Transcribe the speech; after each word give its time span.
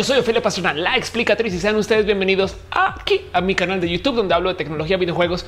Yo 0.00 0.04
soy 0.04 0.18
Ophelia 0.18 0.40
Pastrana, 0.40 0.72
la 0.72 0.96
explicatriz 0.96 1.52
y 1.52 1.58
sean 1.58 1.76
ustedes 1.76 2.06
bienvenidos 2.06 2.56
aquí 2.70 3.20
a 3.34 3.42
mi 3.42 3.54
canal 3.54 3.82
de 3.82 3.90
YouTube 3.90 4.14
donde 4.14 4.32
hablo 4.32 4.48
de 4.48 4.54
tecnología, 4.54 4.96
videojuegos, 4.96 5.44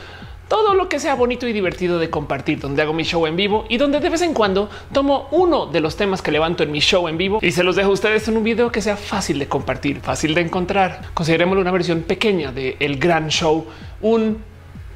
todo 0.52 0.74
lo 0.74 0.86
que 0.86 1.00
sea 1.00 1.14
bonito 1.14 1.48
y 1.48 1.54
divertido 1.54 1.98
de 1.98 2.10
compartir, 2.10 2.60
donde 2.60 2.82
hago 2.82 2.92
mi 2.92 3.04
show 3.04 3.26
en 3.26 3.36
vivo 3.36 3.64
y 3.70 3.78
donde 3.78 4.00
de 4.00 4.10
vez 4.10 4.20
en 4.20 4.34
cuando 4.34 4.68
tomo 4.92 5.26
uno 5.30 5.64
de 5.64 5.80
los 5.80 5.96
temas 5.96 6.20
que 6.20 6.30
levanto 6.30 6.62
en 6.62 6.70
mi 6.70 6.80
show 6.80 7.08
en 7.08 7.16
vivo 7.16 7.38
y 7.40 7.52
se 7.52 7.64
los 7.64 7.74
dejo 7.74 7.88
a 7.88 7.94
ustedes 7.94 8.28
en 8.28 8.36
un 8.36 8.44
video 8.44 8.70
que 8.70 8.82
sea 8.82 8.98
fácil 8.98 9.38
de 9.38 9.48
compartir, 9.48 10.00
fácil 10.00 10.34
de 10.34 10.42
encontrar. 10.42 11.06
Considerémoslo 11.14 11.62
una 11.62 11.70
versión 11.70 12.02
pequeña 12.02 12.52
de 12.52 12.76
el 12.80 12.98
gran 12.98 13.30
show, 13.30 13.64
un 14.02 14.44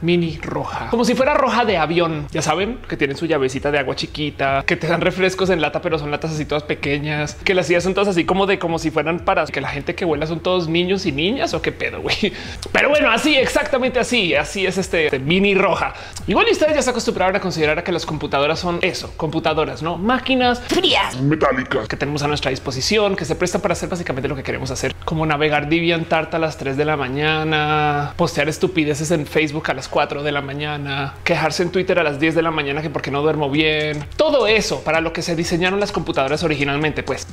mini 0.01 0.39
roja, 0.43 0.89
como 0.91 1.05
si 1.05 1.15
fuera 1.15 1.35
roja 1.35 1.65
de 1.65 1.77
avión. 1.77 2.27
Ya 2.31 2.43
saben 2.43 2.79
que 2.89 2.97
tienen 2.97 3.17
su 3.17 3.27
llavecita 3.27 3.71
de 3.71 3.79
agua 3.79 3.97
chiquita, 3.97 4.65
que 4.67 4.77
te 4.77 4.87
dan 4.87 5.01
refrescos 5.01 5.51
en 5.51 5.61
lata, 5.61 5.81
pero 5.81 5.99
son 5.99 6.11
latas 6.11 6.33
así 6.33 6.45
todas 6.45 6.63
pequeñas, 6.63 7.35
que 7.45 7.55
las 7.55 7.67
sillas 7.67 7.85
son 7.85 7.95
todas 7.95 8.09
así 8.09 8.25
como 8.25 8.47
de 8.47 8.59
como 8.59 8.79
si 8.79 8.91
fueran 8.91 9.21
para 9.21 9.45
que 9.47 9.61
la 9.61 9.69
gente 9.69 9.95
que 9.95 10.05
vuela 10.05 10.27
son 10.27 10.41
todos 10.41 10.69
niños 10.69 11.07
y 11.07 11.13
niñas 11.13 11.55
o 11.55 11.63
qué 11.63 11.73
pedo, 11.73 12.01
güey. 12.01 12.17
Pero 12.73 12.89
bueno, 12.89 13.11
así 13.11 13.37
exactamente 13.37 13.99
así, 13.99 14.35
así 14.35 14.67
es 14.67 14.79
este, 14.79 15.07
este 15.07 15.19
mini 15.19 15.55
roja. 15.55 15.95
Igual 16.27 16.47
ustedes 16.51 16.75
ya 16.75 16.83
se 16.83 16.91
acostumbraron 16.91 17.37
a 17.37 17.41
considerar 17.41 17.83
que 17.85 17.93
las 17.93 18.07
computadoras 18.07 18.59
son 18.59 18.79
eso, 18.83 19.13
computadoras, 19.17 19.83
no 19.83 19.97
máquinas 19.97 20.61
frías, 20.61 21.21
metálicas 21.21 21.89
que 21.89 21.97
tenemos 21.97 22.23
a 22.23 22.29
nuestra 22.29 22.51
disposición, 22.51 23.17
que 23.17 23.25
se 23.25 23.35
prestan 23.35 23.61
para 23.61 23.73
hacer 23.73 23.89
básicamente 23.89 24.29
lo 24.29 24.37
que 24.37 24.43
queremos 24.43 24.71
hacer, 24.71 24.95
como 25.05 25.27
navegar 25.27 25.69
DeviantArt 25.69 26.35
a 26.35 26.39
las 26.39 26.57
3 26.57 26.77
de 26.77 26.85
la 26.85 26.97
mañana, 26.97 28.15
postear 28.17 28.49
estupideces 28.49 29.11
en 29.11 29.27
Facebook 29.27 29.71
a 29.71 29.75
las 29.75 29.86
4 29.89 30.23
de 30.23 30.33
la 30.33 30.41
mañana, 30.41 31.15
quejarse 31.25 31.63
en 31.63 31.71
Twitter 31.71 31.99
a 31.99 32.03
las 32.03 32.19
10 32.21 32.35
de 32.35 32.43
la 32.43 32.51
mañana 32.51 32.83
que 32.83 32.91
porque 32.91 33.11
no 33.11 33.23
duermo 33.23 33.51
bien. 33.51 34.05
Todo 34.17 34.47
eso 34.47 34.83
para 34.83 35.01
lo 35.01 35.13
que 35.13 35.23
se 35.23 35.37
diseñaron 35.37 35.81
las 35.81 35.93
computadoras 35.93 36.43
originalmente, 36.43 37.03
pues. 37.03 37.27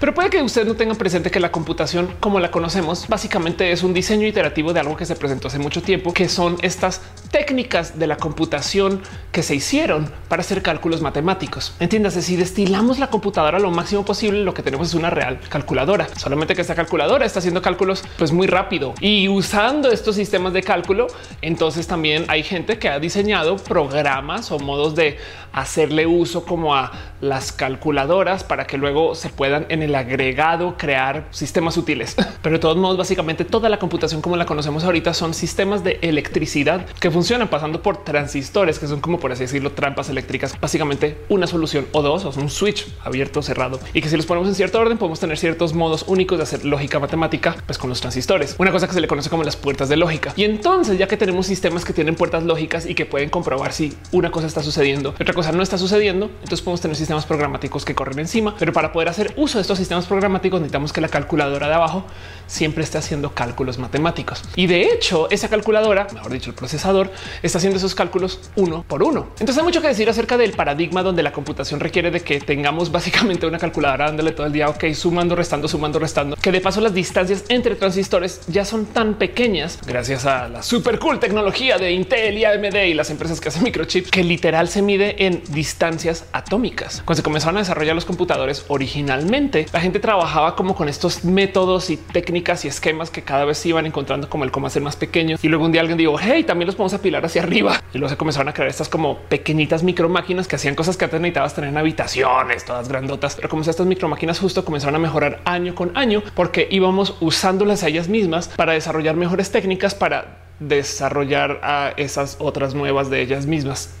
Pero 0.00 0.14
puede 0.14 0.30
que 0.30 0.40
ustedes 0.40 0.68
no 0.68 0.76
tengan 0.76 0.96
presente 0.96 1.30
que 1.30 1.40
la 1.40 1.50
computación 1.50 2.14
como 2.20 2.38
la 2.38 2.52
conocemos 2.52 3.08
básicamente 3.08 3.72
es 3.72 3.82
un 3.82 3.92
diseño 3.92 4.28
iterativo 4.28 4.72
de 4.72 4.78
algo 4.78 4.96
que 4.96 5.04
se 5.04 5.16
presentó 5.16 5.48
hace 5.48 5.58
mucho 5.58 5.82
tiempo, 5.82 6.12
que 6.12 6.28
son 6.28 6.56
estas 6.62 7.02
técnicas 7.32 7.98
de 7.98 8.06
la 8.06 8.16
computación 8.16 9.02
que 9.32 9.42
se 9.42 9.56
hicieron 9.56 10.10
para 10.28 10.42
hacer 10.42 10.62
cálculos 10.62 11.02
matemáticos. 11.02 11.74
Entiéndase, 11.80 12.22
si 12.22 12.36
destilamos 12.36 13.00
la 13.00 13.08
computadora 13.08 13.58
lo 13.58 13.72
máximo 13.72 14.04
posible, 14.04 14.44
lo 14.44 14.54
que 14.54 14.62
tenemos 14.62 14.88
es 14.88 14.94
una 14.94 15.10
real 15.10 15.40
calculadora. 15.48 16.06
Solamente 16.16 16.54
que 16.54 16.60
esta 16.60 16.76
calculadora 16.76 17.26
está 17.26 17.40
haciendo 17.40 17.60
cálculos 17.60 18.04
pues 18.18 18.30
muy 18.30 18.46
rápido 18.46 18.94
y 19.00 19.28
usando 19.28 19.90
estos 19.90 20.14
sistemas 20.14 20.52
de 20.52 20.62
cálculo, 20.62 21.08
entonces 21.42 21.88
también 21.88 22.24
hay 22.28 22.44
gente 22.44 22.78
que 22.78 22.88
ha 22.88 23.00
diseñado 23.00 23.56
programas 23.56 24.52
o 24.52 24.60
modos 24.60 24.94
de 24.94 25.18
hacerle 25.52 26.06
uso 26.06 26.44
como 26.44 26.74
a 26.74 26.92
las 27.20 27.52
calculadoras 27.52 28.44
para 28.44 28.66
que 28.66 28.78
luego 28.78 29.14
se 29.14 29.28
puedan 29.28 29.66
en 29.68 29.82
el 29.82 29.87
agregado 29.94 30.76
crear 30.76 31.28
sistemas 31.30 31.76
útiles. 31.76 32.16
Pero 32.42 32.56
de 32.56 32.60
todos 32.60 32.76
modos, 32.76 32.96
básicamente 32.96 33.44
toda 33.44 33.68
la 33.68 33.78
computación 33.78 34.22
como 34.22 34.36
la 34.36 34.46
conocemos 34.46 34.84
ahorita 34.84 35.14
son 35.14 35.34
sistemas 35.34 35.84
de 35.84 35.98
electricidad 36.02 36.86
que 37.00 37.10
funcionan 37.10 37.48
pasando 37.48 37.82
por 37.82 38.04
transistores, 38.04 38.78
que 38.78 38.86
son 38.86 39.00
como 39.00 39.18
por 39.18 39.32
así 39.32 39.42
decirlo, 39.42 39.72
trampas 39.72 40.08
eléctricas, 40.08 40.58
básicamente 40.60 41.18
una 41.28 41.46
solución 41.46 41.86
o 41.92 42.02
dos, 42.02 42.24
o 42.24 42.40
un 42.40 42.50
switch 42.50 42.86
abierto, 43.04 43.42
cerrado, 43.42 43.80
y 43.94 44.00
que 44.00 44.08
si 44.08 44.16
los 44.16 44.26
ponemos 44.26 44.48
en 44.48 44.54
cierto 44.54 44.78
orden 44.78 44.98
podemos 44.98 45.20
tener 45.20 45.38
ciertos 45.38 45.74
modos 45.74 46.04
únicos 46.06 46.38
de 46.38 46.44
hacer 46.44 46.64
lógica 46.64 46.98
matemática, 46.98 47.56
pues 47.66 47.78
con 47.78 47.90
los 47.90 48.00
transistores, 48.00 48.54
una 48.58 48.70
cosa 48.70 48.86
que 48.86 48.94
se 48.94 49.00
le 49.00 49.08
conoce 49.08 49.30
como 49.30 49.44
las 49.44 49.56
puertas 49.56 49.88
de 49.88 49.96
lógica. 49.96 50.32
Y 50.36 50.44
entonces, 50.44 50.98
ya 50.98 51.06
que 51.08 51.16
tenemos 51.16 51.46
sistemas 51.46 51.84
que 51.84 51.92
tienen 51.92 52.14
puertas 52.14 52.44
lógicas 52.44 52.86
y 52.86 52.94
que 52.94 53.06
pueden 53.06 53.30
comprobar 53.30 53.72
si 53.72 53.96
una 54.12 54.30
cosa 54.30 54.46
está 54.46 54.62
sucediendo, 54.62 55.10
otra 55.10 55.34
cosa 55.34 55.52
no 55.52 55.62
está 55.62 55.78
sucediendo, 55.78 56.26
entonces 56.26 56.62
podemos 56.62 56.80
tener 56.80 56.96
sistemas 56.96 57.26
programáticos 57.26 57.84
que 57.84 57.94
corren 57.94 58.18
encima, 58.20 58.54
pero 58.58 58.72
para 58.72 58.92
poder 58.92 59.08
hacer 59.08 59.32
uso 59.36 59.58
de 59.58 59.62
estos 59.62 59.77
sistemas 59.78 60.06
programáticos 60.06 60.60
necesitamos 60.60 60.92
que 60.92 61.00
la 61.00 61.08
calculadora 61.08 61.68
de 61.68 61.74
abajo 61.74 62.04
siempre 62.46 62.82
esté 62.82 62.98
haciendo 62.98 63.34
cálculos 63.34 63.78
matemáticos. 63.78 64.42
Y 64.56 64.66
de 64.66 64.82
hecho, 64.82 65.30
esa 65.30 65.48
calculadora, 65.48 66.06
mejor 66.12 66.32
dicho, 66.32 66.50
el 66.50 66.56
procesador, 66.56 67.10
está 67.42 67.58
haciendo 67.58 67.78
esos 67.78 67.94
cálculos 67.94 68.40
uno 68.56 68.84
por 68.88 69.02
uno. 69.02 69.28
Entonces 69.38 69.58
hay 69.58 69.64
mucho 69.64 69.80
que 69.80 69.88
decir 69.88 70.08
acerca 70.08 70.36
del 70.36 70.52
paradigma 70.52 71.02
donde 71.02 71.22
la 71.22 71.32
computación 71.32 71.80
requiere 71.80 72.10
de 72.10 72.20
que 72.20 72.40
tengamos 72.40 72.90
básicamente 72.90 73.46
una 73.46 73.58
calculadora 73.58 74.06
dándole 74.06 74.32
todo 74.32 74.46
el 74.46 74.52
día, 74.52 74.68
ok, 74.68 74.92
sumando, 74.94 75.36
restando, 75.36 75.68
sumando, 75.68 75.98
restando, 75.98 76.36
que 76.36 76.50
de 76.50 76.60
paso 76.60 76.80
las 76.80 76.94
distancias 76.94 77.44
entre 77.48 77.76
transistores 77.76 78.40
ya 78.48 78.64
son 78.64 78.86
tan 78.86 79.14
pequeñas 79.14 79.78
gracias 79.86 80.26
a 80.26 80.48
la 80.48 80.62
super 80.62 80.98
cool 80.98 81.18
tecnología 81.20 81.78
de 81.78 81.92
Intel 81.92 82.38
y 82.38 82.44
AMD 82.44 82.74
y 82.86 82.94
las 82.94 83.10
empresas 83.10 83.40
que 83.40 83.48
hacen 83.48 83.62
microchips 83.62 84.10
que 84.10 84.24
literal 84.24 84.68
se 84.68 84.82
mide 84.82 85.26
en 85.26 85.42
distancias 85.48 86.24
atómicas. 86.32 87.02
Cuando 87.04 87.18
se 87.18 87.22
comenzaron 87.22 87.56
a 87.56 87.60
desarrollar 87.60 87.94
los 87.94 88.04
computadores 88.04 88.64
originalmente, 88.68 89.66
la 89.72 89.80
gente 89.80 90.00
trabajaba 90.00 90.56
como 90.56 90.74
con 90.74 90.88
estos 90.88 91.24
métodos 91.24 91.90
y 91.90 91.96
técnicas 91.96 92.64
y 92.64 92.68
esquemas 92.68 93.10
que 93.10 93.22
cada 93.22 93.44
vez 93.44 93.58
se 93.58 93.68
iban 93.68 93.86
encontrando 93.86 94.28
como 94.28 94.44
el 94.44 94.50
cómo 94.50 94.66
hacer 94.66 94.82
más 94.82 94.96
pequeño. 94.96 95.36
Y 95.42 95.48
luego 95.48 95.64
un 95.64 95.72
día 95.72 95.80
alguien 95.80 95.98
dijo, 95.98 96.16
hey, 96.20 96.44
también 96.44 96.66
los 96.66 96.76
podemos 96.76 96.94
apilar 96.94 97.24
hacia 97.24 97.42
arriba. 97.42 97.82
Y 97.92 97.98
luego 97.98 98.10
se 98.10 98.16
comenzaron 98.16 98.48
a 98.48 98.52
crear 98.52 98.68
estas 98.68 98.88
como 98.88 99.18
pequeñitas 99.28 99.82
micro 99.82 100.08
máquinas 100.08 100.48
que 100.48 100.56
hacían 100.56 100.74
cosas 100.74 100.96
que 100.96 101.04
antes 101.04 101.20
necesitabas 101.20 101.54
tener 101.54 101.70
en 101.70 101.78
habitaciones, 101.78 102.64
todas 102.64 102.88
grandotas. 102.88 103.36
Pero 103.36 103.48
como 103.48 103.62
estas 103.62 103.86
micro 103.86 104.08
máquinas 104.08 104.38
justo 104.38 104.64
comenzaron 104.64 104.96
a 104.96 104.98
mejorar 104.98 105.40
año 105.44 105.74
con 105.74 105.96
año 105.96 106.22
porque 106.34 106.68
íbamos 106.70 107.16
usándolas 107.20 107.82
a 107.82 107.88
ellas 107.88 108.08
mismas 108.08 108.48
para 108.48 108.72
desarrollar 108.72 109.16
mejores 109.16 109.50
técnicas 109.50 109.94
para 109.94 110.48
desarrollar 110.60 111.60
a 111.62 111.92
esas 111.96 112.36
otras 112.40 112.74
nuevas 112.74 113.10
de 113.10 113.20
ellas 113.20 113.46
mismas. 113.46 113.94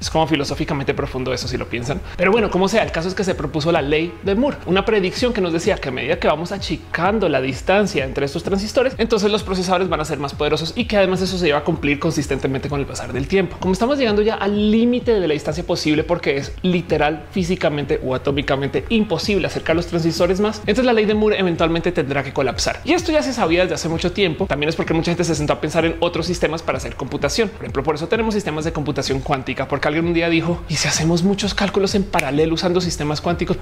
Es 0.00 0.10
como 0.10 0.26
filosóficamente 0.26 0.94
profundo 0.94 1.32
eso 1.32 1.48
si 1.48 1.56
lo 1.56 1.68
piensan. 1.68 2.00
Pero 2.16 2.32
bueno, 2.32 2.50
como 2.50 2.68
sea, 2.68 2.82
el 2.82 2.92
caso 2.92 3.08
es 3.08 3.14
que 3.14 3.24
se 3.24 3.34
propuso 3.34 3.72
la 3.72 3.82
ley 3.82 4.12
de 4.22 4.34
Moore, 4.34 4.58
una 4.66 4.84
predicción 4.84 5.32
que 5.32 5.40
nos 5.40 5.52
decía 5.52 5.76
que 5.76 5.88
a 5.88 5.92
medida 5.92 6.18
que 6.18 6.28
vamos 6.28 6.52
achicando 6.52 7.28
la 7.28 7.40
distancia 7.40 8.04
entre 8.04 8.26
estos 8.26 8.42
transistores, 8.42 8.94
entonces 8.98 9.30
los 9.30 9.42
procesadores 9.42 9.88
van 9.88 10.00
a 10.00 10.04
ser 10.04 10.18
más 10.18 10.34
poderosos 10.34 10.72
y 10.76 10.84
que 10.84 10.96
además 10.96 11.22
eso 11.22 11.38
se 11.38 11.46
lleva 11.46 11.58
a 11.58 11.64
cumplir 11.64 11.98
consistentemente 11.98 12.68
con 12.68 12.80
el 12.80 12.86
pasar 12.86 13.12
del 13.12 13.28
tiempo. 13.28 13.56
Como 13.60 13.72
estamos 13.72 13.98
llegando 13.98 14.22
ya 14.22 14.34
al 14.34 14.70
límite 14.70 15.20
de 15.20 15.28
la 15.28 15.34
distancia 15.34 15.64
posible 15.64 16.04
porque 16.04 16.36
es 16.36 16.52
literal 16.62 17.24
físicamente 17.30 18.00
o 18.04 18.14
atómicamente 18.14 18.84
imposible 18.88 19.46
acercar 19.46 19.76
los 19.76 19.86
transistores 19.86 20.40
más, 20.40 20.58
entonces 20.60 20.84
la 20.84 20.92
ley 20.92 21.04
de 21.04 21.14
Moore 21.14 21.38
eventualmente 21.38 21.92
tendrá 21.92 22.22
que 22.22 22.32
colapsar. 22.32 22.80
Y 22.84 22.92
esto 22.92 23.12
ya 23.12 23.22
se 23.22 23.32
sabía 23.32 23.62
desde 23.62 23.74
hace 23.74 23.88
mucho 23.88 24.12
tiempo. 24.12 24.46
También 24.46 24.68
es 24.68 24.76
porque 24.76 24.94
mucha 24.94 25.10
gente 25.10 25.24
se 25.24 25.34
sentó 25.34 25.54
a 25.54 25.60
pensar 25.60 25.84
en 25.84 25.96
otros 26.00 26.26
sistemas 26.26 26.62
para 26.62 26.78
hacer 26.78 26.96
computación. 26.96 27.48
Por 27.48 27.62
ejemplo, 27.62 27.82
por 27.82 27.94
eso 27.94 28.08
tenemos 28.08 28.34
sistemas 28.34 28.64
de 28.64 28.72
computación 28.72 29.20
cuántica, 29.20 29.68
porque 29.68 29.85
alguien 29.86 30.06
un 30.06 30.14
día 30.14 30.28
dijo 30.28 30.62
y 30.68 30.76
si 30.76 30.88
hacemos 30.88 31.22
muchos 31.22 31.54
cálculos 31.54 31.94
en 31.94 32.04
paralelo 32.04 32.54
usando 32.54 32.80
sistemas 32.80 33.20
cuánticos. 33.20 33.58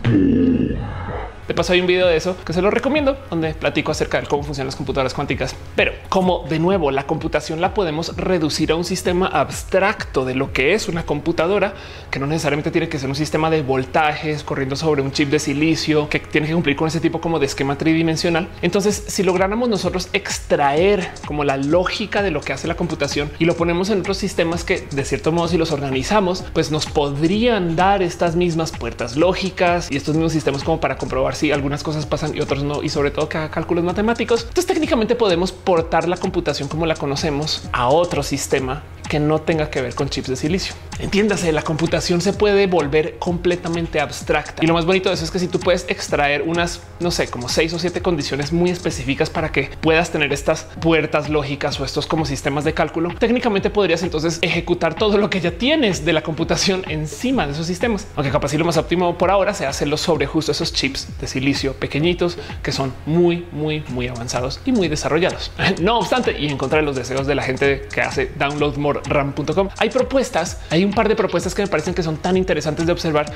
De 1.47 1.53
paso 1.53 1.75
hay 1.75 1.81
un 1.81 1.87
video 1.87 2.07
de 2.07 2.17
eso 2.17 2.37
que 2.45 2.55
se 2.55 2.63
lo 2.63 2.71
recomiendo 2.71 3.19
donde 3.29 3.53
platico 3.53 3.93
acerca 3.93 4.19
de 4.19 4.27
cómo 4.27 4.43
funcionan 4.43 4.69
las 4.69 4.77
computadoras 4.77 5.13
cuánticas. 5.13 5.55
Pero 5.77 5.93
como 6.09 6.45
de 6.49 6.59
nuevo 6.59 6.91
la 6.91 7.07
computación 7.07 7.61
la 7.61 7.75
podemos 7.75 8.17
reducir 8.17 8.73
a 8.73 8.77
un 8.77 8.85
sistema 8.85 9.27
abstracto 9.27 10.25
de 10.25 10.35
lo 10.35 10.53
que 10.53 10.73
es 10.73 10.89
una 10.89 11.05
computadora, 11.05 11.75
que 12.11 12.19
no 12.19 12.27
necesariamente 12.27 12.71
tiene 12.71 12.89
que 12.89 12.99
ser 12.99 13.11
un 13.11 13.15
sistema 13.15 13.51
de 13.51 13.63
voltajes 13.63 14.43
corriendo 14.43 14.75
sobre 14.77 15.03
un 15.03 15.13
chip 15.13 15.29
de 15.29 15.39
silicio 15.39 16.09
que 16.09 16.19
tiene 16.19 16.47
que 16.47 16.55
cumplir 16.55 16.77
con 16.77 16.89
ese 16.89 17.01
tipo 17.01 17.21
como 17.21 17.39
de 17.39 17.47
esquema 17.47 17.77
tridimensional. 17.77 18.49
Entonces, 18.63 19.05
si 19.07 19.23
lográramos 19.23 19.69
nosotros 19.69 20.09
extraer 20.15 21.11
como 21.27 21.45
la 21.45 21.59
lógica 21.59 22.23
de 22.23 22.31
lo 22.31 22.41
que 22.41 22.55
hace 22.55 22.69
la 22.69 22.77
computación 22.77 23.31
y 23.39 23.45
lo 23.45 23.55
ponemos 23.55 23.91
en 23.91 24.01
otros 24.01 24.17
sistemas 24.17 24.65
que 24.65 24.87
de 24.91 25.05
cierto 25.05 25.31
modo 25.31 25.49
si 25.49 25.59
los 25.59 25.73
organizamos, 25.73 26.45
pues 26.55 26.71
nos 26.71 26.87
podrían 26.87 27.77
dar 27.77 28.03
estas 28.03 28.35
mismas 28.35 28.73
puertas 28.73 29.17
lógicas 29.17 29.91
y 29.91 29.97
estos 29.97 30.15
mismos 30.15 30.33
sistemas 30.33 30.65
como 30.65 30.81
para 30.81 30.97
comprobar 30.97 31.34
si 31.35 31.53
algunas 31.53 31.83
cosas 31.83 32.07
pasan 32.07 32.37
y 32.37 32.41
otros 32.41 32.63
no, 32.63 32.83
y 32.83 32.89
sobre 32.89 33.11
todo 33.11 33.29
que 33.29 33.39
cálculos 33.51 33.85
matemáticos. 33.85 34.41
Entonces 34.43 34.67
técnicamente 34.67 35.15
podemos 35.15 35.53
portar 35.53 36.09
la 36.09 36.17
computación 36.17 36.69
como 36.69 36.87
la 36.87 36.95
conocemos 36.95 37.69
a 37.73 37.89
otro 37.89 38.23
sistema 38.23 38.83
que 39.09 39.21
no 39.21 39.41
tenga 39.41 39.71
que 39.71 39.83
ver 39.83 39.95
con 39.95 40.09
chips 40.09 40.29
de 40.29 40.37
silicio. 40.37 40.75
Entiéndase, 40.99 41.53
la 41.53 41.63
computación 41.63 42.21
se 42.21 42.33
puede 42.33 42.67
volver 42.67 43.19
completamente 43.19 44.01
abstracta. 44.01 44.65
Y 44.65 44.67
lo 44.67 44.75
más 44.75 44.87
bonito 44.87 45.09
de 45.09 45.17
eso 45.17 45.25
es 45.25 45.31
que 45.31 45.39
si 45.39 45.49
tú 45.49 45.59
puedes 45.59 45.87
extraer 45.89 46.43
unas, 46.43 46.81
no 47.01 47.11
sé, 47.11 47.29
como 47.29 47.49
seis 47.49 47.73
o 47.75 47.79
siete 47.79 48.01
condiciones 48.01 48.53
muy 48.53 48.71
específicas 48.71 49.29
para 49.29 49.51
que 49.51 49.71
puedas 49.81 50.11
tener 50.11 50.33
estas 50.33 50.67
puertas 50.81 51.29
lógicas 51.29 51.79
o 51.81 51.85
estos 51.85 52.07
como 52.07 52.25
sistemas 52.25 52.65
de 52.65 52.75
cálculo, 52.75 53.13
técnicamente 53.19 53.71
podrías 53.71 54.03
entonces 54.03 54.39
ejecutar 54.41 54.95
todo 54.95 55.19
lo 55.19 55.31
que 55.31 55.41
ya 55.41 55.51
tienes 55.53 56.05
de 56.05 56.13
la 56.13 56.23
computación 56.23 56.85
encima 56.89 57.47
de 57.47 57.53
esos 57.53 57.67
sistemas. 57.67 58.07
Aunque 58.17 58.31
capaz 58.31 58.55
lo 58.55 58.65
más 58.65 58.77
óptimo 58.77 59.19
por 59.19 59.31
ahora 59.31 59.53
sea 59.53 59.69
hacerlo 59.69 59.97
sobre 59.97 60.27
justo 60.27 60.53
esos 60.53 60.73
chips 60.73 61.09
de 61.21 61.27
silicio 61.27 61.75
pequeñitos 61.75 62.39
que 62.63 62.73
son 62.73 62.93
muy, 63.05 63.47
muy, 63.53 63.83
muy 63.89 64.07
avanzados 64.09 64.61
y 64.65 64.73
muy 64.73 64.89
desarrollados. 64.89 65.51
No 65.85 65.99
obstante, 65.99 66.39
y 66.39 66.47
en 66.47 66.57
contra 66.57 66.79
de 66.79 66.85
los 66.85 66.97
deseos 66.97 67.27
de 67.27 67.35
la 67.35 67.43
gente 67.43 67.89
que 67.93 68.01
hace 68.01 68.31
download 68.39 68.77
more 68.77 68.94
ram.com. 69.05 69.69
Hay 69.79 69.91
propuestas, 69.91 70.61
hay 70.71 70.85
un 70.85 70.93
par 70.93 71.09
de 71.09 71.17
propuestas 71.17 71.55
que 71.55 71.63
me 71.63 71.69
parecen 71.69 71.95
que 71.95 72.03
son 72.03 72.17
tan 72.17 72.37
interesantes 72.37 72.87
de 72.87 72.93
observar 72.93 73.33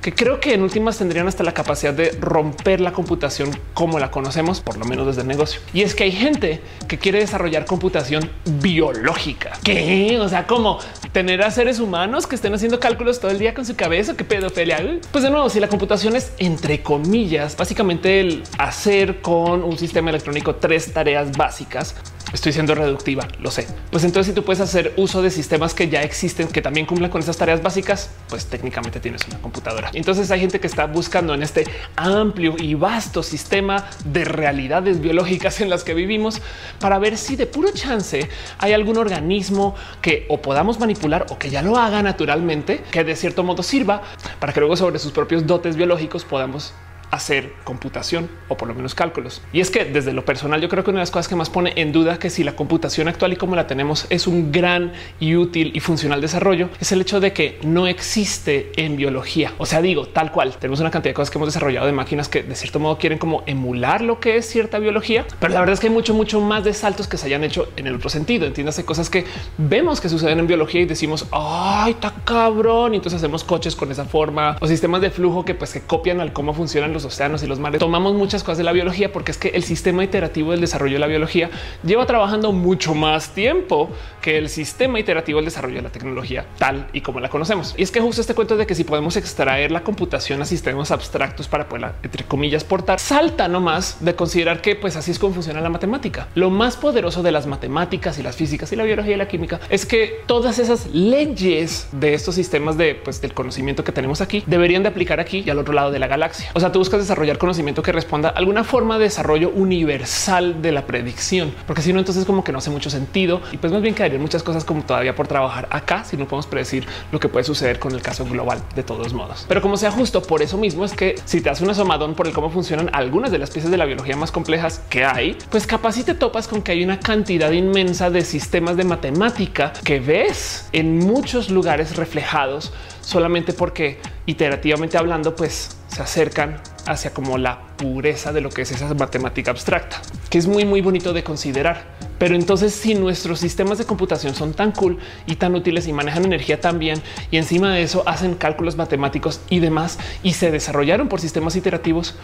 que 0.00 0.14
creo 0.14 0.40
que 0.40 0.54
en 0.54 0.62
últimas 0.62 0.96
tendrían 0.98 1.26
hasta 1.26 1.42
la 1.42 1.52
capacidad 1.52 1.92
de 1.92 2.12
romper 2.20 2.80
la 2.80 2.92
computación 2.92 3.50
como 3.74 3.98
la 3.98 4.10
conocemos, 4.10 4.60
por 4.60 4.76
lo 4.76 4.84
menos 4.84 5.06
desde 5.06 5.22
el 5.22 5.26
negocio. 5.28 5.60
Y 5.74 5.82
es 5.82 5.94
que 5.94 6.04
hay 6.04 6.12
gente 6.12 6.60
que 6.86 6.98
quiere 6.98 7.18
desarrollar 7.18 7.64
computación 7.64 8.30
biológica. 8.60 9.52
¿Qué? 9.64 10.18
O 10.20 10.28
sea, 10.28 10.46
como 10.46 10.78
tener 11.12 11.42
a 11.42 11.50
seres 11.50 11.80
humanos 11.80 12.26
que 12.26 12.36
estén 12.36 12.54
haciendo 12.54 12.78
cálculos 12.78 13.20
todo 13.20 13.30
el 13.30 13.38
día 13.38 13.54
con 13.54 13.66
su 13.66 13.74
cabeza. 13.74 14.16
¿Qué 14.16 14.24
pedofilia? 14.24 14.78
Pues 15.10 15.24
de 15.24 15.30
nuevo, 15.30 15.50
si 15.50 15.58
la 15.58 15.68
computación 15.68 16.14
es 16.14 16.32
entre 16.38 16.82
comillas, 16.82 17.56
básicamente 17.56 18.20
el 18.20 18.44
hacer 18.58 19.20
con 19.20 19.64
un 19.64 19.78
sistema 19.78 20.10
electrónico 20.10 20.54
tres 20.56 20.92
tareas 20.92 21.36
básicas, 21.36 21.96
Estoy 22.32 22.52
siendo 22.52 22.74
reductiva, 22.74 23.26
lo 23.40 23.50
sé. 23.50 23.66
Pues 23.90 24.04
entonces 24.04 24.32
si 24.32 24.34
tú 24.34 24.44
puedes 24.44 24.60
hacer 24.60 24.92
uso 24.96 25.22
de 25.22 25.30
sistemas 25.30 25.72
que 25.72 25.88
ya 25.88 26.02
existen, 26.02 26.48
que 26.48 26.60
también 26.60 26.84
cumplan 26.84 27.10
con 27.10 27.22
esas 27.22 27.38
tareas 27.38 27.62
básicas, 27.62 28.10
pues 28.28 28.46
técnicamente 28.46 29.00
tienes 29.00 29.26
una 29.28 29.38
computadora. 29.38 29.90
Entonces 29.94 30.30
hay 30.30 30.40
gente 30.40 30.60
que 30.60 30.66
está 30.66 30.86
buscando 30.86 31.32
en 31.32 31.42
este 31.42 31.66
amplio 31.96 32.54
y 32.58 32.74
vasto 32.74 33.22
sistema 33.22 33.88
de 34.04 34.26
realidades 34.26 35.00
biológicas 35.00 35.60
en 35.62 35.70
las 35.70 35.84
que 35.84 35.94
vivimos 35.94 36.42
para 36.80 36.98
ver 36.98 37.16
si 37.16 37.36
de 37.36 37.46
puro 37.46 37.70
chance 37.72 38.28
hay 38.58 38.72
algún 38.74 38.98
organismo 38.98 39.74
que 40.02 40.26
o 40.28 40.42
podamos 40.42 40.78
manipular 40.78 41.26
o 41.30 41.38
que 41.38 41.48
ya 41.48 41.62
lo 41.62 41.78
haga 41.78 42.02
naturalmente, 42.02 42.82
que 42.90 43.04
de 43.04 43.16
cierto 43.16 43.42
modo 43.42 43.62
sirva 43.62 44.02
para 44.38 44.52
que 44.52 44.60
luego 44.60 44.76
sobre 44.76 44.98
sus 44.98 45.12
propios 45.12 45.46
dotes 45.46 45.76
biológicos 45.76 46.24
podamos 46.24 46.74
hacer 47.10 47.52
computación 47.64 48.28
o 48.48 48.56
por 48.56 48.68
lo 48.68 48.74
menos 48.74 48.94
cálculos. 48.94 49.42
Y 49.52 49.60
es 49.60 49.70
que 49.70 49.84
desde 49.84 50.12
lo 50.12 50.24
personal 50.24 50.60
yo 50.60 50.68
creo 50.68 50.84
que 50.84 50.90
una 50.90 51.00
de 51.00 51.02
las 51.02 51.10
cosas 51.10 51.28
que 51.28 51.36
más 51.36 51.50
pone 51.50 51.72
en 51.76 51.92
duda 51.92 52.18
que 52.18 52.30
si 52.30 52.44
la 52.44 52.56
computación 52.56 53.08
actual 53.08 53.32
y 53.32 53.36
como 53.36 53.56
la 53.56 53.66
tenemos 53.66 54.06
es 54.10 54.26
un 54.26 54.52
gran 54.52 54.92
y 55.20 55.36
útil 55.36 55.72
y 55.74 55.80
funcional 55.80 56.20
desarrollo 56.20 56.68
es 56.80 56.92
el 56.92 57.00
hecho 57.00 57.20
de 57.20 57.32
que 57.32 57.58
no 57.62 57.86
existe 57.86 58.72
en 58.76 58.96
biología. 58.96 59.52
O 59.58 59.66
sea, 59.66 59.80
digo 59.80 60.06
tal 60.06 60.32
cual 60.32 60.56
tenemos 60.58 60.80
una 60.80 60.90
cantidad 60.90 61.10
de 61.10 61.14
cosas 61.14 61.30
que 61.30 61.38
hemos 61.38 61.48
desarrollado 61.48 61.86
de 61.86 61.92
máquinas 61.92 62.28
que 62.28 62.42
de 62.42 62.54
cierto 62.54 62.78
modo 62.78 62.98
quieren 62.98 63.18
como 63.18 63.42
emular 63.46 64.02
lo 64.02 64.20
que 64.20 64.36
es 64.36 64.46
cierta 64.46 64.78
biología, 64.78 65.26
pero 65.40 65.54
la 65.54 65.60
verdad 65.60 65.74
es 65.74 65.80
que 65.80 65.88
hay 65.88 65.92
mucho, 65.92 66.14
mucho 66.14 66.40
más 66.40 66.64
de 66.64 66.74
saltos 66.74 67.08
que 67.08 67.16
se 67.16 67.26
hayan 67.26 67.44
hecho 67.44 67.68
en 67.76 67.86
el 67.86 67.94
otro 67.94 68.10
sentido. 68.10 68.46
Entiéndase 68.46 68.84
cosas 68.84 69.10
que 69.10 69.24
vemos 69.56 70.00
que 70.00 70.08
suceden 70.08 70.38
en 70.38 70.46
biología 70.46 70.82
y 70.82 70.86
decimos 70.86 71.26
ay, 71.32 71.92
está 71.92 72.12
cabrón. 72.24 72.94
Y 72.94 72.96
entonces 72.96 73.18
hacemos 73.18 73.44
coches 73.44 73.76
con 73.76 73.90
esa 73.90 74.04
forma 74.04 74.56
o 74.60 74.66
sistemas 74.66 75.00
de 75.00 75.10
flujo 75.10 75.44
que 75.44 75.54
pues 75.54 75.72
que 75.72 75.80
copian 75.80 76.20
al 76.20 76.32
cómo 76.32 76.54
funcionan 76.54 76.92
océanos 77.04 77.42
y 77.42 77.46
los 77.46 77.58
mares. 77.58 77.78
Tomamos 77.78 78.14
muchas 78.14 78.42
cosas 78.42 78.58
de 78.58 78.64
la 78.64 78.72
biología 78.72 79.12
porque 79.12 79.32
es 79.32 79.38
que 79.38 79.48
el 79.48 79.62
sistema 79.62 80.04
iterativo 80.04 80.52
del 80.52 80.60
desarrollo 80.60 80.94
de 80.94 81.00
la 81.00 81.06
biología 81.06 81.50
lleva 81.82 82.06
trabajando 82.06 82.52
mucho 82.52 82.94
más 82.94 83.30
tiempo 83.30 83.90
que 84.20 84.38
el 84.38 84.48
sistema 84.48 84.98
iterativo 84.98 85.38
del 85.38 85.46
desarrollo 85.46 85.76
de 85.76 85.82
la 85.82 85.90
tecnología 85.90 86.46
tal 86.58 86.88
y 86.92 87.00
como 87.00 87.20
la 87.20 87.28
conocemos. 87.28 87.74
Y 87.76 87.82
es 87.82 87.90
que 87.90 88.00
justo 88.00 88.20
este 88.20 88.34
cuento 88.34 88.56
de 88.56 88.66
que 88.66 88.74
si 88.74 88.84
podemos 88.84 89.16
extraer 89.16 89.70
la 89.70 89.82
computación 89.82 90.42
a 90.42 90.44
sistemas 90.44 90.90
abstractos 90.90 91.48
para 91.48 91.68
poderla, 91.68 91.94
entre 92.02 92.24
comillas, 92.24 92.64
portar, 92.64 92.98
salta 93.00 93.48
nomás 93.48 94.04
de 94.04 94.14
considerar 94.14 94.60
que 94.60 94.76
pues 94.76 94.96
así 94.96 95.10
es 95.10 95.18
como 95.18 95.34
funciona 95.34 95.60
la 95.60 95.70
matemática. 95.70 96.28
Lo 96.34 96.50
más 96.50 96.76
poderoso 96.76 97.22
de 97.22 97.32
las 97.32 97.46
matemáticas 97.46 98.18
y 98.18 98.22
las 98.22 98.36
físicas 98.36 98.72
y 98.72 98.76
la 98.76 98.84
biología 98.84 99.14
y 99.14 99.18
la 99.18 99.28
química 99.28 99.60
es 99.70 99.86
que 99.86 100.22
todas 100.26 100.58
esas 100.58 100.86
leyes 100.86 101.88
de 101.92 102.14
estos 102.14 102.34
sistemas 102.34 102.76
de 102.76 102.94
pues 102.94 103.20
del 103.20 103.34
conocimiento 103.34 103.84
que 103.84 103.92
tenemos 103.92 104.20
aquí 104.20 104.42
deberían 104.46 104.82
de 104.82 104.88
aplicar 104.88 105.20
aquí 105.20 105.42
y 105.44 105.50
al 105.50 105.58
otro 105.58 105.74
lado 105.74 105.90
de 105.90 105.98
la 105.98 106.06
galaxia. 106.06 106.50
O 106.54 106.60
sea, 106.60 106.72
tú 106.72 106.80
buscas 106.88 107.00
desarrollar 107.00 107.36
conocimiento 107.36 107.82
que 107.82 107.92
responda 107.92 108.30
a 108.30 108.32
alguna 108.32 108.64
forma 108.64 108.96
de 108.96 109.04
desarrollo 109.04 109.50
universal 109.50 110.62
de 110.62 110.72
la 110.72 110.86
predicción, 110.86 111.52
porque 111.66 111.82
si 111.82 111.92
no, 111.92 111.98
entonces 111.98 112.24
como 112.24 112.42
que 112.42 112.50
no 112.50 112.56
hace 112.58 112.70
mucho 112.70 112.88
sentido 112.88 113.42
y 113.52 113.58
pues 113.58 113.70
más 113.70 113.82
bien 113.82 113.94
quedarían 113.94 114.22
muchas 114.22 114.42
cosas 114.42 114.64
como 114.64 114.80
todavía 114.80 115.14
por 115.14 115.28
trabajar 115.28 115.68
acá 115.70 116.04
si 116.04 116.16
no 116.16 116.24
podemos 116.24 116.46
predecir 116.46 116.86
lo 117.12 117.20
que 117.20 117.28
puede 117.28 117.44
suceder 117.44 117.78
con 117.78 117.92
el 117.92 118.00
caso 118.00 118.24
global 118.24 118.62
de 118.74 118.82
todos 118.82 119.12
modos. 119.12 119.44
Pero 119.46 119.60
como 119.60 119.76
sea 119.76 119.90
justo, 119.90 120.22
por 120.22 120.40
eso 120.40 120.56
mismo 120.56 120.86
es 120.86 120.94
que 120.94 121.16
si 121.26 121.42
te 121.42 121.50
hace 121.50 121.62
un 121.62 121.68
asomadón 121.68 122.14
por 122.14 122.26
el 122.26 122.32
cómo 122.32 122.48
funcionan 122.48 122.88
algunas 122.94 123.30
de 123.30 123.36
las 123.36 123.50
piezas 123.50 123.70
de 123.70 123.76
la 123.76 123.84
biología 123.84 124.16
más 124.16 124.32
complejas 124.32 124.80
que 124.88 125.04
hay, 125.04 125.36
pues 125.50 125.66
capaz 125.66 125.92
si 125.92 126.04
te 126.04 126.14
topas 126.14 126.48
con 126.48 126.62
que 126.62 126.72
hay 126.72 126.82
una 126.82 127.00
cantidad 127.00 127.50
inmensa 127.50 128.08
de 128.08 128.24
sistemas 128.24 128.78
de 128.78 128.84
matemática 128.84 129.74
que 129.84 130.00
ves 130.00 130.70
en 130.72 130.96
muchos 131.00 131.50
lugares 131.50 131.96
reflejados 131.96 132.72
solamente 133.00 133.52
porque 133.52 133.98
iterativamente 134.26 134.98
hablando, 134.98 135.34
pues 135.34 135.76
se 135.88 136.02
acercan 136.02 136.60
hacia 136.86 137.12
como 137.12 137.38
la 137.38 137.60
pureza 137.76 138.32
de 138.32 138.40
lo 138.40 138.50
que 138.50 138.62
es 138.62 138.72
esa 138.72 138.92
matemática 138.94 139.50
abstracta, 139.50 140.00
que 140.30 140.38
es 140.38 140.46
muy, 140.46 140.64
muy 140.64 140.80
bonito 140.80 141.12
de 141.12 141.22
considerar. 141.22 141.96
Pero 142.18 142.34
entonces, 142.34 142.74
si 142.74 142.94
nuestros 142.94 143.40
sistemas 143.40 143.78
de 143.78 143.84
computación 143.84 144.34
son 144.34 144.52
tan 144.52 144.72
cool 144.72 144.98
y 145.26 145.36
tan 145.36 145.54
útiles 145.54 145.86
y 145.86 145.92
manejan 145.92 146.24
energía 146.24 146.60
tan 146.60 146.78
bien, 146.78 147.00
y 147.30 147.36
encima 147.36 147.72
de 147.72 147.82
eso 147.82 148.02
hacen 148.06 148.34
cálculos 148.34 148.76
matemáticos 148.76 149.40
y 149.48 149.60
demás, 149.60 149.98
y 150.22 150.32
se 150.32 150.50
desarrollaron 150.50 151.08
por 151.08 151.20
sistemas 151.20 151.56
iterativos, 151.56 152.16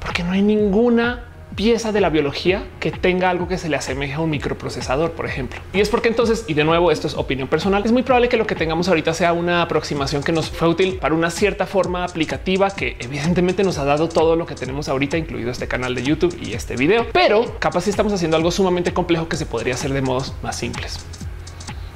porque 0.00 0.22
no 0.22 0.32
hay 0.32 0.42
ninguna 0.42 1.29
pieza 1.54 1.92
de 1.92 2.00
la 2.00 2.10
biología 2.10 2.64
que 2.78 2.90
tenga 2.90 3.30
algo 3.30 3.48
que 3.48 3.58
se 3.58 3.68
le 3.68 3.76
asemeje 3.76 4.14
a 4.14 4.20
un 4.20 4.30
microprocesador, 4.30 5.12
por 5.12 5.26
ejemplo. 5.26 5.60
Y 5.72 5.80
es 5.80 5.88
porque 5.88 6.08
entonces, 6.08 6.44
y 6.48 6.54
de 6.54 6.64
nuevo, 6.64 6.90
esto 6.90 7.06
es 7.06 7.14
opinión 7.14 7.48
personal, 7.48 7.82
es 7.84 7.92
muy 7.92 8.02
probable 8.02 8.28
que 8.28 8.36
lo 8.36 8.46
que 8.46 8.54
tengamos 8.54 8.88
ahorita 8.88 9.14
sea 9.14 9.32
una 9.32 9.62
aproximación 9.62 10.22
que 10.22 10.32
nos 10.32 10.50
fue 10.50 10.68
útil 10.68 10.98
para 10.98 11.14
una 11.14 11.30
cierta 11.30 11.66
forma 11.66 12.04
aplicativa 12.04 12.70
que 12.70 12.96
evidentemente 12.98 13.62
nos 13.64 13.78
ha 13.78 13.84
dado 13.84 14.08
todo 14.08 14.36
lo 14.36 14.46
que 14.46 14.54
tenemos 14.54 14.88
ahorita, 14.88 15.16
incluido 15.16 15.50
este 15.50 15.68
canal 15.68 15.94
de 15.94 16.02
YouTube 16.02 16.36
y 16.40 16.54
este 16.54 16.76
video, 16.76 17.06
pero 17.12 17.58
capaz 17.58 17.82
si 17.82 17.90
estamos 17.90 18.12
haciendo 18.12 18.36
algo 18.36 18.50
sumamente 18.50 18.92
complejo 18.92 19.28
que 19.28 19.36
se 19.36 19.46
podría 19.46 19.74
hacer 19.74 19.92
de 19.92 20.02
modos 20.02 20.34
más 20.42 20.56
simples. 20.56 21.00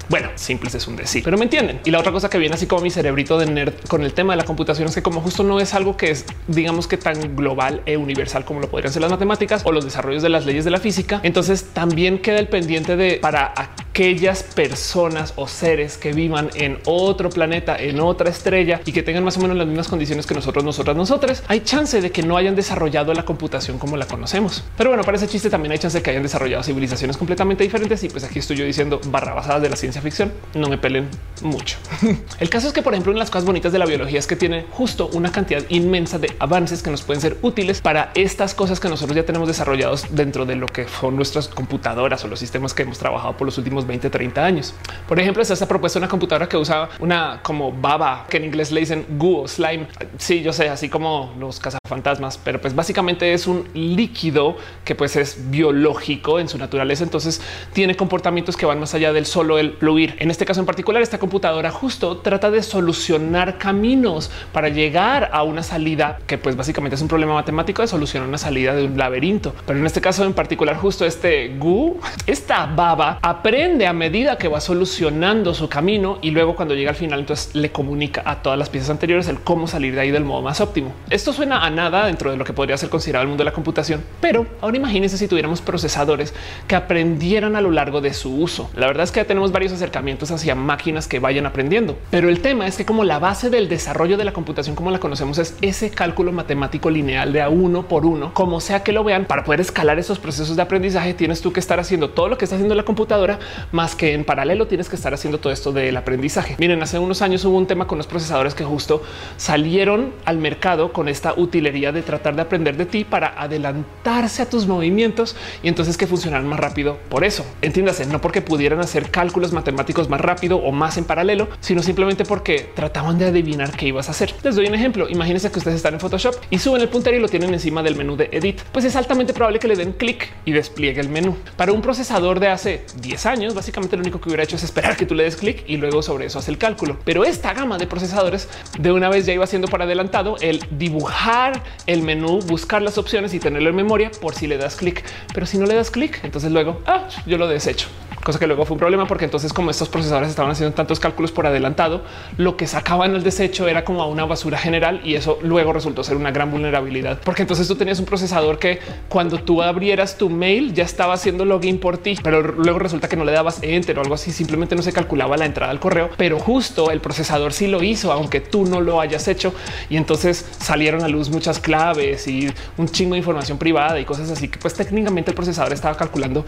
Bueno, 0.08 0.28
simples 0.34 0.74
es 0.74 0.86
un 0.86 0.96
decir, 0.96 1.22
pero 1.24 1.38
me 1.38 1.44
entienden. 1.44 1.80
Y 1.84 1.90
la 1.90 1.98
otra 1.98 2.12
cosa 2.12 2.28
que 2.28 2.38
viene 2.38 2.54
así 2.54 2.66
como 2.66 2.82
mi 2.82 2.90
cerebrito 2.90 3.38
de 3.38 3.46
nerd 3.46 3.74
con 3.88 4.02
el 4.02 4.12
tema 4.12 4.34
de 4.34 4.36
la 4.38 4.44
computación 4.44 4.88
es 4.88 4.94
que 4.94 5.02
como 5.02 5.20
justo 5.20 5.42
no 5.42 5.60
es 5.60 5.74
algo 5.74 5.96
que 5.96 6.10
es, 6.10 6.26
digamos 6.46 6.86
que 6.86 6.96
tan 6.96 7.36
global 7.36 7.82
e 7.86 7.96
universal 7.96 8.44
como 8.44 8.60
lo 8.60 8.68
podrían 8.68 8.92
ser 8.92 9.02
las 9.02 9.10
matemáticas 9.10 9.62
o 9.64 9.72
los 9.72 9.84
desarrollos 9.84 10.22
de 10.22 10.28
las 10.28 10.46
leyes 10.46 10.64
de 10.64 10.70
la 10.70 10.78
física, 10.78 11.20
entonces 11.22 11.66
también 11.72 12.18
queda 12.18 12.38
el 12.38 12.48
pendiente 12.48 12.96
de 12.96 13.18
para 13.20 13.54
aquellas 13.94 14.42
personas 14.42 15.34
o 15.36 15.46
seres 15.46 15.96
que 15.96 16.12
vivan 16.12 16.50
en 16.54 16.80
otro 16.84 17.30
planeta, 17.30 17.76
en 17.76 18.00
otra 18.00 18.28
estrella 18.28 18.80
y 18.84 18.90
que 18.90 19.04
tengan 19.04 19.22
más 19.22 19.36
o 19.36 19.40
menos 19.40 19.56
las 19.56 19.68
mismas 19.68 19.86
condiciones 19.86 20.26
que 20.26 20.34
nosotros, 20.34 20.64
nosotras, 20.64 20.96
nosotros, 20.96 21.44
hay 21.46 21.60
chance 21.60 22.00
de 22.00 22.10
que 22.10 22.24
no 22.24 22.36
hayan 22.36 22.56
desarrollado 22.56 23.14
la 23.14 23.24
computación 23.24 23.78
como 23.78 23.96
la 23.96 24.06
conocemos. 24.06 24.64
Pero 24.76 24.90
bueno, 24.90 25.04
para 25.04 25.16
ese 25.16 25.28
chiste 25.28 25.48
también 25.48 25.70
hay 25.70 25.78
chance 25.78 25.96
de 25.96 26.02
que 26.02 26.10
hayan 26.10 26.24
desarrollado 26.24 26.64
civilizaciones 26.64 27.16
completamente 27.16 27.62
diferentes. 27.62 28.02
Y 28.02 28.08
pues 28.08 28.24
aquí 28.24 28.40
estoy 28.40 28.56
yo 28.56 28.64
diciendo 28.64 29.00
barra 29.06 29.32
basadas 29.32 29.62
de 29.62 29.70
la 29.70 29.76
ciencia 29.76 30.02
ficción. 30.02 30.32
No 30.54 30.68
me 30.68 30.76
pelen 30.76 31.08
mucho. 31.42 31.78
El 32.40 32.50
caso 32.50 32.66
es 32.66 32.72
que, 32.72 32.82
por 32.82 32.94
ejemplo, 32.94 33.12
una 33.12 33.20
de 33.20 33.26
las 33.26 33.30
cosas 33.30 33.44
bonitas 33.44 33.70
de 33.70 33.78
la 33.78 33.86
biología 33.86 34.18
es 34.18 34.26
que 34.26 34.34
tiene 34.34 34.66
justo 34.72 35.08
una 35.12 35.30
cantidad 35.30 35.62
inmensa 35.68 36.18
de 36.18 36.34
avances 36.40 36.82
que 36.82 36.90
nos 36.90 37.02
pueden 37.02 37.20
ser 37.20 37.38
útiles 37.42 37.80
para 37.80 38.10
estas 38.16 38.54
cosas 38.54 38.80
que 38.80 38.88
nosotros 38.88 39.14
ya 39.14 39.24
tenemos 39.24 39.46
desarrollados 39.46 40.06
dentro 40.10 40.46
de 40.46 40.56
lo 40.56 40.66
que 40.66 40.88
son 40.88 41.14
nuestras 41.14 41.46
computadoras 41.46 42.24
o 42.24 42.26
los 42.28 42.40
sistemas 42.40 42.74
que 42.74 42.82
hemos 42.82 42.98
trabajado 42.98 43.36
por 43.36 43.46
los 43.46 43.56
últimos 43.56 43.83
20, 43.86 44.10
30 44.10 44.44
años. 44.44 44.74
Por 45.06 45.18
ejemplo, 45.18 45.42
esta 45.42 45.68
propuesta 45.68 45.98
una 45.98 46.08
computadora 46.08 46.48
que 46.48 46.56
usa 46.56 46.88
una 46.98 47.40
como 47.42 47.72
baba 47.72 48.26
que 48.28 48.38
en 48.38 48.44
inglés 48.44 48.72
le 48.72 48.80
dicen 48.80 49.06
goo 49.18 49.46
slime. 49.46 49.86
Sí, 50.18 50.42
yo 50.42 50.52
sé, 50.52 50.68
así 50.68 50.88
como 50.88 51.32
los 51.38 51.60
cazafantasmas, 51.60 52.38
pero 52.38 52.60
pues 52.60 52.74
básicamente 52.74 53.32
es 53.32 53.46
un 53.46 53.68
líquido 53.74 54.56
que 54.84 54.94
pues 54.94 55.16
es 55.16 55.50
biológico 55.50 56.40
en 56.40 56.48
su 56.48 56.58
naturaleza. 56.58 57.04
Entonces 57.04 57.40
tiene 57.72 57.96
comportamientos 57.96 58.56
que 58.56 58.66
van 58.66 58.80
más 58.80 58.94
allá 58.94 59.12
del 59.12 59.26
solo 59.26 59.58
el 59.58 59.74
fluir. 59.74 60.16
En 60.18 60.30
este 60.30 60.44
caso 60.44 60.60
en 60.60 60.66
particular, 60.66 61.02
esta 61.02 61.18
computadora 61.18 61.70
justo 61.70 62.18
trata 62.18 62.50
de 62.50 62.62
solucionar 62.62 63.58
caminos 63.58 64.30
para 64.52 64.68
llegar 64.68 65.30
a 65.32 65.42
una 65.42 65.62
salida 65.62 66.18
que 66.26 66.38
pues 66.38 66.56
básicamente 66.56 66.96
es 66.96 67.02
un 67.02 67.08
problema 67.08 67.34
matemático 67.34 67.82
de 67.82 67.88
solucionar 67.88 68.28
una 68.28 68.38
salida 68.38 68.74
de 68.74 68.84
un 68.84 68.96
laberinto. 68.96 69.54
Pero 69.66 69.78
en 69.78 69.86
este 69.86 70.00
caso 70.00 70.24
en 70.24 70.32
particular, 70.32 70.76
justo 70.76 71.04
este 71.04 71.56
goo, 71.58 71.98
esta 72.26 72.66
baba 72.66 73.18
aprende 73.22 73.73
a 73.82 73.92
medida 73.92 74.38
que 74.38 74.46
va 74.46 74.60
solucionando 74.60 75.52
su 75.52 75.68
camino 75.68 76.18
y 76.22 76.30
luego 76.30 76.54
cuando 76.54 76.74
llega 76.74 76.90
al 76.90 76.96
final, 76.96 77.20
entonces 77.20 77.54
le 77.54 77.72
comunica 77.72 78.22
a 78.24 78.40
todas 78.40 78.56
las 78.56 78.70
piezas 78.70 78.90
anteriores 78.90 79.26
el 79.26 79.40
cómo 79.40 79.66
salir 79.66 79.94
de 79.96 80.00
ahí 80.00 80.10
del 80.12 80.24
modo 80.24 80.42
más 80.42 80.60
óptimo. 80.60 80.92
Esto 81.10 81.32
suena 81.32 81.64
a 81.64 81.70
nada 81.70 82.06
dentro 82.06 82.30
de 82.30 82.36
lo 82.36 82.44
que 82.44 82.52
podría 82.52 82.76
ser 82.76 82.88
considerado 82.88 83.22
el 83.22 83.28
mundo 83.28 83.42
de 83.42 83.46
la 83.46 83.52
computación, 83.52 84.04
pero 84.20 84.46
ahora 84.60 84.76
imagínense 84.76 85.18
si 85.18 85.26
tuviéramos 85.26 85.60
procesadores 85.60 86.34
que 86.68 86.76
aprendieran 86.76 87.56
a 87.56 87.60
lo 87.60 87.72
largo 87.72 88.00
de 88.00 88.14
su 88.14 88.36
uso. 88.36 88.70
La 88.76 88.86
verdad 88.86 89.02
es 89.02 89.10
que 89.10 89.20
ya 89.20 89.26
tenemos 89.26 89.50
varios 89.50 89.72
acercamientos 89.72 90.30
hacia 90.30 90.54
máquinas 90.54 91.08
que 91.08 91.18
vayan 91.18 91.46
aprendiendo, 91.46 91.98
pero 92.10 92.28
el 92.28 92.40
tema 92.40 92.68
es 92.68 92.76
que 92.76 92.84
como 92.84 93.02
la 93.02 93.18
base 93.18 93.50
del 93.50 93.68
desarrollo 93.68 94.16
de 94.16 94.24
la 94.24 94.32
computación 94.32 94.76
como 94.76 94.92
la 94.92 95.00
conocemos 95.00 95.38
es 95.38 95.56
ese 95.62 95.90
cálculo 95.90 96.30
matemático 96.30 96.90
lineal 96.90 97.32
de 97.32 97.42
a 97.42 97.48
uno 97.48 97.88
por 97.88 98.06
uno, 98.06 98.32
como 98.34 98.60
sea 98.60 98.84
que 98.84 98.92
lo 98.92 99.02
vean, 99.02 99.24
para 99.24 99.42
poder 99.42 99.60
escalar 99.60 99.98
esos 99.98 100.20
procesos 100.20 100.54
de 100.54 100.62
aprendizaje 100.62 101.14
tienes 101.14 101.40
tú 101.40 101.52
que 101.52 101.60
estar 101.60 101.80
haciendo 101.80 102.10
todo 102.10 102.28
lo 102.28 102.38
que 102.38 102.44
está 102.44 102.54
haciendo 102.54 102.74
la 102.74 102.84
computadora 102.84 103.38
más 103.72 103.94
que 103.94 104.12
en 104.12 104.24
paralelo 104.24 104.66
tienes 104.66 104.88
que 104.88 104.96
estar 104.96 105.14
haciendo 105.14 105.38
todo 105.38 105.52
esto 105.52 105.72
del 105.72 105.96
aprendizaje. 105.96 106.56
Miren, 106.58 106.82
hace 106.82 106.98
unos 106.98 107.22
años 107.22 107.44
hubo 107.44 107.56
un 107.56 107.66
tema 107.66 107.86
con 107.86 107.98
los 107.98 108.06
procesadores 108.06 108.54
que 108.54 108.64
justo 108.64 109.02
salieron 109.36 110.12
al 110.24 110.38
mercado 110.38 110.92
con 110.92 111.08
esta 111.08 111.34
utilería 111.36 111.92
de 111.92 112.02
tratar 112.02 112.36
de 112.36 112.42
aprender 112.42 112.76
de 112.76 112.86
ti 112.86 113.04
para 113.04 113.40
adelantarse 113.40 114.42
a 114.42 114.48
tus 114.48 114.66
movimientos 114.66 115.36
y 115.62 115.68
entonces 115.68 115.96
que 115.96 116.06
funcionaran 116.06 116.46
más 116.46 116.60
rápido. 116.60 116.98
Por 117.08 117.24
eso, 117.24 117.44
entiéndase, 117.62 118.06
no 118.06 118.20
porque 118.20 118.42
pudieran 118.42 118.80
hacer 118.80 119.10
cálculos 119.10 119.52
matemáticos 119.52 120.08
más 120.08 120.20
rápido 120.20 120.58
o 120.58 120.72
más 120.72 120.96
en 120.98 121.04
paralelo, 121.04 121.48
sino 121.60 121.82
simplemente 121.82 122.24
porque 122.24 122.70
trataban 122.74 123.18
de 123.18 123.26
adivinar 123.26 123.76
qué 123.76 123.86
ibas 123.86 124.08
a 124.08 124.12
hacer. 124.12 124.34
Les 124.42 124.56
doy 124.56 124.66
un 124.66 124.74
ejemplo. 124.74 125.08
Imagínense 125.08 125.50
que 125.50 125.58
ustedes 125.58 125.76
están 125.76 125.94
en 125.94 126.00
Photoshop 126.00 126.34
y 126.50 126.58
suben 126.58 126.82
el 126.82 126.88
puntero 126.88 127.16
y 127.16 127.20
lo 127.20 127.28
tienen 127.28 127.52
encima 127.52 127.82
del 127.82 127.96
menú 127.96 128.16
de 128.16 128.28
edit. 128.32 128.60
Pues 128.72 128.84
es 128.84 128.96
altamente 128.96 129.32
probable 129.32 129.58
que 129.58 129.68
le 129.68 129.76
den 129.76 129.92
clic 129.92 130.32
y 130.44 130.52
despliegue 130.52 131.00
el 131.00 131.08
menú. 131.08 131.36
Para 131.56 131.72
un 131.72 131.82
procesador 131.82 132.40
de 132.40 132.48
hace 132.48 132.84
10 133.00 133.26
años, 133.26 133.53
básicamente 133.54 133.96
lo 133.96 134.02
único 134.02 134.20
que 134.20 134.28
hubiera 134.28 134.42
hecho 134.42 134.56
es 134.56 134.62
esperar 134.64 134.96
que 134.96 135.06
tú 135.06 135.14
le 135.14 135.24
des 135.24 135.36
clic 135.36 135.64
y 135.66 135.76
luego 135.76 136.02
sobre 136.02 136.26
eso 136.26 136.38
hace 136.38 136.50
el 136.50 136.58
cálculo. 136.58 136.98
Pero 137.04 137.24
esta 137.24 137.54
gama 137.54 137.78
de 137.78 137.86
procesadores 137.86 138.48
de 138.78 138.92
una 138.92 139.08
vez 139.08 139.26
ya 139.26 139.32
iba 139.32 139.46
siendo 139.46 139.68
para 139.68 139.84
adelantado 139.84 140.36
el 140.40 140.64
dibujar 140.70 141.62
el 141.86 142.02
menú, 142.02 142.40
buscar 142.40 142.82
las 142.82 142.98
opciones 142.98 143.34
y 143.34 143.40
tenerlo 143.40 143.70
en 143.70 143.76
memoria 143.76 144.10
por 144.20 144.34
si 144.34 144.46
le 144.46 144.56
das 144.56 144.76
clic. 144.76 145.04
Pero 145.32 145.46
si 145.46 145.58
no 145.58 145.66
le 145.66 145.74
das 145.74 145.90
clic, 145.90 146.20
entonces 146.22 146.50
luego 146.50 146.82
ah, 146.86 147.08
yo 147.26 147.38
lo 147.38 147.48
desecho 147.48 147.88
cosa 148.22 148.38
que 148.38 148.46
luego 148.46 148.64
fue 148.64 148.74
un 148.74 148.78
problema 148.78 149.06
porque 149.06 149.24
entonces 149.24 149.52
como 149.52 149.70
estos 149.70 149.88
procesadores 149.88 150.30
estaban 150.30 150.50
haciendo 150.50 150.74
tantos 150.74 151.00
cálculos 151.00 151.32
por 151.32 151.46
adelantado, 151.46 152.02
lo 152.36 152.56
que 152.56 152.66
sacaban 152.66 153.14
el 153.14 153.22
desecho 153.22 153.68
era 153.68 153.84
como 153.84 154.02
a 154.02 154.06
una 154.06 154.24
basura 154.24 154.58
general 154.58 155.00
y 155.04 155.14
eso 155.14 155.38
luego 155.42 155.72
resultó 155.72 156.02
ser 156.04 156.16
una 156.16 156.30
gran 156.30 156.50
vulnerabilidad. 156.50 157.20
Porque 157.24 157.42
entonces 157.42 157.68
tú 157.68 157.76
tenías 157.76 157.98
un 157.98 158.06
procesador 158.06 158.58
que 158.58 158.80
cuando 159.08 159.38
tú 159.38 159.62
abrieras 159.62 160.16
tu 160.16 160.30
mail 160.30 160.74
ya 160.74 160.84
estaba 160.84 161.14
haciendo 161.14 161.44
login 161.44 161.78
por 161.78 161.98
ti, 161.98 162.18
pero 162.22 162.42
luego 162.42 162.78
resulta 162.78 163.08
que 163.08 163.16
no 163.16 163.24
le 163.24 163.32
dabas 163.32 163.62
enter 163.62 163.98
o 163.98 164.02
algo 164.02 164.14
así, 164.14 164.32
simplemente 164.32 164.76
no 164.76 164.82
se 164.82 164.92
calculaba 164.92 165.36
la 165.36 165.46
entrada 165.46 165.70
al 165.70 165.80
correo, 165.80 166.10
pero 166.16 166.38
justo 166.38 166.90
el 166.90 167.00
procesador 167.00 167.52
sí 167.52 167.66
lo 167.66 167.82
hizo, 167.82 168.12
aunque 168.12 168.40
tú 168.40 168.64
no 168.66 168.80
lo 168.80 169.00
hayas 169.00 169.28
hecho. 169.28 169.54
Y 169.90 169.96
entonces 169.96 170.46
salieron 170.58 171.02
a 171.02 171.08
luz 171.08 171.30
muchas 171.30 171.58
claves 171.58 172.26
y 172.28 172.50
un 172.76 172.88
chingo 172.88 173.14
de 173.14 173.18
información 173.18 173.58
privada 173.58 173.98
y 174.00 174.04
cosas 174.04 174.30
así 174.30 174.48
que 174.48 174.58
pues 174.58 174.74
técnicamente 174.74 175.30
el 175.30 175.34
procesador 175.34 175.72
estaba 175.72 175.96
calculando 175.96 176.44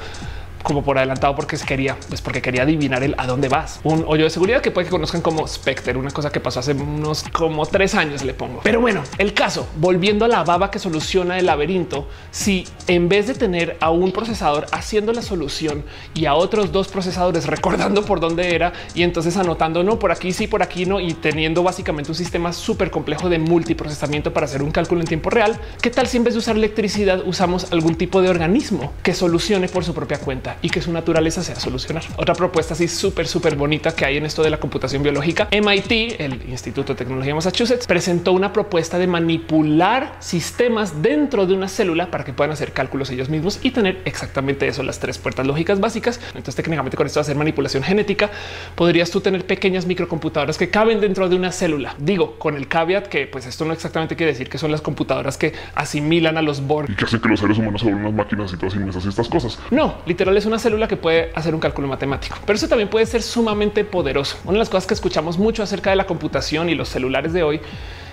como 0.67 0.83
por 0.83 0.99
adelantado 0.99 1.37
porque 1.37 1.57
se 1.57 1.65
quería, 1.65 1.97
pues 2.09 2.21
porque 2.21 2.43
quería 2.43 2.63
adivinar 2.63 3.05
el 3.05 3.15
a 3.19 3.27
dónde 3.27 3.49
vas. 3.49 3.79
Un 3.85 4.05
hoyo 4.09 4.25
de 4.25 4.31
seguridad 4.31 4.61
que 4.61 4.73
puede 4.73 4.87
que 4.87 4.91
conozcan 4.91 5.21
como 5.21 5.47
Spectre, 5.47 5.97
una 5.97 6.11
cosa 6.11 6.33
que 6.33 6.41
pasó 6.41 6.59
hace 6.59 6.73
unos 6.73 7.23
como 7.33 7.65
tres 7.67 7.95
años 7.95 8.25
le 8.25 8.35
pongo. 8.35 8.63
Pero 8.65 8.81
bueno, 8.81 9.05
el 9.19 9.33
caso, 9.33 9.69
volviendo 9.77 10.25
a 10.25 10.29
la 10.29 10.43
baba 10.43 10.73
que 10.73 10.81
soluciona 10.81 11.39
el 11.39 11.47
laberinto, 11.47 12.09
si 12.33 12.67
en 12.89 13.09
vez 13.09 13.29
de 13.29 13.35
tener 13.35 13.77
a 13.79 13.91
un 13.91 14.11
procesador 14.11 14.67
haciendo 14.73 15.13
la 15.13 15.23
solución 15.23 15.85
y 16.15 16.27
a 16.27 16.35
otros 16.35 16.73
dos 16.73 16.89
procesadores 16.89 17.47
recordando 17.47 18.05
por 18.05 18.19
dónde 18.19 18.53
era 18.53 18.73
y 18.93 19.05
entonces 19.05 19.37
anotando 19.37 19.85
no 19.85 20.01
por 20.01 20.11
aquí 20.11 20.33
sí, 20.33 20.49
por 20.49 20.65
aquí 20.65 20.85
no 20.85 20.99
y 20.99 21.15
teniendo 21.15 21.63
básicamente 21.63 22.11
un 22.11 22.17
sistema 22.17 22.53
súper 22.53 22.91
complejo 22.91 23.29
de 23.29 23.39
multiprocesamiento 23.39 24.33
para 24.33 24.47
hacer 24.47 24.65
un 24.65 24.73
cálculo 24.73 25.01
en 25.01 25.07
tiempo 25.07 25.31
real, 25.31 25.61
¿qué 25.81 25.91
tal 25.91 26.09
si 26.09 26.17
en 26.17 26.25
vez 26.25 26.35
de 26.35 26.39
usar 26.39 26.57
electricidad 26.57 27.23
usamos 27.25 27.73
algún 27.73 27.95
tipo 27.95 28.21
de 28.21 28.31
organismo 28.31 28.93
que 29.05 29.15
solucione 29.15 29.69
por 29.69 29.85
su 29.85 29.95
propia 29.95 30.19
cuenta? 30.19 30.56
Y 30.63 30.71
que 30.71 30.81
su 30.81 30.93
naturaleza 30.93 31.43
sea 31.43 31.57
solucionar. 31.57 32.05
Otra 32.17 32.35
propuesta 32.35 32.75
así 32.75 32.89
súper, 32.89 33.27
súper 33.27 33.57
bonita 33.57 33.95
que 33.95 34.05
hay 34.05 34.17
en 34.17 34.27
esto 34.27 34.43
de 34.43 34.51
la 34.51 34.59
computación 34.59 35.03
biológica. 35.03 35.49
MIT, 35.51 36.21
el 36.21 36.43
Instituto 36.49 36.93
de 36.93 36.99
Tecnología 36.99 37.31
de 37.31 37.35
Massachusetts, 37.35 37.87
presentó 37.87 38.33
una 38.33 38.53
propuesta 38.53 38.99
de 38.99 39.07
manipular 39.07 40.17
sistemas 40.21 41.03
dentro 41.03 41.47
de 41.47 41.55
una 41.55 41.69
célula 41.69 42.11
para 42.11 42.25
que 42.25 42.33
puedan 42.33 42.53
hacer 42.53 42.73
cálculos 42.73 43.11
ellos 43.11 43.29
mismos 43.29 43.61
y 43.63 43.71
tener 43.71 44.01
exactamente 44.05 44.67
eso, 44.69 44.83
las 44.83 44.99
tres 44.99 45.19
puertas 45.19 45.47
lógicas 45.47 45.81
básicas. 45.81 46.21
Entonces 46.29 46.55
técnicamente 46.57 46.97
con 46.97 47.07
esto 47.07 47.21
de 47.21 47.23
hacer 47.23 47.37
manipulación 47.37 47.83
genética, 47.83 48.31
podrías 48.75 49.11
tú 49.11 49.21
tener 49.21 49.45
pequeñas 49.47 49.87
microcomputadoras 49.87 50.59
que 50.59 50.71
caben 50.71 51.01
dentro 51.01 51.29
de 51.29 51.37
una 51.37 51.53
célula. 51.53 51.95
Digo, 51.99 52.39
con 52.39 52.57
el 52.57 52.69
caveat 52.69 53.07
que 53.09 53.27
pues 53.27 53.47
esto 53.47 53.65
no 53.65 53.73
exactamente 53.73 54.17
quiere 54.17 54.33
decir 54.33 54.49
que 54.49 54.59
son 54.59 54.71
las 54.71 54.81
computadoras 54.81 55.37
que 55.37 55.53
asimilan 55.75 56.37
a 56.39 56.43
los 56.43 56.67
Borg. 56.67 56.91
Y 56.91 56.95
que 56.95 57.05
hacen 57.05 57.21
que 57.21 57.29
los 57.29 57.41
seres 57.41 57.59
humanos 57.59 57.81
sean 57.81 57.95
unas 57.95 58.13
máquinas 58.13 58.53
y 58.53 58.57
todas 58.57 58.75
estas 59.07 59.29
cosas. 59.29 59.59
No, 59.71 59.97
literal 60.07 60.37
es 60.37 60.46
una 60.47 60.59
célula 60.59 60.89
que 60.89 60.97
puede 60.97 61.33
hacer 61.35 61.55
un 61.55 61.61
cálculo 61.61 61.89
matemático, 61.89 62.37
pero 62.47 62.57
eso 62.57 62.69
también 62.69 62.89
puede 62.89 63.07
ser 63.07 63.23
sumamente 63.23 63.85
poderoso. 63.85 64.37
Una 64.45 64.55
de 64.55 64.59
las 64.61 64.69
cosas 64.69 64.87
que 64.87 64.95
escuchamos 64.95 65.39
mucho 65.39 65.63
acerca 65.63 65.91
de 65.91 65.97
la 65.97 66.07
computación 66.07 66.69
y 66.69 66.75
los 66.75 66.89
celulares 66.89 67.33
de 67.33 67.43
hoy 67.43 67.61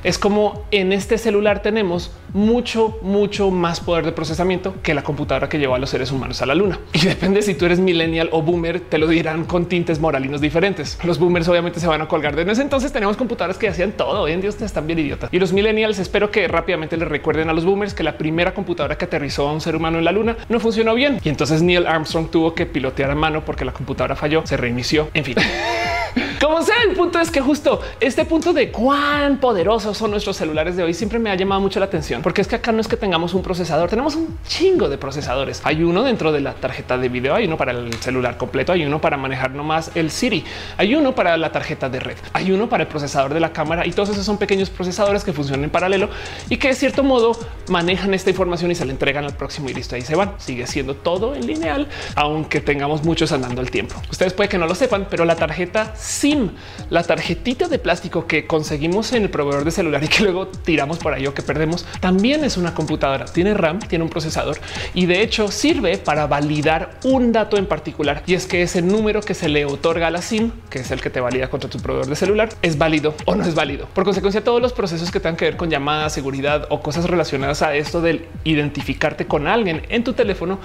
es 0.03 0.17
como 0.17 0.65
en 0.72 0.93
este 0.93 1.17
celular 1.17 1.62
tenemos 1.62 2.12
mucho, 2.33 2.98
mucho 3.01 3.51
más 3.51 3.79
poder 3.79 4.05
de 4.05 4.12
procesamiento 4.12 4.75
que 4.81 4.93
la 4.93 5.03
computadora 5.03 5.50
que 5.50 5.60
llevó 5.60 5.75
a 5.75 5.79
los 5.79 5.89
seres 5.89 6.12
humanos 6.12 6.41
a 6.41 6.45
la 6.45 6.55
luna. 6.55 6.79
Y 6.93 7.05
depende 7.05 7.41
si 7.41 7.53
tú 7.53 7.65
eres 7.65 7.79
millennial 7.79 8.29
o 8.31 8.41
boomer, 8.41 8.79
te 8.79 8.98
lo 8.98 9.07
dirán 9.07 9.43
con 9.45 9.65
tintes 9.65 10.00
moralinos 10.00 10.39
diferentes. 10.39 10.98
Los 11.03 11.19
boomers 11.19 11.48
obviamente 11.48 11.79
se 11.79 11.88
van 11.88 12.01
a 12.01 12.07
colgar 12.07 12.36
de 12.36 12.43
en 12.43 12.50
ese 12.50 12.62
entonces 12.62 12.91
tenemos 12.91 13.17
computadoras 13.17 13.57
que 13.57 13.67
hacían 13.67 13.93
todo. 13.93 14.22
Hoy 14.22 14.31
en 14.31 14.41
día 14.41 14.50
ustedes 14.50 14.72
están 14.72 14.88
bien 14.88 15.00
idiotas. 15.00 15.29
Y 15.33 15.39
los 15.39 15.53
millennials 15.53 16.00
espero 16.00 16.31
que 16.31 16.48
rápidamente 16.48 16.98
les 16.98 17.07
recuerden 17.07 17.50
a 17.50 17.53
los 17.53 17.65
boomers 17.65 17.93
que 17.93 18.03
la 18.03 18.17
primera 18.17 18.53
computadora 18.53 18.98
que 18.98 19.05
aterrizó 19.05 19.48
a 19.48 19.53
un 19.53 19.62
ser 19.62 19.75
humano 19.75 19.98
en 19.98 20.05
la 20.05 20.12
luna 20.12 20.38
no 20.50 20.60
funcionó 20.60 20.93
bien. 20.95 21.19
Y 21.24 21.29
entonces 21.29 21.62
Neil 21.62 21.88
Armstrong 21.88 22.29
tuvo 22.29 22.53
que 22.53 22.65
pilotear 22.65 23.12
a 23.12 23.15
mano 23.15 23.43
porque 23.45 23.65
la 23.65 23.74
computadora 23.74 24.15
falló, 24.15 24.45
se 24.45 24.57
reinició. 24.57 25.10
En 25.13 25.24
fin. 25.24 25.36
Como 26.39 26.62
sea, 26.62 26.75
el 26.88 26.96
punto 26.96 27.20
es 27.20 27.32
que 27.32 27.41
justo 27.41 27.82
este 28.00 28.25
punto 28.25 28.53
de 28.53 28.72
cuán 28.72 29.38
poderosos 29.38 29.98
son 29.98 30.12
nuestros 30.12 30.38
celulares 30.38 30.75
de 30.75 30.84
hoy 30.84 30.93
siempre 30.93 31.17
me 31.17 31.32
ha 31.32 31.36
llamado 31.36 31.62
mucho 31.62 31.79
la 31.79 31.86
atención, 31.86 32.22
porque 32.22 32.41
es 32.41 32.48
que 32.48 32.55
acá 32.55 32.72
no 32.72 32.82
es 32.82 32.88
que 32.88 32.98
tengamos 32.98 33.34
un 33.34 33.41
procesador, 33.41 33.89
tenemos 33.89 34.15
un 34.15 34.38
chingo 34.48 34.89
de 34.89 34.98
procesadores. 34.98 35.62
Hay 35.63 35.84
uno 35.84 36.03
dentro 36.03 36.32
de 36.32 36.41
la 36.41 36.53
tarjeta 36.53 36.98
de 36.98 37.10
video, 37.10 37.36
hay 37.36 37.46
uno 37.46 37.58
para 37.58 37.72
el 37.72 37.93
celular 37.96 38.38
completo, 38.38 38.74
hay 38.74 38.86
uno 38.86 39.01
para 39.01 39.17
manejar 39.17 39.51
nomás 39.51 39.91
el 39.96 40.12
Siri, 40.12 40.43
hay 40.77 40.96
uno 40.96 41.15
para 41.15 41.38
la 41.38 41.51
tarjeta 41.51 41.89
de 41.89 42.00
red, 42.00 42.17
hay 42.34 42.51
uno 42.51 42.70
para 42.70 42.84
el 42.84 42.89
procesador 42.89 43.34
de 43.34 43.39
la 43.39 43.53
cámara 43.53 43.88
y 43.88 43.91
todos 43.91 44.10
esos 44.10 44.25
son 44.25 44.38
pequeños 44.38 44.70
procesadores 44.70 45.24
que 45.24 45.34
funcionan 45.34 45.63
en 45.63 45.70
paralelo 45.70 46.10
y 46.50 46.58
que 46.58 46.67
de 46.67 46.75
cierto 46.75 47.03
modo 47.03 47.38
manejan 47.70 48.13
esta 48.13 48.29
información 48.29 48.70
y 48.72 48.75
se 48.75 48.86
la 48.86 48.91
entregan 48.91 49.25
al 49.25 49.36
próximo 49.36 49.70
y 49.70 49.74
listo 49.74 49.96
ahí 49.96 50.01
se 50.01 50.15
van. 50.15 50.34
Sigue 50.38 50.67
siendo 50.67 50.96
todo 50.96 51.36
en 51.36 51.48
lineal, 51.48 51.88
aunque 52.15 52.62
tengamos 52.62 53.03
muchos 53.03 53.32
andando 53.32 53.62
el 53.62 53.72
tiempo. 53.72 53.96
Ustedes 54.12 54.34
puede 54.34 54.50
que 54.50 54.58
no 54.58 54.67
lo 54.67 54.75
sepan, 54.75 55.08
pero 55.10 55.25
la 55.25 55.36
tarjeta 55.36 55.93
SIM, 56.03 56.50
la 56.89 57.03
tarjetita 57.03 57.67
de 57.67 57.79
plástico 57.79 58.27
que 58.27 58.45
conseguimos 58.45 59.13
en 59.13 59.24
el 59.24 59.29
proveedor 59.29 59.63
de 59.63 59.72
celular 59.72 60.03
y 60.03 60.07
que 60.07 60.24
luego 60.24 60.48
tiramos 60.48 60.98
por 60.98 61.13
ahí 61.13 61.25
o 61.27 61.33
que 61.33 61.41
perdemos, 61.41 61.86
también 62.01 62.43
es 62.43 62.57
una 62.57 62.74
computadora. 62.74 63.25
Tiene 63.25 63.53
RAM, 63.53 63.79
tiene 63.79 64.03
un 64.03 64.10
procesador 64.10 64.57
y 64.93 65.05
de 65.05 65.22
hecho 65.22 65.50
sirve 65.50 65.98
para 65.98 66.27
validar 66.27 67.00
un 67.03 67.31
dato 67.31 67.57
en 67.57 67.65
particular. 67.65 68.24
Y 68.25 68.33
es 68.33 68.45
que 68.45 68.62
ese 68.62 68.81
número 68.81 69.22
que 69.22 69.33
se 69.33 69.48
le 69.48 69.65
otorga 69.65 70.07
a 70.07 70.12
la 70.12 70.22
SIM, 70.22 70.51
que 70.69 70.79
es 70.79 70.91
el 70.91 71.01
que 71.01 71.10
te 71.10 71.22
valida 71.22 71.50
contra 71.50 71.69
tu 71.69 71.79
proveedor 71.79 72.07
de 72.07 72.15
celular, 72.15 72.50
es 72.62 72.77
válido 72.77 73.15
o 73.25 73.36
no 73.36 73.45
es 73.45 73.55
válido. 73.55 73.88
Por 73.93 74.03
consecuencia, 74.03 74.43
todos 74.43 74.62
los 74.62 74.74
procesos 74.74 75.10
que 75.10 75.19
tengan 75.19 75.38
que 75.38 75.45
ver 75.45 75.57
con 75.57 75.69
llamadas, 75.69 76.13
seguridad 76.13 76.67
o 76.69 76.81
cosas 76.81 77.10
relacionadas 77.10 77.62
a 77.62 77.75
esto 77.75 78.01
del 78.01 78.25
identificarte 78.43 79.25
con 79.25 79.48
alguien 79.48 79.83
en 79.89 80.03
tu 80.03 80.13
teléfono 80.13 80.60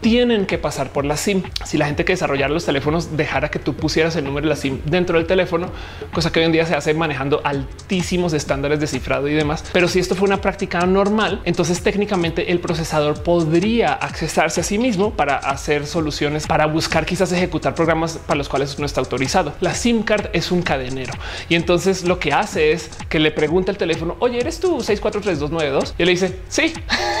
tienen 0.00 0.46
que 0.46 0.58
pasar 0.58 0.90
por 0.92 1.04
la 1.04 1.16
SIM. 1.16 1.42
Si 1.64 1.78
la 1.78 1.86
gente 1.86 2.04
que 2.04 2.14
desarrollara 2.14 2.52
los 2.52 2.64
teléfonos 2.64 3.16
dejara 3.16 3.50
que 3.50 3.58
tú 3.58 3.74
pusieras 3.74 4.16
el 4.16 4.24
número 4.24 4.46
de 4.46 4.50
la 4.50 4.56
SIM 4.56 4.79
dentro 4.86 5.18
del 5.18 5.26
teléfono, 5.26 5.68
cosa 6.12 6.32
que 6.32 6.40
hoy 6.40 6.46
en 6.46 6.52
día 6.52 6.66
se 6.66 6.74
hace 6.74 6.94
manejando 6.94 7.40
altísimos 7.44 8.32
estándares 8.32 8.80
de 8.80 8.86
cifrado 8.86 9.28
y 9.28 9.34
demás. 9.34 9.64
Pero 9.72 9.88
si 9.88 9.98
esto 9.98 10.14
fue 10.14 10.26
una 10.26 10.40
práctica 10.40 10.84
normal, 10.86 11.42
entonces 11.44 11.82
técnicamente 11.82 12.50
el 12.50 12.60
procesador 12.60 13.22
podría 13.22 13.92
accesarse 13.92 14.60
a 14.60 14.64
sí 14.64 14.78
mismo 14.78 15.12
para 15.12 15.36
hacer 15.36 15.86
soluciones, 15.86 16.46
para 16.46 16.66
buscar 16.66 17.04
quizás 17.04 17.30
ejecutar 17.32 17.74
programas 17.74 18.18
para 18.26 18.38
los 18.38 18.48
cuales 18.48 18.78
no 18.78 18.86
está 18.86 19.00
autorizado. 19.00 19.52
La 19.60 19.74
SIM 19.74 20.02
card 20.02 20.30
es 20.32 20.50
un 20.50 20.62
cadenero 20.62 21.12
y 21.48 21.54
entonces 21.54 22.04
lo 22.04 22.18
que 22.18 22.32
hace 22.32 22.72
es 22.72 22.90
que 23.08 23.18
le 23.18 23.30
pregunta 23.30 23.70
el 23.70 23.78
teléfono, 23.78 24.16
oye, 24.20 24.40
¿eres 24.40 24.60
tú 24.60 24.80
643292? 24.80 25.94
Y 25.98 26.04
le 26.04 26.10
dice, 26.12 26.38
sí. 26.48 26.72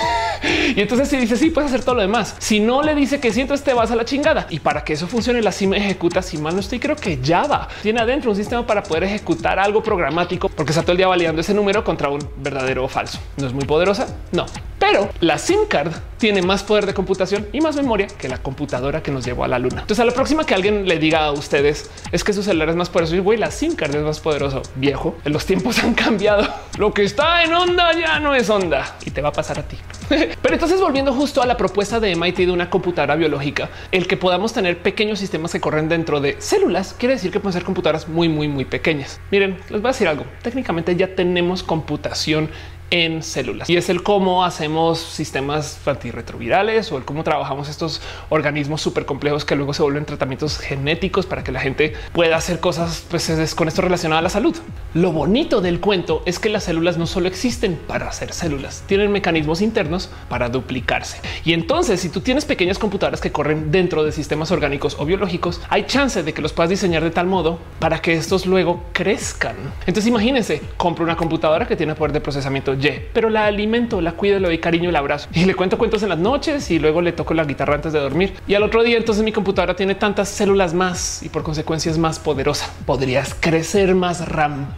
y 0.76 0.80
entonces 0.80 1.08
si 1.08 1.16
dice 1.18 1.36
sí, 1.36 1.50
puedes 1.50 1.70
hacer 1.70 1.84
todo 1.84 1.96
lo 1.96 2.02
demás. 2.02 2.36
Si 2.38 2.60
no 2.60 2.82
le 2.82 2.94
dice 2.94 3.20
que 3.20 3.32
siento 3.32 3.50
te 3.58 3.74
vas 3.74 3.90
a 3.90 3.96
la 3.96 4.04
chingada. 4.04 4.46
Y 4.50 4.60
para 4.60 4.84
que 4.84 4.92
eso 4.92 5.06
funcione, 5.08 5.42
la 5.42 5.50
SIM 5.50 5.74
ejecuta, 5.74 6.22
si 6.22 6.38
mal 6.38 6.54
no 6.54 6.60
estoy, 6.60 6.78
creo 6.78 6.94
que 6.94 7.18
Java 7.40 7.68
tiene 7.82 8.00
adentro 8.00 8.30
un 8.30 8.36
sistema 8.36 8.66
para 8.66 8.82
poder 8.82 9.04
ejecutar 9.04 9.58
algo 9.58 9.82
programático, 9.82 10.48
porque 10.48 10.72
está 10.72 10.82
todo 10.82 10.92
el 10.92 10.98
día 10.98 11.08
validando 11.08 11.40
ese 11.40 11.54
número 11.54 11.82
contra 11.82 12.08
un 12.08 12.20
verdadero 12.36 12.84
o 12.84 12.88
falso. 12.88 13.18
No 13.36 13.46
es 13.46 13.52
muy 13.52 13.64
poderosa, 13.64 14.06
no, 14.32 14.46
pero 14.78 15.08
la 15.20 15.38
SIM 15.38 15.66
card 15.66 15.92
tiene 16.20 16.42
más 16.42 16.62
poder 16.62 16.86
de 16.86 16.94
computación 16.94 17.48
y 17.52 17.60
más 17.60 17.74
memoria 17.74 18.06
que 18.06 18.28
la 18.28 18.38
computadora 18.38 19.02
que 19.02 19.10
nos 19.10 19.24
llevó 19.24 19.42
a 19.42 19.48
la 19.48 19.58
luna. 19.58 19.80
Entonces, 19.80 20.00
a 20.00 20.04
la 20.04 20.12
próxima 20.12 20.44
que 20.44 20.54
alguien 20.54 20.86
le 20.86 20.98
diga 20.98 21.24
a 21.24 21.32
ustedes 21.32 21.90
es 22.12 22.22
que 22.22 22.32
su 22.32 22.42
celular 22.42 22.68
es 22.68 22.76
más 22.76 22.90
poderoso 22.90 23.16
y 23.16 23.20
güey, 23.20 23.38
la 23.38 23.50
SIM 23.50 23.74
card 23.74 23.96
es 23.96 24.02
más 24.02 24.20
poderoso. 24.20 24.62
Viejo, 24.76 25.16
los 25.24 25.46
tiempos 25.46 25.82
han 25.82 25.94
cambiado. 25.94 26.46
Lo 26.78 26.92
que 26.92 27.02
está 27.02 27.42
en 27.42 27.54
onda 27.54 27.92
ya 27.98 28.20
no 28.20 28.34
es 28.34 28.50
onda 28.50 28.96
y 29.04 29.10
te 29.10 29.22
va 29.22 29.30
a 29.30 29.32
pasar 29.32 29.58
a 29.58 29.62
ti. 29.62 29.78
Pero 30.08 30.54
entonces 30.54 30.80
volviendo 30.80 31.14
justo 31.14 31.40
a 31.40 31.46
la 31.46 31.56
propuesta 31.56 31.98
de 31.98 32.14
MIT 32.14 32.36
de 32.36 32.52
una 32.52 32.68
computadora 32.68 33.16
biológica, 33.16 33.70
el 33.90 34.06
que 34.06 34.16
podamos 34.16 34.52
tener 34.52 34.78
pequeños 34.78 35.18
sistemas 35.18 35.52
que 35.52 35.60
corren 35.60 35.88
dentro 35.88 36.20
de 36.20 36.36
células 36.38 36.94
quiere 36.98 37.14
decir 37.14 37.30
que 37.30 37.40
pueden 37.40 37.54
ser 37.54 37.64
computadoras 37.64 38.08
muy, 38.08 38.28
muy, 38.28 38.46
muy 38.46 38.66
pequeñas. 38.66 39.20
Miren, 39.30 39.56
les 39.70 39.80
voy 39.80 39.88
a 39.88 39.92
decir 39.92 40.06
algo. 40.06 40.26
Técnicamente 40.42 40.94
ya 40.96 41.14
tenemos 41.14 41.62
computación 41.62 42.50
en 42.90 43.22
células 43.22 43.68
y 43.70 43.76
es 43.76 43.88
el 43.88 44.02
cómo 44.02 44.44
hacemos 44.44 44.98
sistemas 44.98 45.78
antirretrovirales 45.86 46.90
o 46.92 46.98
el 46.98 47.04
cómo 47.04 47.24
trabajamos 47.24 47.68
estos 47.68 48.00
organismos 48.28 48.80
súper 48.80 49.06
complejos 49.06 49.44
que 49.44 49.56
luego 49.56 49.74
se 49.74 49.82
vuelven 49.82 50.04
tratamientos 50.04 50.58
genéticos 50.58 51.26
para 51.26 51.44
que 51.44 51.52
la 51.52 51.60
gente 51.60 51.94
pueda 52.12 52.36
hacer 52.36 52.60
cosas 52.60 53.04
pues, 53.08 53.54
con 53.54 53.68
esto 53.68 53.82
relacionado 53.82 54.18
a 54.18 54.22
la 54.22 54.28
salud. 54.28 54.56
Lo 54.94 55.12
bonito 55.12 55.60
del 55.60 55.80
cuento 55.80 56.22
es 56.26 56.38
que 56.38 56.48
las 56.48 56.64
células 56.64 56.96
no 56.96 57.06
solo 57.06 57.28
existen 57.28 57.78
para 57.86 58.08
hacer 58.08 58.32
células, 58.32 58.82
tienen 58.86 59.12
mecanismos 59.12 59.60
internos 59.62 60.10
para 60.28 60.48
duplicarse. 60.48 61.20
Y 61.44 61.52
entonces, 61.52 62.00
si 62.00 62.08
tú 62.08 62.20
tienes 62.20 62.44
pequeñas 62.44 62.78
computadoras 62.78 63.20
que 63.20 63.32
corren 63.32 63.70
dentro 63.70 64.04
de 64.04 64.12
sistemas 64.12 64.50
orgánicos 64.50 64.96
o 64.98 65.04
biológicos, 65.04 65.60
hay 65.68 65.84
chance 65.84 66.22
de 66.22 66.32
que 66.32 66.42
los 66.42 66.52
puedas 66.52 66.70
diseñar 66.70 67.02
de 67.02 67.10
tal 67.10 67.26
modo 67.26 67.58
para 67.78 68.00
que 68.00 68.14
estos 68.14 68.46
luego 68.46 68.82
crezcan. 68.92 69.56
Entonces, 69.80 70.06
imagínense, 70.06 70.60
compro 70.76 71.04
una 71.04 71.16
computadora 71.16 71.66
que 71.66 71.76
tiene 71.76 71.94
poder 71.94 72.12
de 72.12 72.20
procesamiento 72.20 72.74
Pero 73.12 73.30
la 73.30 73.46
alimento, 73.46 74.00
la 74.00 74.12
cuido, 74.12 74.38
le 74.38 74.48
doy 74.48 74.58
cariño, 74.58 74.90
el 74.90 74.96
abrazo 74.96 75.28
y 75.32 75.44
le 75.44 75.54
cuento 75.54 75.78
cuentos 75.78 76.02
en 76.02 76.08
las 76.08 76.18
noches 76.18 76.70
y 76.70 76.78
luego 76.78 77.02
le 77.02 77.12
toco 77.12 77.34
la 77.34 77.44
guitarra 77.44 77.74
antes 77.74 77.92
de 77.92 78.00
dormir. 78.00 78.34
Y 78.46 78.54
al 78.54 78.62
otro 78.62 78.82
día, 78.82 78.96
entonces 78.96 79.24
mi 79.24 79.32
computadora 79.32 79.76
tiene 79.76 79.94
tantas 79.94 80.28
células 80.28 80.74
más 80.74 81.22
y 81.22 81.28
por 81.28 81.42
consecuencia 81.42 81.90
es 81.90 81.98
más 81.98 82.18
poderosa. 82.18 82.72
Podrías 82.86 83.34
crecer 83.38 83.94
más 83.94 84.28
RAM. 84.28 84.68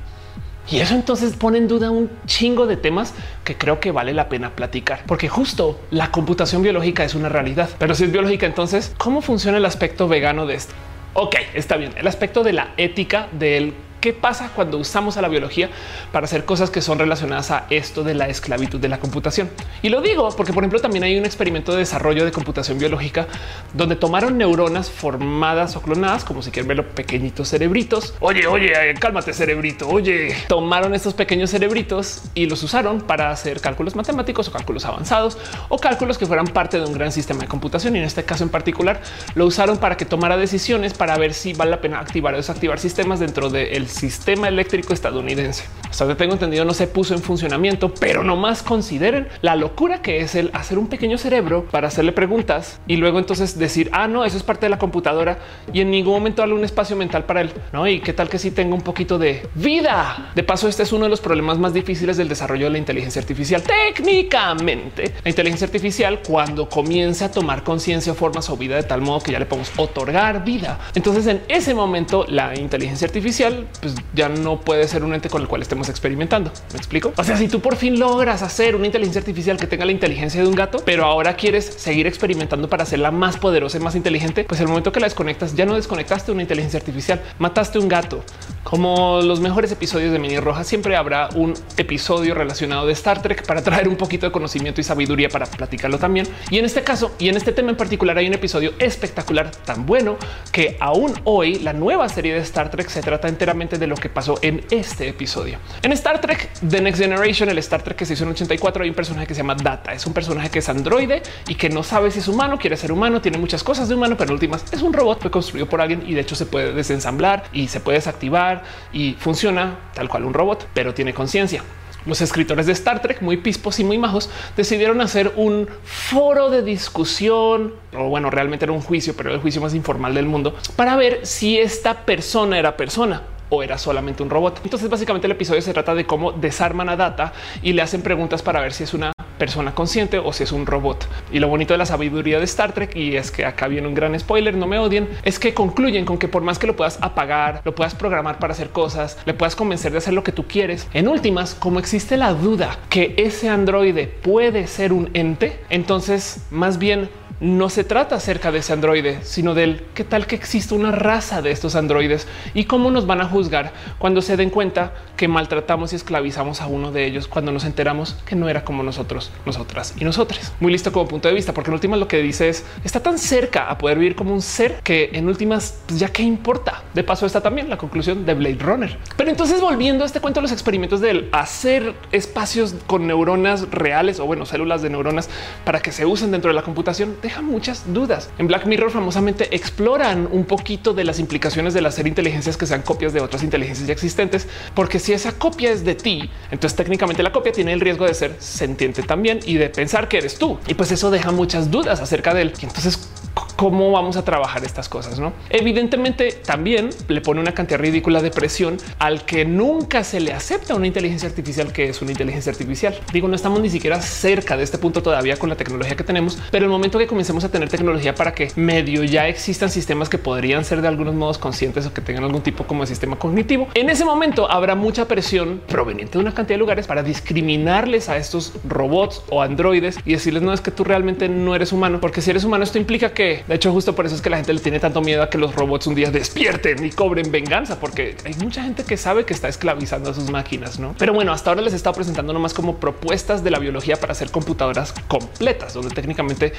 Y 0.70 0.78
eso 0.78 0.94
entonces 0.94 1.34
pone 1.34 1.58
en 1.58 1.66
duda 1.66 1.90
un 1.90 2.08
chingo 2.26 2.66
de 2.66 2.76
temas 2.76 3.14
que 3.44 3.56
creo 3.56 3.80
que 3.80 3.90
vale 3.90 4.14
la 4.14 4.28
pena 4.28 4.50
platicar, 4.50 5.02
porque 5.06 5.28
justo 5.28 5.80
la 5.90 6.12
computación 6.12 6.62
biológica 6.62 7.04
es 7.04 7.14
una 7.14 7.28
realidad. 7.28 7.68
Pero 7.78 7.94
si 7.94 8.04
es 8.04 8.12
biológica, 8.12 8.46
entonces, 8.46 8.94
¿cómo 8.96 9.22
funciona 9.22 9.58
el 9.58 9.64
aspecto 9.64 10.06
vegano 10.06 10.46
de 10.46 10.54
esto? 10.54 10.72
Ok, 11.14 11.34
está 11.54 11.76
bien. 11.76 11.92
El 11.96 12.06
aspecto 12.06 12.44
de 12.44 12.52
la 12.52 12.68
ética 12.76 13.28
del 13.32 13.74
qué 14.02 14.12
pasa 14.12 14.50
cuando 14.54 14.78
usamos 14.78 15.16
a 15.16 15.22
la 15.22 15.28
biología 15.28 15.70
para 16.10 16.24
hacer 16.24 16.44
cosas 16.44 16.70
que 16.70 16.82
son 16.82 16.98
relacionadas 16.98 17.52
a 17.52 17.66
esto 17.70 18.02
de 18.02 18.14
la 18.14 18.28
esclavitud 18.28 18.80
de 18.80 18.88
la 18.88 18.98
computación. 18.98 19.48
Y 19.80 19.88
lo 19.90 20.02
digo 20.02 20.28
porque, 20.36 20.52
por 20.52 20.64
ejemplo, 20.64 20.80
también 20.80 21.04
hay 21.04 21.16
un 21.16 21.24
experimento 21.24 21.72
de 21.72 21.78
desarrollo 21.78 22.24
de 22.24 22.32
computación 22.32 22.78
biológica 22.78 23.28
donde 23.72 23.94
tomaron 23.94 24.36
neuronas 24.36 24.90
formadas 24.90 25.76
o 25.76 25.82
clonadas, 25.82 26.24
como 26.24 26.42
si 26.42 26.50
quieren 26.50 26.66
verlo, 26.66 26.88
pequeñitos 26.88 27.48
cerebritos. 27.48 28.14
Oye, 28.18 28.46
oye, 28.48 28.72
cálmate 28.98 29.32
cerebrito. 29.32 29.88
Oye, 29.88 30.34
tomaron 30.48 30.94
estos 30.94 31.14
pequeños 31.14 31.50
cerebritos 31.50 32.22
y 32.34 32.46
los 32.46 32.60
usaron 32.64 33.02
para 33.02 33.30
hacer 33.30 33.60
cálculos 33.60 33.94
matemáticos 33.94 34.48
o 34.48 34.52
cálculos 34.52 34.84
avanzados 34.84 35.38
o 35.68 35.78
cálculos 35.78 36.18
que 36.18 36.26
fueran 36.26 36.48
parte 36.48 36.80
de 36.80 36.86
un 36.86 36.92
gran 36.92 37.12
sistema 37.12 37.42
de 37.42 37.46
computación. 37.46 37.94
Y 37.94 38.00
en 38.00 38.04
este 38.04 38.24
caso 38.24 38.42
en 38.42 38.50
particular 38.50 39.00
lo 39.36 39.46
usaron 39.46 39.78
para 39.78 39.96
que 39.96 40.04
tomara 40.04 40.36
decisiones 40.36 40.92
para 40.92 41.16
ver 41.18 41.34
si 41.34 41.52
vale 41.52 41.70
la 41.70 41.80
pena 41.80 42.00
activar 42.00 42.34
o 42.34 42.36
desactivar 42.36 42.80
sistemas 42.80 43.20
dentro 43.20 43.48
del 43.48 43.91
sistema 43.92 44.48
eléctrico 44.48 44.92
estadounidense. 44.92 45.64
Hasta 45.88 46.04
donde 46.04 46.18
tengo 46.18 46.32
entendido 46.32 46.64
no 46.64 46.72
se 46.74 46.86
puso 46.86 47.14
en 47.14 47.20
funcionamiento, 47.20 47.92
pero 47.92 48.24
no 48.24 48.36
más 48.36 48.62
consideren 48.62 49.28
la 49.42 49.56
locura 49.56 50.00
que 50.00 50.20
es 50.20 50.34
el 50.34 50.50
hacer 50.54 50.78
un 50.78 50.86
pequeño 50.86 51.18
cerebro 51.18 51.66
para 51.70 51.88
hacerle 51.88 52.12
preguntas 52.12 52.80
y 52.86 52.96
luego 52.96 53.18
entonces 53.18 53.58
decir, 53.58 53.90
ah, 53.92 54.08
no, 54.08 54.24
eso 54.24 54.36
es 54.36 54.42
parte 54.42 54.66
de 54.66 54.70
la 54.70 54.78
computadora 54.78 55.38
y 55.72 55.80
en 55.80 55.90
ningún 55.90 56.14
momento 56.14 56.40
darle 56.42 56.54
un 56.54 56.64
espacio 56.64 56.96
mental 56.96 57.24
para 57.24 57.42
él. 57.42 57.52
No, 57.72 57.86
y 57.86 58.00
qué 58.00 58.12
tal 58.12 58.28
que 58.28 58.38
si 58.38 58.48
sí 58.48 58.54
tenga 58.54 58.74
un 58.74 58.80
poquito 58.80 59.18
de 59.18 59.46
vida. 59.54 60.32
De 60.34 60.42
paso, 60.42 60.68
este 60.68 60.82
es 60.82 60.92
uno 60.92 61.04
de 61.04 61.10
los 61.10 61.20
problemas 61.20 61.58
más 61.58 61.74
difíciles 61.74 62.16
del 62.16 62.28
desarrollo 62.28 62.66
de 62.66 62.70
la 62.70 62.78
inteligencia 62.78 63.20
artificial. 63.20 63.62
Técnicamente, 63.62 65.14
la 65.22 65.28
inteligencia 65.28 65.66
artificial, 65.66 66.20
cuando 66.26 66.68
comienza 66.68 67.26
a 67.26 67.30
tomar 67.30 67.62
conciencia, 67.62 68.14
formas 68.14 68.48
o 68.50 68.56
vida 68.56 68.76
de 68.76 68.82
tal 68.82 69.02
modo 69.02 69.20
que 69.20 69.32
ya 69.32 69.38
le 69.38 69.46
podemos 69.46 69.72
otorgar 69.76 70.44
vida. 70.44 70.78
Entonces, 70.94 71.26
en 71.26 71.42
ese 71.48 71.74
momento, 71.74 72.24
la 72.28 72.58
inteligencia 72.58 73.06
artificial 73.06 73.66
pues 73.82 73.96
ya 74.14 74.28
no 74.28 74.60
puede 74.60 74.86
ser 74.86 75.02
un 75.02 75.12
ente 75.12 75.28
con 75.28 75.42
el 75.42 75.48
cual 75.48 75.60
estemos 75.60 75.88
experimentando. 75.88 76.52
Me 76.72 76.78
explico. 76.78 77.12
O 77.16 77.24
sea, 77.24 77.36
si 77.36 77.48
tú 77.48 77.60
por 77.60 77.74
fin 77.74 77.98
logras 77.98 78.40
hacer 78.42 78.76
una 78.76 78.86
inteligencia 78.86 79.18
artificial 79.18 79.56
que 79.56 79.66
tenga 79.66 79.84
la 79.84 79.90
inteligencia 79.90 80.40
de 80.40 80.46
un 80.46 80.54
gato, 80.54 80.78
pero 80.84 81.04
ahora 81.04 81.34
quieres 81.34 81.64
seguir 81.64 82.06
experimentando 82.06 82.68
para 82.68 82.84
hacerla 82.84 83.10
más 83.10 83.38
poderosa 83.38 83.78
y 83.78 83.80
más 83.80 83.96
inteligente, 83.96 84.44
pues 84.44 84.60
el 84.60 84.68
momento 84.68 84.92
que 84.92 85.00
la 85.00 85.06
desconectas, 85.06 85.56
ya 85.56 85.66
no 85.66 85.74
desconectaste 85.74 86.30
una 86.30 86.42
inteligencia 86.42 86.78
artificial, 86.78 87.20
mataste 87.40 87.80
un 87.80 87.88
gato. 87.88 88.24
Como 88.62 89.20
los 89.20 89.40
mejores 89.40 89.72
episodios 89.72 90.12
de 90.12 90.20
Mini 90.20 90.38
Roja, 90.38 90.62
siempre 90.62 90.94
habrá 90.94 91.28
un 91.34 91.54
episodio 91.76 92.34
relacionado 92.36 92.86
de 92.86 92.92
Star 92.92 93.20
Trek 93.20 93.44
para 93.44 93.62
traer 93.62 93.88
un 93.88 93.96
poquito 93.96 94.26
de 94.26 94.32
conocimiento 94.32 94.80
y 94.80 94.84
sabiduría 94.84 95.28
para 95.28 95.46
platicarlo 95.46 95.98
también. 95.98 96.28
Y 96.50 96.58
en 96.58 96.64
este 96.66 96.84
caso 96.84 97.16
y 97.18 97.28
en 97.28 97.36
este 97.36 97.50
tema 97.50 97.70
en 97.70 97.76
particular 97.76 98.16
hay 98.16 98.28
un 98.28 98.34
episodio 98.34 98.74
espectacular 98.78 99.50
tan 99.50 99.86
bueno 99.86 100.18
que 100.52 100.76
aún 100.78 101.14
hoy 101.24 101.58
la 101.58 101.72
nueva 101.72 102.08
serie 102.08 102.34
de 102.34 102.40
Star 102.40 102.70
Trek 102.70 102.88
se 102.88 103.00
trata 103.00 103.26
enteramente 103.26 103.71
de 103.78 103.86
lo 103.86 103.96
que 103.96 104.08
pasó 104.08 104.38
en 104.42 104.64
este 104.70 105.08
episodio. 105.08 105.58
En 105.82 105.92
Star 105.92 106.20
Trek 106.20 106.50
The 106.68 106.80
Next 106.80 107.00
Generation, 107.00 107.48
el 107.48 107.58
Star 107.58 107.82
Trek 107.82 107.96
que 107.96 108.06
se 108.06 108.14
hizo 108.14 108.24
en 108.24 108.30
84, 108.30 108.84
hay 108.84 108.90
un 108.90 108.94
personaje 108.94 109.26
que 109.26 109.34
se 109.34 109.40
llama 109.40 109.54
Data. 109.54 109.92
Es 109.92 110.06
un 110.06 110.12
personaje 110.12 110.50
que 110.50 110.60
es 110.60 110.68
androide 110.68 111.22
y 111.48 111.54
que 111.54 111.68
no 111.68 111.82
sabe 111.82 112.10
si 112.10 112.20
es 112.20 112.28
humano, 112.28 112.58
quiere 112.58 112.76
ser 112.76 112.92
humano, 112.92 113.20
tiene 113.20 113.38
muchas 113.38 113.62
cosas 113.62 113.88
de 113.88 113.94
humano, 113.94 114.16
pero 114.16 114.32
últimas 114.32 114.64
es 114.72 114.82
un 114.82 114.92
robot, 114.92 115.20
fue 115.20 115.30
construido 115.30 115.68
por 115.68 115.80
alguien 115.80 116.02
y 116.06 116.14
de 116.14 116.20
hecho 116.20 116.34
se 116.34 116.46
puede 116.46 116.72
desensamblar 116.72 117.44
y 117.52 117.68
se 117.68 117.80
puede 117.80 117.98
desactivar 117.98 118.62
y 118.92 119.14
funciona 119.14 119.78
tal 119.94 120.08
cual 120.08 120.24
un 120.24 120.34
robot, 120.34 120.68
pero 120.74 120.94
tiene 120.94 121.14
conciencia 121.14 121.62
los 122.06 122.20
escritores 122.20 122.66
de 122.66 122.72
Star 122.72 123.00
Trek, 123.00 123.22
muy 123.22 123.36
pispos 123.36 123.78
y 123.78 123.84
muy 123.84 123.98
majos, 123.98 124.30
decidieron 124.56 125.00
hacer 125.00 125.32
un 125.36 125.68
foro 125.84 126.50
de 126.50 126.62
discusión, 126.62 127.74
o 127.94 128.08
bueno, 128.08 128.30
realmente 128.30 128.64
era 128.64 128.72
un 128.72 128.80
juicio, 128.80 129.14
pero 129.16 129.32
el 129.32 129.40
juicio 129.40 129.60
más 129.60 129.74
informal 129.74 130.14
del 130.14 130.26
mundo, 130.26 130.56
para 130.76 130.96
ver 130.96 131.20
si 131.24 131.58
esta 131.58 132.04
persona 132.04 132.58
era 132.58 132.76
persona 132.76 133.22
o 133.52 133.62
era 133.62 133.76
solamente 133.76 134.22
un 134.22 134.30
robot. 134.30 134.60
Entonces 134.64 134.88
básicamente 134.88 135.26
el 135.26 135.32
episodio 135.32 135.60
se 135.60 135.74
trata 135.74 135.94
de 135.94 136.06
cómo 136.06 136.32
desarman 136.32 136.88
a 136.88 136.96
Data 136.96 137.34
y 137.62 137.74
le 137.74 137.82
hacen 137.82 138.00
preguntas 138.00 138.42
para 138.42 138.60
ver 138.60 138.72
si 138.72 138.84
es 138.84 138.94
una 138.94 139.12
persona 139.38 139.74
consciente 139.74 140.18
o 140.18 140.32
si 140.32 140.44
es 140.44 140.52
un 140.52 140.64
robot. 140.66 141.06
Y 141.32 141.38
lo 141.38 141.48
bonito 141.48 141.74
de 141.74 141.78
la 141.78 141.84
sabiduría 141.84 142.38
de 142.38 142.44
Star 142.44 142.72
Trek, 142.72 142.96
y 142.96 143.16
es 143.16 143.30
que 143.30 143.44
acá 143.44 143.68
viene 143.68 143.88
un 143.88 143.94
gran 143.94 144.18
spoiler, 144.18 144.56
no 144.56 144.66
me 144.66 144.78
odien, 144.78 145.08
es 145.24 145.38
que 145.38 145.52
concluyen 145.52 146.04
con 146.04 146.16
que 146.16 146.28
por 146.28 146.42
más 146.42 146.58
que 146.58 146.66
lo 146.66 146.76
puedas 146.76 146.98
apagar, 147.02 147.60
lo 147.64 147.74
puedas 147.74 147.94
programar 147.94 148.38
para 148.38 148.52
hacer 148.52 148.70
cosas, 148.70 149.18
le 149.26 149.34
puedas 149.34 149.56
convencer 149.56 149.92
de 149.92 149.98
hacer 149.98 150.14
lo 150.14 150.22
que 150.22 150.32
tú 150.32 150.46
quieres. 150.46 150.88
En 150.94 151.08
últimas, 151.08 151.54
como 151.54 151.78
existe 151.78 152.16
la 152.16 152.32
duda 152.32 152.78
que 152.88 153.14
ese 153.18 153.48
androide 153.48 154.06
puede 154.06 154.66
ser 154.66 154.92
un 154.92 155.10
ente, 155.12 155.60
entonces 155.68 156.46
más 156.50 156.78
bien 156.78 157.10
no 157.42 157.68
se 157.70 157.82
trata 157.82 158.14
acerca 158.14 158.52
de 158.52 158.60
ese 158.60 158.72
androide, 158.72 159.18
sino 159.24 159.52
del 159.52 159.82
qué 159.94 160.04
tal 160.04 160.28
que 160.28 160.36
existe 160.36 160.74
una 160.74 160.92
raza 160.92 161.42
de 161.42 161.50
estos 161.50 161.74
androides 161.74 162.28
y 162.54 162.66
cómo 162.66 162.92
nos 162.92 163.04
van 163.04 163.20
a 163.20 163.24
juzgar 163.24 163.72
cuando 163.98 164.22
se 164.22 164.36
den 164.36 164.48
cuenta 164.48 164.92
que 165.16 165.26
maltratamos 165.26 165.92
y 165.92 165.96
esclavizamos 165.96 166.60
a 166.60 166.68
uno 166.68 166.92
de 166.92 167.04
ellos 167.04 167.26
cuando 167.26 167.50
nos 167.50 167.64
enteramos 167.64 168.14
que 168.26 168.36
no 168.36 168.48
era 168.48 168.64
como 168.64 168.84
nosotros, 168.84 169.32
nosotras 169.44 169.94
y 169.98 170.04
nosotros. 170.04 170.52
Muy 170.60 170.70
listo 170.70 170.92
como 170.92 171.08
punto 171.08 171.26
de 171.26 171.34
vista, 171.34 171.52
porque 171.52 171.70
en 171.70 171.74
últimas 171.74 171.98
lo 171.98 172.06
que 172.06 172.22
dice 172.22 172.48
es 172.48 172.64
está 172.84 173.00
tan 173.00 173.18
cerca 173.18 173.68
a 173.68 173.76
poder 173.76 173.98
vivir 173.98 174.14
como 174.14 174.32
un 174.32 174.40
ser 174.40 174.80
que 174.84 175.10
en 175.12 175.26
últimas 175.26 175.80
pues 175.88 175.98
ya 175.98 176.12
qué 176.12 176.22
importa. 176.22 176.84
De 176.94 177.02
paso 177.02 177.26
está 177.26 177.40
también 177.40 177.68
la 177.68 177.76
conclusión 177.76 178.24
de 178.24 178.34
Blade 178.34 178.58
Runner. 178.60 178.98
Pero 179.16 179.30
entonces 179.30 179.60
volviendo 179.60 180.04
a 180.04 180.06
este 180.06 180.20
cuento, 180.20 180.40
los 180.40 180.52
experimentos 180.52 181.00
del 181.00 181.28
hacer 181.32 181.94
espacios 182.12 182.76
con 182.86 183.08
neuronas 183.08 183.68
reales 183.72 184.20
o 184.20 184.26
bueno, 184.26 184.46
células 184.46 184.80
de 184.80 184.90
neuronas 184.90 185.28
para 185.64 185.80
que 185.80 185.90
se 185.90 186.06
usen 186.06 186.30
dentro 186.30 186.48
de 186.48 186.54
la 186.54 186.62
computación, 186.62 187.16
muchas 187.40 187.92
dudas. 187.94 188.30
En 188.38 188.48
Black 188.48 188.66
Mirror 188.66 188.90
famosamente 188.90 189.54
exploran 189.54 190.28
un 190.30 190.44
poquito 190.44 190.92
de 190.92 191.04
las 191.04 191.18
implicaciones 191.18 191.72
de 191.72 191.86
hacer 191.86 192.06
inteligencias 192.06 192.56
que 192.56 192.66
sean 192.66 192.82
copias 192.82 193.12
de 193.12 193.20
otras 193.20 193.42
inteligencias 193.42 193.86
ya 193.86 193.92
existentes, 193.92 194.48
porque 194.74 194.98
si 194.98 195.12
esa 195.12 195.32
copia 195.32 195.70
es 195.70 195.84
de 195.84 195.94
ti, 195.94 196.30
entonces 196.50 196.76
técnicamente 196.76 197.22
la 197.22 197.32
copia 197.32 197.52
tiene 197.52 197.72
el 197.72 197.80
riesgo 197.80 198.06
de 198.06 198.14
ser 198.14 198.36
sentiente 198.38 199.02
también 199.02 199.40
y 199.44 199.54
de 199.54 199.70
pensar 199.70 200.08
que 200.08 200.18
eres 200.18 200.38
tú. 200.38 200.58
Y 200.66 200.74
pues 200.74 200.92
eso 200.92 201.10
deja 201.10 201.30
muchas 201.30 201.70
dudas 201.70 202.00
acerca 202.00 202.34
de 202.34 202.42
él. 202.42 202.52
Y 202.60 202.64
entonces 202.64 203.08
cómo 203.56 203.90
vamos 203.92 204.16
a 204.16 204.24
trabajar 204.24 204.64
estas 204.64 204.88
cosas. 204.88 205.18
No, 205.18 205.32
evidentemente 205.50 206.32
también 206.32 206.90
le 207.08 207.20
pone 207.20 207.40
una 207.40 207.54
cantidad 207.54 207.78
ridícula 207.78 208.20
de 208.20 208.30
presión 208.30 208.76
al 208.98 209.24
que 209.24 209.44
nunca 209.44 210.04
se 210.04 210.20
le 210.20 210.32
acepta 210.32 210.74
una 210.74 210.86
inteligencia 210.86 211.28
artificial 211.28 211.72
que 211.72 211.88
es 211.88 212.02
una 212.02 212.10
inteligencia 212.10 212.50
artificial. 212.50 212.98
Digo, 213.12 213.28
no 213.28 213.36
estamos 213.36 213.60
ni 213.60 213.70
siquiera 213.70 214.00
cerca 214.00 214.56
de 214.56 214.64
este 214.64 214.78
punto 214.78 215.02
todavía 215.02 215.36
con 215.36 215.48
la 215.48 215.56
tecnología 215.56 215.96
que 215.96 216.04
tenemos, 216.04 216.38
pero 216.50 216.64
el 216.64 216.70
momento 216.70 216.98
que 216.98 217.06
comencemos 217.22 217.44
a 217.44 217.50
tener 217.50 217.68
tecnología 217.68 218.16
para 218.16 218.34
que 218.34 218.50
medio 218.56 219.04
ya 219.04 219.28
existan 219.28 219.70
sistemas 219.70 220.08
que 220.08 220.18
podrían 220.18 220.64
ser 220.64 220.82
de 220.82 220.88
algunos 220.88 221.14
modos 221.14 221.38
conscientes 221.38 221.86
o 221.86 221.94
que 221.94 222.00
tengan 222.00 222.24
algún 222.24 222.42
tipo 222.42 222.64
como 222.64 222.82
de 222.82 222.88
sistema 222.88 223.16
cognitivo, 223.16 223.68
en 223.74 223.90
ese 223.90 224.04
momento 224.04 224.50
habrá 224.50 224.74
mucha 224.74 225.06
presión 225.06 225.62
proveniente 225.68 226.14
de 226.14 226.18
una 226.18 226.34
cantidad 226.34 226.56
de 226.56 226.58
lugares 226.58 226.88
para 226.88 227.04
discriminarles 227.04 228.08
a 228.08 228.16
estos 228.16 228.54
robots 228.68 229.22
o 229.30 229.40
androides 229.40 230.00
y 230.04 230.14
decirles 230.14 230.42
no 230.42 230.52
es 230.52 230.60
que 230.60 230.72
tú 230.72 230.82
realmente 230.82 231.28
no 231.28 231.54
eres 231.54 231.70
humano, 231.70 232.00
porque 232.00 232.20
si 232.22 232.30
eres 232.30 232.42
humano 232.42 232.64
esto 232.64 232.78
implica 232.78 233.12
que 233.12 233.44
De 233.46 233.54
hecho, 233.54 233.70
justo 233.70 233.94
por 233.94 234.04
eso 234.04 234.16
es 234.16 234.20
que 234.20 234.28
la 234.28 234.38
gente 234.38 234.52
le 234.52 234.58
tiene 234.58 234.80
tanto 234.80 235.00
miedo 235.00 235.22
a 235.22 235.30
que 235.30 235.38
los 235.38 235.54
robots 235.54 235.86
un 235.86 235.94
día 235.94 236.10
despierten 236.10 236.84
y 236.84 236.90
cobren 236.90 237.30
venganza, 237.30 237.78
porque 237.78 238.16
hay 238.24 238.34
mucha 238.42 238.64
gente 238.64 238.82
que 238.82 238.96
sabe 238.96 239.24
que 239.24 239.32
está 239.32 239.46
esclavizando 239.46 240.10
a 240.10 240.14
sus 240.14 240.28
máquinas, 240.28 240.80
¿no? 240.80 240.96
Pero 240.98 241.12
bueno, 241.12 241.32
hasta 241.32 241.50
ahora 241.50 241.62
les 241.62 241.72
he 241.72 241.76
estado 241.76 241.94
presentando 241.94 242.32
nomás 242.32 242.52
como 242.52 242.78
propuestas 242.78 243.44
de 243.44 243.52
la 243.52 243.60
biología 243.60 243.94
para 243.94 244.10
hacer 244.10 244.32
computadoras 244.32 244.92
completas, 245.06 245.74
donde 245.74 245.94
técnicamente 245.94 246.52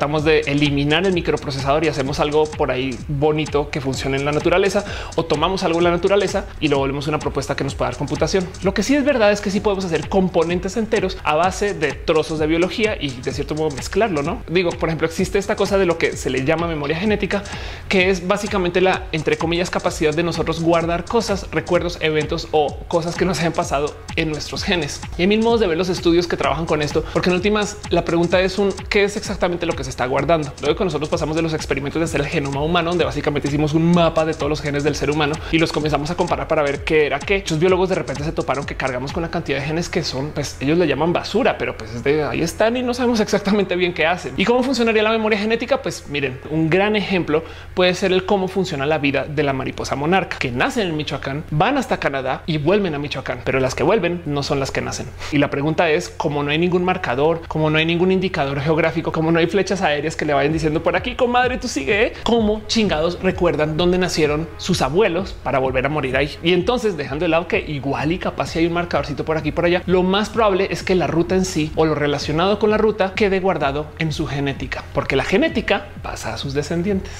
tratamos 0.00 0.24
de 0.24 0.40
eliminar 0.46 1.04
el 1.04 1.12
microprocesador 1.12 1.84
y 1.84 1.88
hacemos 1.88 2.20
algo 2.20 2.46
por 2.46 2.70
ahí 2.70 2.98
bonito 3.06 3.68
que 3.68 3.82
funcione 3.82 4.16
en 4.16 4.24
la 4.24 4.32
naturaleza 4.32 4.82
o 5.14 5.26
tomamos 5.26 5.62
algo 5.62 5.76
en 5.76 5.84
la 5.84 5.90
naturaleza 5.90 6.46
y 6.58 6.68
lo 6.68 6.78
volvemos 6.78 7.06
una 7.06 7.18
propuesta 7.18 7.54
que 7.54 7.64
nos 7.64 7.74
pueda 7.74 7.90
dar 7.90 7.98
computación. 7.98 8.48
Lo 8.62 8.72
que 8.72 8.82
sí 8.82 8.96
es 8.96 9.04
verdad 9.04 9.30
es 9.30 9.42
que 9.42 9.50
sí 9.50 9.60
podemos 9.60 9.84
hacer 9.84 10.08
componentes 10.08 10.78
enteros 10.78 11.18
a 11.22 11.34
base 11.34 11.74
de 11.74 11.92
trozos 11.92 12.38
de 12.38 12.46
biología 12.46 12.96
y 12.98 13.10
de 13.10 13.30
cierto 13.30 13.54
modo 13.54 13.76
mezclarlo, 13.76 14.22
¿no? 14.22 14.42
Digo, 14.48 14.70
por 14.70 14.88
ejemplo, 14.88 15.06
existe 15.06 15.38
esta 15.38 15.54
cosa 15.54 15.76
de 15.76 15.84
lo 15.84 15.98
que 15.98 16.16
se 16.16 16.30
le 16.30 16.46
llama 16.46 16.66
memoria 16.66 16.96
genética, 16.96 17.42
que 17.90 18.08
es 18.08 18.26
básicamente 18.26 18.80
la, 18.80 19.04
entre 19.12 19.36
comillas, 19.36 19.68
capacidad 19.68 20.14
de 20.14 20.22
nosotros 20.22 20.62
guardar 20.62 21.04
cosas, 21.04 21.46
recuerdos, 21.52 21.98
eventos 22.00 22.48
o 22.52 22.78
cosas 22.88 23.16
que 23.16 23.26
nos 23.26 23.38
hayan 23.40 23.52
pasado 23.52 23.94
en 24.16 24.30
nuestros 24.30 24.62
genes. 24.64 25.02
Y 25.18 25.22
hay 25.22 25.28
mil 25.28 25.42
modos 25.42 25.60
de 25.60 25.66
ver 25.66 25.76
los 25.76 25.90
estudios 25.90 26.26
que 26.26 26.38
trabajan 26.38 26.64
con 26.64 26.80
esto, 26.80 27.04
porque 27.12 27.28
en 27.28 27.34
últimas 27.34 27.76
la 27.90 28.06
pregunta 28.06 28.40
es 28.40 28.58
un 28.58 28.72
qué 28.88 29.04
es 29.04 29.18
exactamente 29.18 29.66
lo 29.66 29.74
que 29.74 29.84
se 29.84 29.89
está 29.90 30.06
guardando. 30.06 30.52
Luego 30.62 30.84
nosotros 30.84 31.08
pasamos 31.08 31.36
de 31.36 31.42
los 31.42 31.52
experimentos 31.52 32.00
de 32.00 32.04
hacer 32.04 32.20
el 32.20 32.26
genoma 32.26 32.62
humano, 32.62 32.90
donde 32.90 33.04
básicamente 33.04 33.48
hicimos 33.48 33.74
un 33.74 33.92
mapa 33.92 34.24
de 34.24 34.34
todos 34.34 34.48
los 34.48 34.62
genes 34.62 34.84
del 34.84 34.94
ser 34.94 35.10
humano 35.10 35.34
y 35.52 35.58
los 35.58 35.72
comenzamos 35.72 36.10
a 36.10 36.14
comparar 36.14 36.48
para 36.48 36.62
ver 36.62 36.84
qué 36.84 37.06
era 37.06 37.18
qué. 37.18 37.38
Muchos 37.38 37.58
biólogos 37.58 37.88
de 37.88 37.96
repente 37.96 38.24
se 38.24 38.32
toparon 38.32 38.64
que 38.64 38.76
cargamos 38.76 39.12
con 39.12 39.22
la 39.22 39.30
cantidad 39.30 39.58
de 39.58 39.66
genes 39.66 39.88
que 39.88 40.02
son, 40.02 40.30
pues 40.30 40.56
ellos 40.60 40.78
le 40.78 40.86
llaman 40.86 41.12
basura, 41.12 41.58
pero 41.58 41.76
pues 41.76 42.02
de 42.02 42.24
ahí 42.24 42.40
están 42.40 42.76
y 42.76 42.82
no 42.82 42.94
sabemos 42.94 43.20
exactamente 43.20 43.76
bien 43.76 43.92
qué 43.92 44.06
hacen. 44.06 44.34
¿Y 44.36 44.44
cómo 44.44 44.62
funcionaría 44.62 45.02
la 45.02 45.10
memoria 45.10 45.38
genética? 45.38 45.82
Pues 45.82 46.08
miren, 46.08 46.40
un 46.50 46.70
gran 46.70 46.96
ejemplo 46.96 47.44
puede 47.74 47.94
ser 47.94 48.12
el 48.12 48.24
cómo 48.26 48.48
funciona 48.48 48.86
la 48.86 48.98
vida 48.98 49.24
de 49.24 49.42
la 49.42 49.52
mariposa 49.52 49.96
monarca, 49.96 50.38
que 50.38 50.50
nacen 50.50 50.88
en 50.88 50.96
Michoacán, 50.96 51.44
van 51.50 51.78
hasta 51.78 51.98
Canadá 51.98 52.42
y 52.46 52.58
vuelven 52.58 52.94
a 52.94 52.98
Michoacán, 52.98 53.40
pero 53.44 53.60
las 53.60 53.74
que 53.74 53.82
vuelven 53.82 54.22
no 54.26 54.42
son 54.42 54.60
las 54.60 54.70
que 54.70 54.80
nacen. 54.80 55.06
Y 55.32 55.38
la 55.38 55.50
pregunta 55.50 55.90
es, 55.90 56.08
como 56.08 56.42
no 56.42 56.50
hay 56.50 56.58
ningún 56.58 56.84
marcador, 56.84 57.42
como 57.48 57.70
no 57.70 57.78
hay 57.78 57.86
ningún 57.86 58.12
indicador 58.12 58.60
geográfico, 58.60 59.12
como 59.12 59.32
no 59.32 59.38
hay 59.38 59.46
flechas 59.70 59.82
aéreas 59.82 60.16
que 60.16 60.24
le 60.24 60.34
vayan 60.34 60.52
diciendo 60.52 60.82
por 60.82 60.96
aquí, 60.96 61.14
comadre, 61.14 61.56
tú 61.56 61.68
sigue, 61.68 62.06
¿eh? 62.06 62.12
cómo 62.24 62.62
chingados 62.66 63.20
recuerdan 63.22 63.76
dónde 63.76 63.98
nacieron 63.98 64.48
sus 64.56 64.82
abuelos 64.82 65.32
para 65.44 65.60
volver 65.60 65.86
a 65.86 65.88
morir 65.88 66.16
ahí. 66.16 66.36
Y 66.42 66.54
entonces 66.54 66.96
dejando 66.96 67.24
de 67.24 67.28
lado 67.28 67.46
que 67.46 67.60
igual 67.60 68.10
y 68.10 68.18
capaz 68.18 68.48
si 68.48 68.58
hay 68.58 68.66
un 68.66 68.72
marcadorcito 68.72 69.24
por 69.24 69.36
aquí 69.36 69.52
por 69.52 69.66
allá, 69.66 69.82
lo 69.86 70.02
más 70.02 70.28
probable 70.28 70.68
es 70.70 70.82
que 70.82 70.96
la 70.96 71.06
ruta 71.06 71.36
en 71.36 71.44
sí 71.44 71.70
o 71.76 71.86
lo 71.86 71.94
relacionado 71.94 72.58
con 72.58 72.70
la 72.70 72.78
ruta 72.78 73.12
quede 73.14 73.38
guardado 73.38 73.86
en 74.00 74.12
su 74.12 74.26
genética, 74.26 74.82
porque 74.92 75.14
la 75.14 75.24
genética 75.24 75.86
pasa 76.02 76.34
a 76.34 76.36
sus 76.36 76.52
descendientes. 76.52 77.12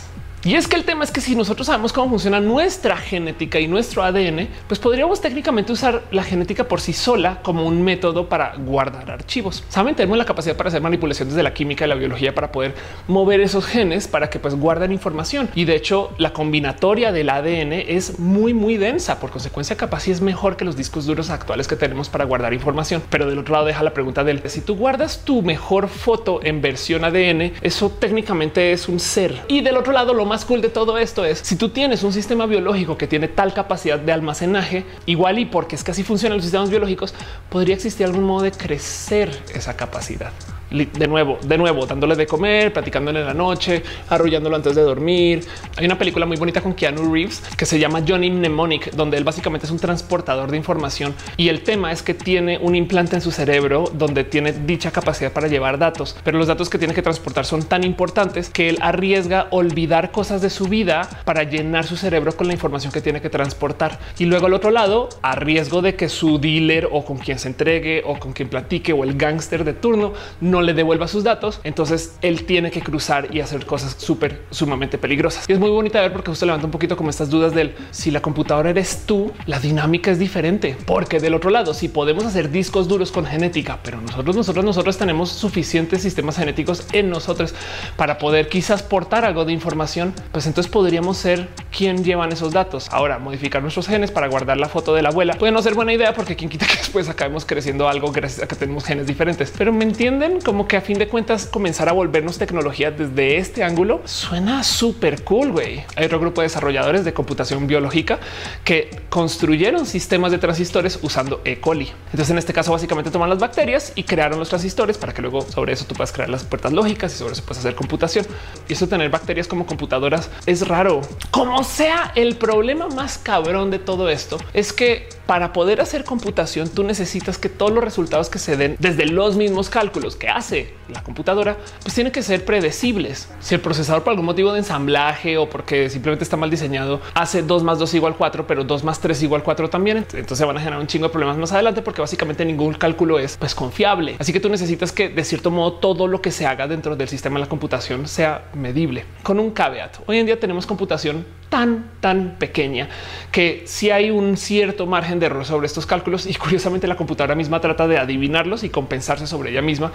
Y 0.42 0.54
es 0.54 0.66
que 0.66 0.76
el 0.76 0.84
tema 0.84 1.04
es 1.04 1.10
que 1.10 1.20
si 1.20 1.36
nosotros 1.36 1.66
sabemos 1.66 1.92
cómo 1.92 2.08
funciona 2.08 2.40
nuestra 2.40 2.96
genética 2.96 3.60
y 3.60 3.68
nuestro 3.68 4.02
ADN, 4.02 4.48
pues 4.66 4.80
podríamos 4.80 5.20
técnicamente 5.20 5.70
usar 5.70 6.02
la 6.12 6.22
genética 6.22 6.64
por 6.64 6.80
sí 6.80 6.94
sola 6.94 7.40
como 7.42 7.66
un 7.66 7.82
método 7.82 8.26
para 8.26 8.56
guardar 8.56 9.10
archivos. 9.10 9.62
Saben, 9.68 9.94
tenemos 9.94 10.16
la 10.16 10.24
capacidad 10.24 10.56
para 10.56 10.68
hacer 10.68 10.80
manipulaciones 10.80 11.34
de 11.34 11.42
la 11.42 11.52
química 11.52 11.84
y 11.84 11.88
la 11.88 11.94
biología 11.94 12.34
para 12.34 12.52
poder 12.52 12.74
mover 13.06 13.42
esos 13.42 13.66
genes 13.66 14.08
para 14.08 14.30
que 14.30 14.38
pues 14.38 14.54
guarden 14.54 14.92
información. 14.92 15.50
Y 15.54 15.66
de 15.66 15.76
hecho, 15.76 16.14
la 16.16 16.32
combinatoria 16.32 17.12
del 17.12 17.28
ADN 17.28 17.74
es 17.74 18.18
muy, 18.18 18.54
muy 18.54 18.78
densa. 18.78 19.20
Por 19.20 19.28
consecuencia, 19.28 19.76
capaz 19.76 20.08
y 20.08 20.10
es 20.10 20.22
mejor 20.22 20.56
que 20.56 20.64
los 20.64 20.74
discos 20.74 21.04
duros 21.04 21.28
actuales 21.28 21.68
que 21.68 21.76
tenemos 21.76 22.08
para 22.08 22.24
guardar 22.24 22.54
información. 22.54 23.02
Pero 23.10 23.28
del 23.28 23.38
otro 23.38 23.52
lado 23.52 23.66
deja 23.66 23.82
la 23.82 23.92
pregunta 23.92 24.24
del 24.24 24.40
si 24.48 24.62
tú 24.62 24.74
guardas 24.74 25.22
tu 25.22 25.42
mejor 25.42 25.88
foto 25.88 26.40
en 26.42 26.62
versión 26.62 27.04
ADN, 27.04 27.52
eso 27.60 27.90
técnicamente 27.90 28.72
es 28.72 28.88
un 28.88 28.98
ser. 28.98 29.42
Y 29.46 29.60
del 29.60 29.76
otro 29.76 29.92
lado, 29.92 30.14
lo 30.14 30.29
más 30.30 30.44
cool 30.44 30.62
de 30.62 30.68
todo 30.68 30.96
esto 30.96 31.24
es 31.24 31.40
si 31.40 31.56
tú 31.56 31.70
tienes 31.70 32.04
un 32.04 32.12
sistema 32.12 32.46
biológico 32.46 32.96
que 32.96 33.08
tiene 33.08 33.26
tal 33.26 33.52
capacidad 33.52 33.98
de 33.98 34.12
almacenaje, 34.12 34.86
igual 35.04 35.40
y 35.40 35.44
porque 35.44 35.74
es 35.74 35.82
que 35.82 35.90
así 35.90 36.04
funcionan 36.04 36.38
los 36.38 36.44
sistemas 36.44 36.70
biológicos, 36.70 37.14
podría 37.48 37.74
existir 37.74 38.06
algún 38.06 38.22
modo 38.22 38.44
de 38.44 38.52
crecer 38.52 39.36
esa 39.52 39.76
capacidad 39.76 40.32
de 40.70 41.08
nuevo, 41.08 41.38
de 41.42 41.58
nuevo, 41.58 41.86
dándole 41.86 42.14
de 42.16 42.26
comer, 42.26 42.72
platicándole 42.72 43.20
en 43.20 43.26
la 43.26 43.34
noche, 43.34 43.82
arrullándolo 44.08 44.56
antes 44.56 44.74
de 44.74 44.82
dormir. 44.82 45.44
Hay 45.76 45.86
una 45.86 45.98
película 45.98 46.26
muy 46.26 46.36
bonita 46.36 46.60
con 46.60 46.74
Keanu 46.74 47.12
Reeves 47.12 47.42
que 47.56 47.66
se 47.66 47.78
llama 47.78 48.02
Johnny 48.06 48.30
Mnemonic, 48.30 48.92
donde 48.92 49.16
él 49.16 49.24
básicamente 49.24 49.66
es 49.66 49.72
un 49.72 49.78
transportador 49.78 50.50
de 50.50 50.56
información 50.56 51.14
y 51.36 51.48
el 51.48 51.62
tema 51.62 51.92
es 51.92 52.02
que 52.02 52.14
tiene 52.14 52.58
un 52.58 52.74
implante 52.74 53.16
en 53.16 53.22
su 53.22 53.30
cerebro 53.30 53.90
donde 53.92 54.24
tiene 54.24 54.52
dicha 54.52 54.90
capacidad 54.90 55.32
para 55.32 55.48
llevar 55.48 55.78
datos, 55.78 56.16
pero 56.24 56.38
los 56.38 56.46
datos 56.46 56.70
que 56.70 56.78
tiene 56.78 56.94
que 56.94 57.02
transportar 57.02 57.44
son 57.44 57.62
tan 57.64 57.84
importantes 57.84 58.50
que 58.50 58.68
él 58.68 58.78
arriesga 58.80 59.48
olvidar 59.50 60.10
cosas 60.10 60.42
de 60.42 60.50
su 60.50 60.66
vida 60.66 61.08
para 61.24 61.42
llenar 61.44 61.84
su 61.84 61.96
cerebro 61.96 62.32
con 62.32 62.46
la 62.46 62.52
información 62.52 62.92
que 62.92 63.00
tiene 63.00 63.20
que 63.20 63.30
transportar. 63.30 63.98
Y 64.18 64.26
luego 64.26 64.46
al 64.46 64.54
otro 64.54 64.70
lado, 64.70 65.08
a 65.22 65.34
riesgo 65.34 65.82
de 65.82 65.94
que 65.96 66.08
su 66.08 66.38
dealer 66.38 66.88
o 66.90 67.04
con 67.04 67.18
quien 67.18 67.38
se 67.38 67.48
entregue 67.48 68.02
o 68.04 68.18
con 68.18 68.32
quien 68.32 68.48
platique 68.48 68.92
o 68.92 69.04
el 69.04 69.16
gángster 69.16 69.64
de 69.64 69.72
turno 69.72 70.12
no 70.40 70.59
le 70.62 70.74
devuelva 70.74 71.08
sus 71.08 71.24
datos, 71.24 71.60
entonces 71.64 72.16
él 72.22 72.44
tiene 72.44 72.70
que 72.70 72.80
cruzar 72.80 73.34
y 73.34 73.40
hacer 73.40 73.66
cosas 73.66 73.96
súper 73.98 74.42
sumamente 74.50 74.98
peligrosas. 74.98 75.48
Y 75.48 75.52
es 75.52 75.58
muy 75.58 75.70
bonita 75.70 76.00
ver 76.00 76.12
porque 76.12 76.30
justo 76.30 76.46
levanta 76.46 76.66
un 76.66 76.72
poquito 76.72 76.96
como 76.96 77.10
estas 77.10 77.30
dudas 77.30 77.54
del 77.54 77.74
si 77.90 78.10
la 78.10 78.22
computadora 78.22 78.70
eres 78.70 79.04
tú, 79.06 79.32
la 79.46 79.58
dinámica 79.58 80.10
es 80.10 80.18
diferente, 80.18 80.76
porque 80.86 81.20
del 81.20 81.34
otro 81.34 81.50
lado, 81.50 81.74
si 81.74 81.88
podemos 81.88 82.24
hacer 82.24 82.50
discos 82.50 82.88
duros 82.88 83.12
con 83.12 83.26
genética, 83.26 83.78
pero 83.82 84.00
nosotros, 84.00 84.36
nosotros, 84.36 84.64
nosotros 84.64 84.98
tenemos 84.98 85.30
suficientes 85.30 86.02
sistemas 86.02 86.36
genéticos 86.36 86.86
en 86.92 87.10
nosotros 87.10 87.54
para 87.96 88.18
poder 88.18 88.48
quizás 88.48 88.82
portar 88.82 89.24
algo 89.24 89.44
de 89.44 89.52
información, 89.52 90.14
pues 90.32 90.46
entonces 90.46 90.70
podríamos 90.70 91.16
ser 91.16 91.48
quien 91.76 92.04
llevan 92.04 92.32
esos 92.32 92.52
datos. 92.52 92.88
Ahora 92.90 93.18
modificar 93.18 93.62
nuestros 93.62 93.86
genes 93.86 94.10
para 94.10 94.28
guardar 94.28 94.56
la 94.56 94.68
foto 94.68 94.94
de 94.94 95.02
la 95.02 95.10
abuela 95.10 95.34
puede 95.34 95.52
no 95.52 95.62
ser 95.62 95.74
buena 95.74 95.92
idea 95.92 96.14
porque 96.14 96.36
quien 96.36 96.50
quita 96.50 96.66
que 96.66 96.76
después 96.76 97.08
acabemos 97.08 97.44
creciendo 97.44 97.88
algo 97.88 98.12
gracias 98.12 98.42
a 98.42 98.48
que 98.48 98.56
tenemos 98.56 98.84
genes 98.84 99.06
diferentes, 99.06 99.52
pero 99.56 99.72
me 99.72 99.84
entienden 99.84 100.40
como 100.50 100.66
que 100.66 100.76
a 100.76 100.80
fin 100.80 100.98
de 100.98 101.06
cuentas 101.06 101.46
comenzar 101.46 101.88
a 101.88 101.92
volvernos 101.92 102.36
tecnología 102.36 102.90
desde 102.90 103.36
este 103.36 103.62
ángulo 103.62 104.00
suena 104.04 104.64
súper 104.64 105.22
cool. 105.22 105.52
güey. 105.52 105.84
Hay 105.94 106.06
otro 106.06 106.18
grupo 106.18 106.40
de 106.40 106.46
desarrolladores 106.46 107.04
de 107.04 107.12
computación 107.12 107.68
biológica 107.68 108.18
que 108.64 108.90
construyeron 109.10 109.86
sistemas 109.86 110.32
de 110.32 110.38
transistores 110.38 110.98
usando 111.02 111.40
E. 111.44 111.60
coli. 111.60 111.92
Entonces, 112.06 112.30
en 112.30 112.38
este 112.38 112.52
caso, 112.52 112.72
básicamente 112.72 113.12
toman 113.12 113.30
las 113.30 113.38
bacterias 113.38 113.92
y 113.94 114.02
crearon 114.02 114.40
los 114.40 114.48
transistores 114.48 114.98
para 114.98 115.14
que 115.14 115.22
luego 115.22 115.42
sobre 115.42 115.72
eso 115.72 115.84
tú 115.84 115.94
puedas 115.94 116.10
crear 116.10 116.28
las 116.28 116.42
puertas 116.42 116.72
lógicas 116.72 117.14
y 117.14 117.18
sobre 117.18 117.34
eso 117.34 117.44
puedes 117.44 117.58
hacer 117.58 117.76
computación. 117.76 118.26
Y 118.68 118.72
eso 118.72 118.88
tener 118.88 119.08
bacterias 119.08 119.46
como 119.46 119.66
computadoras 119.66 120.30
es 120.46 120.66
raro. 120.66 121.02
Como 121.30 121.62
sea, 121.62 122.10
el 122.16 122.34
problema 122.34 122.88
más 122.88 123.18
cabrón 123.18 123.70
de 123.70 123.78
todo 123.78 124.08
esto 124.08 124.36
es 124.52 124.72
que 124.72 125.08
para 125.30 125.52
poder 125.52 125.80
hacer 125.80 126.02
computación, 126.02 126.68
tú 126.68 126.82
necesitas 126.82 127.38
que 127.38 127.48
todos 127.48 127.70
los 127.70 127.84
resultados 127.84 128.28
que 128.28 128.40
se 128.40 128.56
den 128.56 128.74
desde 128.80 129.06
los 129.06 129.36
mismos 129.36 129.70
cálculos 129.70 130.16
que 130.16 130.28
hace 130.40 130.74
la 130.88 131.02
computadora, 131.02 131.56
pues 131.82 131.94
tienen 131.94 132.12
que 132.12 132.22
ser 132.22 132.44
predecibles. 132.44 133.30
Si 133.40 133.54
el 133.54 133.60
procesador 133.60 134.02
por 134.02 134.10
algún 134.10 134.26
motivo 134.26 134.52
de 134.52 134.58
ensamblaje 134.58 135.38
o 135.38 135.48
porque 135.48 135.88
simplemente 135.88 136.24
está 136.24 136.36
mal 136.36 136.50
diseñado, 136.50 137.00
hace 137.14 137.42
2 137.42 137.62
más 137.62 137.78
2 137.78 137.94
igual 137.94 138.16
4, 138.16 138.46
pero 138.46 138.64
2 138.64 138.84
más 138.84 139.00
3 139.00 139.22
igual 139.22 139.42
4 139.42 139.70
también, 139.70 140.06
entonces 140.14 140.46
van 140.46 140.56
a 140.56 140.60
generar 140.60 140.80
un 140.80 140.86
chingo 140.86 141.06
de 141.06 141.12
problemas 141.12 141.36
más 141.36 141.52
adelante 141.52 141.82
porque 141.82 142.00
básicamente 142.00 142.44
ningún 142.44 142.74
cálculo 142.74 143.18
es 143.18 143.36
pues, 143.36 143.54
confiable. 143.54 144.16
Así 144.18 144.32
que 144.32 144.40
tú 144.40 144.48
necesitas 144.48 144.92
que 144.92 145.08
de 145.08 145.24
cierto 145.24 145.50
modo 145.50 145.74
todo 145.74 146.06
lo 146.06 146.20
que 146.20 146.30
se 146.30 146.46
haga 146.46 146.66
dentro 146.66 146.96
del 146.96 147.08
sistema 147.08 147.36
de 147.38 147.40
la 147.40 147.48
computación 147.48 148.08
sea 148.08 148.46
medible. 148.54 149.04
Con 149.22 149.38
un 149.38 149.50
caveat, 149.50 149.98
hoy 150.06 150.18
en 150.18 150.26
día 150.26 150.40
tenemos 150.40 150.66
computación 150.66 151.24
tan, 151.50 151.90
tan 152.00 152.36
pequeña 152.38 152.88
que 153.32 153.64
si 153.66 153.90
hay 153.90 154.10
un 154.10 154.36
cierto 154.36 154.86
margen 154.86 155.18
de 155.18 155.26
error 155.26 155.44
sobre 155.44 155.66
estos 155.66 155.84
cálculos 155.84 156.26
y 156.26 156.34
curiosamente 156.34 156.86
la 156.86 156.96
computadora 156.96 157.34
misma 157.34 157.60
trata 157.60 157.86
de 157.86 157.98
adivinarlos 157.98 158.64
y 158.64 158.70
compensarse 158.70 159.26
sobre 159.26 159.50
ella 159.50 159.60
misma 159.60 159.92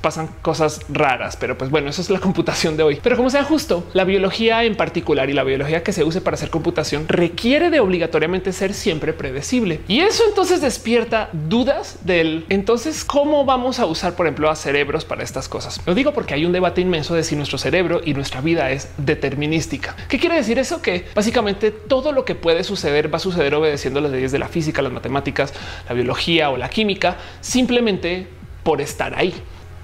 pasan 0.00 0.28
cosas 0.42 0.80
raras. 0.88 1.36
Pero 1.36 1.56
pues 1.58 1.70
bueno, 1.70 1.90
eso 1.90 2.02
es 2.02 2.10
la 2.10 2.18
computación 2.20 2.76
de 2.76 2.82
hoy. 2.82 3.00
Pero 3.02 3.16
como 3.16 3.30
sea 3.30 3.44
justo, 3.44 3.86
la 3.92 4.04
biología 4.04 4.64
en 4.64 4.76
particular 4.76 5.30
y 5.30 5.32
la 5.32 5.44
biología 5.44 5.82
que 5.82 5.92
se 5.92 6.04
use 6.04 6.20
para 6.20 6.34
hacer 6.34 6.50
computación 6.50 7.06
requiere 7.08 7.70
de 7.70 7.80
obligatoriamente 7.80 8.52
ser 8.52 8.74
siempre 8.74 9.12
predecible. 9.12 9.80
Y 9.88 10.00
eso 10.00 10.22
entonces 10.28 10.60
despierta 10.60 11.30
dudas 11.32 11.98
del 12.02 12.44
entonces 12.48 13.04
cómo 13.04 13.44
vamos 13.44 13.78
a 13.78 13.86
usar, 13.86 14.14
por 14.14 14.26
ejemplo, 14.26 14.50
a 14.50 14.56
cerebros 14.56 15.04
para 15.04 15.22
estas 15.22 15.48
cosas. 15.48 15.80
Lo 15.86 15.94
digo 15.94 16.12
porque 16.12 16.34
hay 16.34 16.44
un 16.44 16.52
debate 16.52 16.80
inmenso 16.80 17.14
de 17.14 17.24
si 17.24 17.36
nuestro 17.36 17.58
cerebro 17.58 18.00
y 18.04 18.14
nuestra 18.14 18.40
vida 18.40 18.70
es 18.70 18.88
determinística. 18.96 19.96
¿Qué 20.08 20.18
quiere 20.18 20.36
decir 20.36 20.58
eso? 20.58 20.82
Que 20.82 21.06
básicamente 21.14 21.70
todo 21.70 22.12
lo 22.12 22.24
que 22.24 22.34
puede 22.34 22.64
suceder 22.64 23.12
va 23.12 23.16
a 23.16 23.20
suceder 23.20 23.54
obedeciendo 23.54 24.00
las 24.00 24.12
leyes 24.12 24.32
de 24.32 24.38
la 24.38 24.48
física, 24.48 24.82
las 24.82 24.92
matemáticas, 24.92 25.52
la 25.88 25.94
biología 25.94 26.50
o 26.50 26.56
la 26.56 26.68
química, 26.68 27.16
simplemente 27.40 28.26
por 28.62 28.80
estar 28.80 29.14
ahí. 29.16 29.34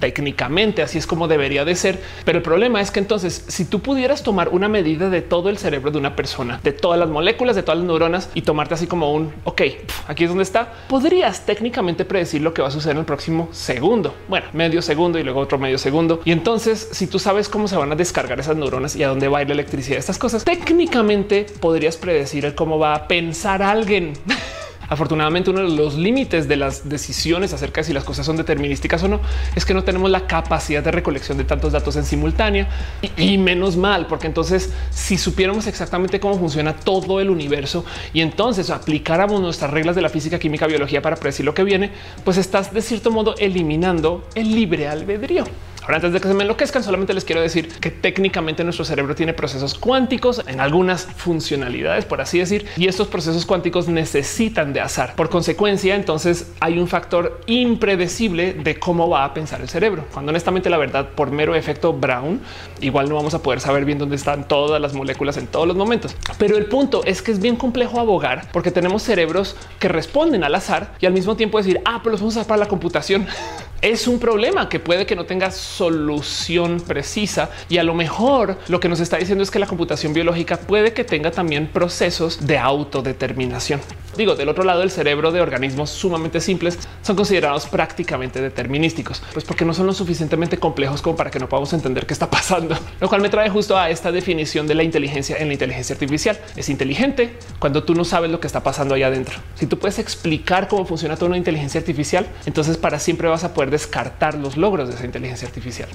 Técnicamente 0.01 0.83
así 0.83 0.99
es 0.99 1.07
como 1.07 1.29
debería 1.29 1.65
de 1.65 1.77
ser. 1.77 2.01
Pero 2.25 2.39
el 2.39 2.43
problema 2.43 2.81
es 2.81 2.91
que 2.91 2.99
entonces 2.99 3.45
si 3.49 3.65
tú 3.65 3.81
pudieras 3.81 4.23
tomar 4.23 4.49
una 4.49 4.69
medida 4.69 5.11
de 5.11 5.23
todo 5.23 5.51
el 5.51 5.59
cerebro 5.59 5.91
de 5.91 5.99
una 5.99 6.17
persona, 6.17 6.61
de 6.63 6.73
todas 6.73 6.99
las 6.99 7.09
moléculas, 7.09 7.55
de 7.55 7.63
todas 7.63 7.79
las 7.79 7.87
neuronas 7.87 8.31
y 8.35 8.43
tomarte 8.43 8.75
así 8.75 8.87
como 8.87 9.13
un, 9.13 9.33
ok, 9.45 9.63
aquí 10.09 10.25
es 10.25 10.31
donde 10.31 10.43
está, 10.43 10.73
podrías 10.89 11.45
técnicamente 11.47 12.05
predecir 12.05 12.41
lo 12.41 12.55
que 12.55 12.63
va 12.63 12.69
a 12.69 12.71
suceder 12.71 12.97
en 12.97 13.01
el 13.01 13.07
próximo 13.07 13.49
segundo. 13.53 14.15
Bueno, 14.29 14.47
medio 14.53 14.83
segundo 14.83 15.19
y 15.19 15.23
luego 15.23 15.41
otro 15.41 15.59
medio 15.59 15.79
segundo. 15.79 16.21
Y 16.25 16.33
entonces 16.33 16.89
si 16.93 17.07
tú 17.07 17.19
sabes 17.19 17.49
cómo 17.49 17.69
se 17.69 17.77
van 17.77 17.93
a 17.93 17.97
descargar 17.97 18.41
esas 18.41 18.57
neuronas 18.57 18.97
y 18.97 19.03
a 19.03 19.09
dónde 19.09 19.29
va 19.29 19.39
a 19.39 19.43
ir 19.43 19.49
la 19.49 19.55
electricidad, 19.55 19.99
estas 19.99 20.19
cosas, 20.19 20.45
técnicamente 20.45 21.47
podrías 21.61 21.97
predecir 21.97 22.45
el 22.45 22.55
cómo 22.55 22.79
va 22.79 22.95
a 22.95 23.09
pensar 23.09 23.63
alguien. 23.63 24.15
Afortunadamente, 24.91 25.51
uno 25.51 25.61
de 25.61 25.77
los 25.77 25.95
límites 25.95 26.49
de 26.49 26.57
las 26.57 26.89
decisiones 26.89 27.53
acerca 27.53 27.81
de 27.81 27.85
si 27.85 27.93
las 27.93 28.03
cosas 28.03 28.27
son 28.27 28.37
determinísticas 28.37 29.01
o 29.05 29.09
no 29.09 29.21
es 29.55 29.65
que 29.65 29.73
no 29.73 29.85
tenemos 29.85 30.11
la 30.11 30.27
capacidad 30.27 30.83
de 30.83 30.91
recolección 30.91 31.39
de 31.39 31.45
tantos 31.45 31.73
datos 31.73 31.95
en 31.95 32.05
simultánea 32.05 32.69
y, 33.17 33.39
menos 33.39 33.77
mal, 33.77 34.09
porque 34.09 34.27
entonces 34.27 34.73
si 34.91 35.17
supiéramos 35.17 35.69
exactamente 35.69 36.19
cómo 36.19 36.37
funciona 36.37 36.75
todo 36.75 37.21
el 37.21 37.31
universo 37.31 37.85
y 38.13 38.21
entonces 38.21 38.69
aplicáramos 38.71 39.41
nuestras 39.41 39.71
reglas 39.71 39.95
de 39.95 40.03
la 40.03 40.09
física, 40.09 40.41
química, 40.41 40.67
biología 40.67 41.01
para 41.01 41.15
predecir 41.15 41.47
lo 41.47 41.55
que 41.55 41.63
viene, 41.63 41.93
pues 42.25 42.37
estás 42.37 42.75
de 42.75 42.83
cierto 42.83 43.13
modo 43.13 43.37
eliminando 43.39 44.27
el 44.35 44.53
libre 44.57 44.89
albedrío. 44.89 45.45
Ahora, 45.91 45.97
antes 45.97 46.13
de 46.13 46.21
que 46.21 46.29
se 46.29 46.35
me 46.35 46.45
enloquezcan, 46.45 46.85
solamente 46.85 47.13
les 47.15 47.25
quiero 47.25 47.41
decir 47.41 47.67
que 47.67 47.91
técnicamente 47.91 48.63
nuestro 48.63 48.85
cerebro 48.85 49.17
tiene 49.17 49.35
procesos 49.35 49.75
cuánticos 49.75 50.41
en 50.47 50.61
algunas 50.61 51.05
funcionalidades, 51.05 52.05
por 52.05 52.21
así 52.21 52.39
decir, 52.39 52.65
y 52.77 52.87
estos 52.87 53.09
procesos 53.09 53.45
cuánticos 53.45 53.89
necesitan 53.89 54.73
de 54.73 54.83
azar. 54.83 55.17
Por 55.17 55.29
consecuencia, 55.31 55.97
entonces 55.97 56.53
hay 56.61 56.79
un 56.79 56.87
factor 56.87 57.41
impredecible 57.47 58.53
de 58.53 58.79
cómo 58.79 59.09
va 59.09 59.25
a 59.25 59.35
pensar 59.35 59.63
el 59.63 59.69
cerebro. 59.69 60.05
Cuando 60.15 60.31
honestamente 60.31 60.71
la 60.71 60.79
verdad, 60.79 61.09
por 61.09 61.33
mero 61.33 61.57
efecto 61.57 61.93
Brown, 61.93 62.41
igual 62.81 63.09
no 63.09 63.17
vamos 63.17 63.35
a 63.35 63.43
poder 63.43 63.59
saber 63.59 63.85
bien 63.85 63.99
dónde 63.99 64.15
están 64.15 64.47
todas 64.47 64.81
las 64.81 64.95
moléculas 64.95 65.39
en 65.39 65.49
todos 65.49 65.67
los 65.67 65.77
momentos. 65.77 66.15
Pero 66.39 66.57
el 66.57 66.67
punto 66.67 67.03
es 67.05 67.21
que 67.21 67.33
es 67.33 67.41
bien 67.41 67.57
complejo 67.57 67.99
abogar 67.99 68.47
porque 68.53 68.71
tenemos 68.71 69.03
cerebros 69.03 69.57
que 69.81 69.89
responden 69.89 70.45
al 70.45 70.55
azar 70.55 70.95
y 71.01 71.07
al 71.07 71.13
mismo 71.13 71.35
tiempo 71.35 71.59
decir, 71.59 71.81
ah, 71.85 71.99
pero 72.01 72.13
los 72.13 72.21
vamos 72.21 72.37
a 72.37 72.39
usar 72.39 72.47
para 72.47 72.61
la 72.61 72.69
computación. 72.69 73.27
es 73.83 74.07
un 74.07 74.19
problema 74.19 74.69
que 74.69 74.81
puede 74.81 75.07
que 75.07 75.17
no 75.17 75.25
tenga 75.25 75.51
solución 75.51 76.81
precisa 76.81 77.51
y 77.69 77.79
a 77.79 77.83
lo 77.83 77.95
mejor 77.95 78.59
lo 78.69 78.81
que 78.81 78.89
nos 78.89 79.01
está 79.01 79.17
diciendo 79.17 79.43
es 79.43 79.51
que 79.51 79.59
la 79.59 79.67
computación 79.67 80.13
biológica 80.13 80.59
puede 80.59 80.93
que 80.93 81.05
tenga 81.05 81.31
también 81.31 81.67
procesos 81.67 82.47
de 82.47 82.59
autodeterminación. 82.59 83.81
Digo, 84.21 84.35
del 84.35 84.51
otro 84.51 84.65
lado, 84.65 84.83
el 84.83 84.91
cerebro 84.91 85.33
de 85.33 85.41
organismos 85.41 85.89
sumamente 85.89 86.43
simples 86.43 86.79
son 87.01 87.17
considerados 87.17 87.65
prácticamente 87.65 88.43
determinísticos, 88.43 89.23
pues 89.33 89.47
porque 89.47 89.65
no 89.65 89.73
son 89.73 89.87
lo 89.87 89.95
suficientemente 89.95 90.59
complejos 90.59 91.01
como 91.01 91.17
para 91.17 91.31
que 91.31 91.39
no 91.39 91.49
podamos 91.49 91.73
entender 91.73 92.05
qué 92.05 92.13
está 92.13 92.29
pasando, 92.31 92.77
lo 93.01 93.09
cual 93.09 93.23
me 93.23 93.31
trae 93.31 93.49
justo 93.49 93.79
a 93.79 93.89
esta 93.89 94.13
definición 94.13 94.67
de 94.67 94.75
la 94.75 94.83
inteligencia 94.83 95.39
en 95.39 95.47
la 95.47 95.55
inteligencia 95.55 95.95
artificial. 95.95 96.39
Es 96.55 96.69
inteligente 96.69 97.39
cuando 97.59 97.83
tú 97.83 97.95
no 97.95 98.05
sabes 98.05 98.31
lo 98.31 98.41
que 98.41 98.47
está 98.47 98.63
pasando 98.63 98.95
ahí 98.95 99.05
adentro. 99.05 99.39
Si 99.55 99.65
tú 99.65 99.79
puedes 99.79 99.99
explicar 99.99 100.69
cómo 100.69 100.85
funciona 100.85 101.17
toda 101.17 101.29
una 101.29 101.39
inteligencia 101.39 101.81
artificial, 101.81 102.27
entonces 102.45 102.77
para 102.77 102.99
siempre 102.99 103.27
vas 103.27 103.45
a 103.45 103.55
poder 103.55 103.71
descartar 103.71 104.35
los 104.35 104.59
logros 104.59 104.91
de 104.91 104.97
esa 104.97 105.07
inteligencia 105.07 105.49
artificial. 105.49 105.89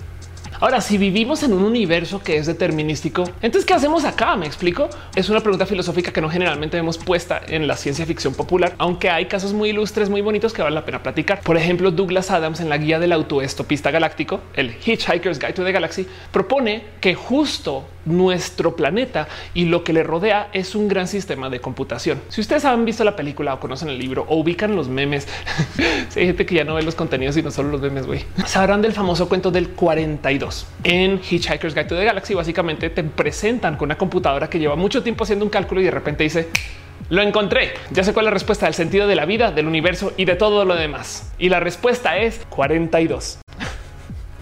Ahora, 0.65 0.81
si 0.81 0.97
vivimos 0.97 1.43
en 1.43 1.53
un 1.53 1.61
universo 1.61 2.23
que 2.23 2.37
es 2.37 2.47
determinístico, 2.47 3.23
entonces, 3.43 3.67
¿qué 3.67 3.75
hacemos 3.75 4.03
acá? 4.03 4.35
Me 4.35 4.47
explico. 4.47 4.89
Es 5.15 5.29
una 5.29 5.39
pregunta 5.41 5.67
filosófica 5.67 6.11
que 6.11 6.21
no 6.21 6.27
generalmente 6.27 6.75
vemos 6.75 6.97
puesta 6.97 7.39
en 7.47 7.67
la 7.67 7.77
ciencia 7.77 8.03
ficción 8.07 8.33
popular, 8.33 8.73
aunque 8.79 9.11
hay 9.11 9.27
casos 9.27 9.53
muy 9.53 9.69
ilustres, 9.69 10.09
muy 10.09 10.21
bonitos 10.21 10.53
que 10.53 10.63
vale 10.63 10.73
la 10.73 10.83
pena 10.83 11.03
platicar. 11.03 11.41
Por 11.41 11.55
ejemplo, 11.55 11.91
Douglas 11.91 12.31
Adams 12.31 12.61
en 12.61 12.69
la 12.69 12.79
guía 12.79 12.97
del 12.97 13.11
autoestopista 13.11 13.91
galáctico, 13.91 14.41
el 14.55 14.71
Hitchhiker's 14.71 15.37
Guide 15.37 15.53
to 15.53 15.63
the 15.63 15.71
Galaxy, 15.71 16.07
propone 16.31 16.83
que 16.99 17.13
justo 17.13 17.85
nuestro 18.05 18.75
planeta 18.75 19.27
y 19.53 19.65
lo 19.65 19.83
que 19.83 19.93
le 19.93 20.03
rodea 20.03 20.49
es 20.53 20.75
un 20.75 20.87
gran 20.87 21.07
sistema 21.07 21.49
de 21.49 21.59
computación. 21.59 22.21
Si 22.29 22.41
ustedes 22.41 22.65
han 22.65 22.85
visto 22.85 23.03
la 23.03 23.15
película 23.15 23.53
o 23.53 23.59
conocen 23.59 23.89
el 23.89 23.99
libro 23.99 24.25
o 24.29 24.37
ubican 24.37 24.75
los 24.75 24.87
memes, 24.87 25.27
si 26.09 26.19
hay 26.19 26.25
gente 26.27 26.45
que 26.45 26.55
ya 26.55 26.63
no 26.63 26.75
ve 26.75 26.83
los 26.83 26.95
contenidos 26.95 27.37
y 27.37 27.43
no 27.43 27.51
solo 27.51 27.69
los 27.69 27.81
memes, 27.81 28.05
güey, 28.05 28.25
sabrán 28.45 28.81
del 28.81 28.93
famoso 28.93 29.27
cuento 29.27 29.51
del 29.51 29.69
42. 29.69 30.67
En 30.83 31.19
Hitchhiker's 31.19 31.73
Guide 31.73 31.85
to 31.85 31.95
the 31.95 32.05
Galaxy, 32.05 32.33
básicamente 32.33 32.89
te 32.89 33.03
presentan 33.03 33.75
con 33.77 33.87
una 33.87 33.97
computadora 33.97 34.49
que 34.49 34.59
lleva 34.59 34.75
mucho 34.75 35.03
tiempo 35.03 35.23
haciendo 35.23 35.45
un 35.45 35.51
cálculo 35.51 35.81
y 35.81 35.85
de 35.85 35.91
repente 35.91 36.23
dice, 36.23 36.49
lo 37.09 37.21
encontré. 37.21 37.73
Ya 37.91 38.03
sé 38.03 38.13
cuál 38.13 38.25
es 38.25 38.27
la 38.27 38.33
respuesta 38.33 38.65
del 38.65 38.73
sentido 38.73 39.07
de 39.07 39.15
la 39.15 39.25
vida, 39.25 39.51
del 39.51 39.67
universo 39.67 40.13
y 40.17 40.25
de 40.25 40.35
todo 40.35 40.65
lo 40.65 40.75
demás. 40.75 41.31
Y 41.37 41.49
la 41.49 41.59
respuesta 41.59 42.17
es 42.17 42.45
42. 42.49 43.39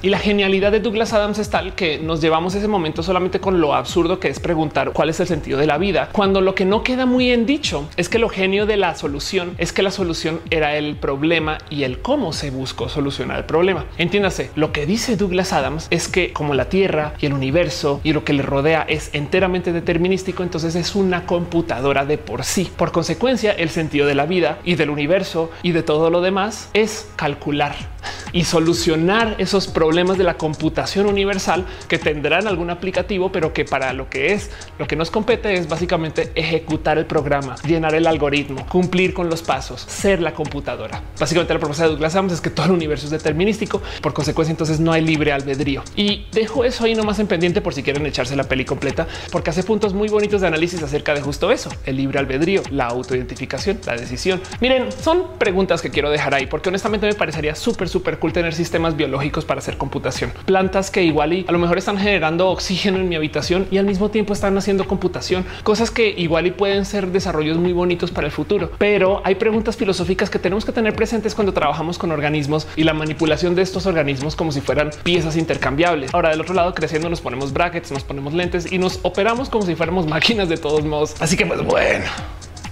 Y 0.03 0.09
la 0.09 0.19
genialidad 0.19 0.73
de 0.73 0.81
Douglas 0.81 1.13
Adams 1.13 1.39
es 1.39 1.49
tal 1.49 1.75
que 1.75 1.97
nos 1.97 2.19
llevamos 2.19 2.53
ese 2.55 2.67
momento 2.67 3.03
solamente 3.03 3.39
con 3.39 3.61
lo 3.61 3.73
absurdo 3.73 4.19
que 4.19 4.27
es 4.27 4.41
preguntar 4.41 4.91
cuál 4.91 5.07
es 5.07 5.21
el 5.21 5.27
sentido 5.27 5.57
de 5.57 5.65
la 5.65 5.77
vida, 5.77 6.09
cuando 6.11 6.41
lo 6.41 6.55
que 6.55 6.65
no 6.65 6.83
queda 6.83 7.05
muy 7.05 7.31
en 7.31 7.45
dicho 7.45 7.87
es 7.95 8.09
que 8.09 8.19
lo 8.19 8.27
genio 8.27 8.65
de 8.65 8.75
la 8.75 8.95
solución 8.95 9.53
es 9.57 9.71
que 9.71 9.81
la 9.81 9.91
solución 9.91 10.41
era 10.49 10.75
el 10.75 10.97
problema 10.97 11.57
y 11.69 11.83
el 11.83 11.99
cómo 11.99 12.33
se 12.33 12.51
buscó 12.51 12.89
solucionar 12.89 13.37
el 13.37 13.45
problema. 13.45 13.85
Entiéndase, 13.97 14.51
lo 14.55 14.73
que 14.73 14.85
dice 14.85 15.15
Douglas 15.15 15.53
Adams 15.53 15.87
es 15.89 16.09
que 16.09 16.33
como 16.33 16.53
la 16.53 16.65
Tierra 16.65 17.13
y 17.21 17.27
el 17.27 17.33
universo 17.33 18.01
y 18.03 18.11
lo 18.11 18.25
que 18.25 18.33
le 18.33 18.43
rodea 18.43 18.85
es 18.89 19.09
enteramente 19.13 19.71
determinístico, 19.71 20.43
entonces 20.43 20.75
es 20.75 20.95
una 20.95 21.25
computadora 21.25 22.03
de 22.03 22.17
por 22.17 22.43
sí. 22.43 22.69
Por 22.75 22.91
consecuencia, 22.91 23.53
el 23.53 23.69
sentido 23.69 24.05
de 24.05 24.15
la 24.15 24.25
vida 24.25 24.59
y 24.65 24.75
del 24.75 24.89
universo 24.89 25.49
y 25.61 25.71
de 25.71 25.81
todo 25.81 26.09
lo 26.09 26.19
demás 26.19 26.69
es 26.73 27.09
calcular 27.15 27.92
y 28.31 28.43
solucionar 28.43 29.35
esos 29.37 29.67
problemas 29.67 30.17
de 30.17 30.23
la 30.23 30.35
computación 30.35 31.07
universal 31.07 31.65
que 31.87 31.97
tendrán 31.97 32.47
algún 32.47 32.69
aplicativo, 32.69 33.31
pero 33.31 33.53
que 33.53 33.65
para 33.65 33.93
lo 33.93 34.09
que 34.09 34.33
es 34.33 34.51
lo 34.79 34.87
que 34.87 34.95
nos 34.95 35.11
compete 35.11 35.53
es 35.53 35.67
básicamente 35.67 36.31
ejecutar 36.35 36.97
el 36.97 37.05
programa, 37.05 37.55
llenar 37.65 37.95
el 37.95 38.07
algoritmo, 38.07 38.65
cumplir 38.67 39.13
con 39.13 39.29
los 39.29 39.41
pasos, 39.41 39.81
ser 39.81 40.21
la 40.21 40.33
computadora. 40.33 41.01
Básicamente 41.19 41.53
la 41.53 41.59
propuesta 41.59 41.83
de 41.83 41.89
Douglas 41.89 42.15
Adams 42.15 42.33
es 42.33 42.41
que 42.41 42.49
todo 42.49 42.67
el 42.67 42.71
universo 42.71 43.05
es 43.05 43.11
determinístico, 43.11 43.81
por 44.01 44.13
consecuencia 44.13 44.51
entonces 44.51 44.79
no 44.79 44.91
hay 44.91 45.01
libre 45.01 45.31
albedrío. 45.31 45.83
Y 45.95 46.25
dejo 46.31 46.65
eso 46.65 46.85
ahí 46.85 46.95
nomás 46.95 47.19
en 47.19 47.27
pendiente 47.27 47.61
por 47.61 47.73
si 47.73 47.83
quieren 47.83 48.05
echarse 48.05 48.35
la 48.35 48.43
peli 48.43 48.65
completa, 48.65 49.07
porque 49.31 49.49
hace 49.49 49.63
puntos 49.63 49.93
muy 49.93 50.09
bonitos 50.09 50.41
de 50.41 50.47
análisis 50.47 50.81
acerca 50.81 51.13
de 51.13 51.21
justo 51.21 51.51
eso, 51.51 51.69
el 51.85 51.97
libre 51.97 52.19
albedrío, 52.19 52.63
la 52.71 52.87
autoidentificación, 52.87 53.79
la 53.85 53.95
decisión. 53.95 54.41
Miren, 54.59 54.91
son 54.91 55.37
preguntas 55.37 55.81
que 55.81 55.89
quiero 55.89 56.09
dejar 56.09 56.33
ahí 56.33 56.47
porque 56.47 56.69
honestamente 56.69 57.07
me 57.07 57.13
parecería 57.13 57.55
súper, 57.55 57.89
súper 57.93 58.17
tener 58.33 58.53
sistemas 58.55 58.97
biológicos 58.97 59.45
para 59.45 59.59
hacer 59.59 59.77
computación. 59.77 60.31
Plantas 60.45 60.89
que 60.89 61.03
igual 61.03 61.33
y 61.33 61.45
a 61.47 61.51
lo 61.51 61.59
mejor 61.59 61.77
están 61.77 61.97
generando 61.97 62.49
oxígeno 62.49 62.97
en 62.97 63.07
mi 63.07 63.15
habitación 63.15 63.67
y 63.69 63.77
al 63.77 63.85
mismo 63.85 64.09
tiempo 64.09 64.33
están 64.33 64.57
haciendo 64.57 64.87
computación, 64.87 65.45
cosas 65.63 65.91
que 65.91 66.09
igual 66.09 66.47
y 66.47 66.51
pueden 66.51 66.85
ser 66.85 67.07
desarrollos 67.07 67.57
muy 67.57 67.71
bonitos 67.71 68.11
para 68.11 68.27
el 68.27 68.33
futuro. 68.33 68.71
Pero 68.77 69.21
hay 69.23 69.35
preguntas 69.35 69.77
filosóficas 69.77 70.29
que 70.29 70.39
tenemos 70.39 70.65
que 70.65 70.71
tener 70.71 70.95
presentes 70.95 71.35
cuando 71.35 71.53
trabajamos 71.53 71.97
con 71.97 72.11
organismos 72.11 72.67
y 72.75 72.83
la 72.83 72.93
manipulación 72.93 73.55
de 73.55 73.61
estos 73.61 73.85
organismos 73.85 74.35
como 74.35 74.51
si 74.51 74.61
fueran 74.61 74.89
piezas 75.03 75.37
intercambiables. 75.37 76.13
Ahora 76.13 76.29
del 76.29 76.41
otro 76.41 76.55
lado 76.55 76.73
creciendo 76.73 77.09
nos 77.09 77.21
ponemos 77.21 77.53
brackets, 77.53 77.91
nos 77.91 78.03
ponemos 78.03 78.33
lentes 78.33 78.71
y 78.71 78.79
nos 78.79 78.99
operamos 79.03 79.49
como 79.49 79.65
si 79.65 79.75
fuéramos 79.75 80.07
máquinas 80.07 80.49
de 80.49 80.57
todos 80.57 80.83
modos. 80.83 81.15
Así 81.21 81.37
que 81.37 81.45
pues 81.45 81.61
bueno, 81.63 82.05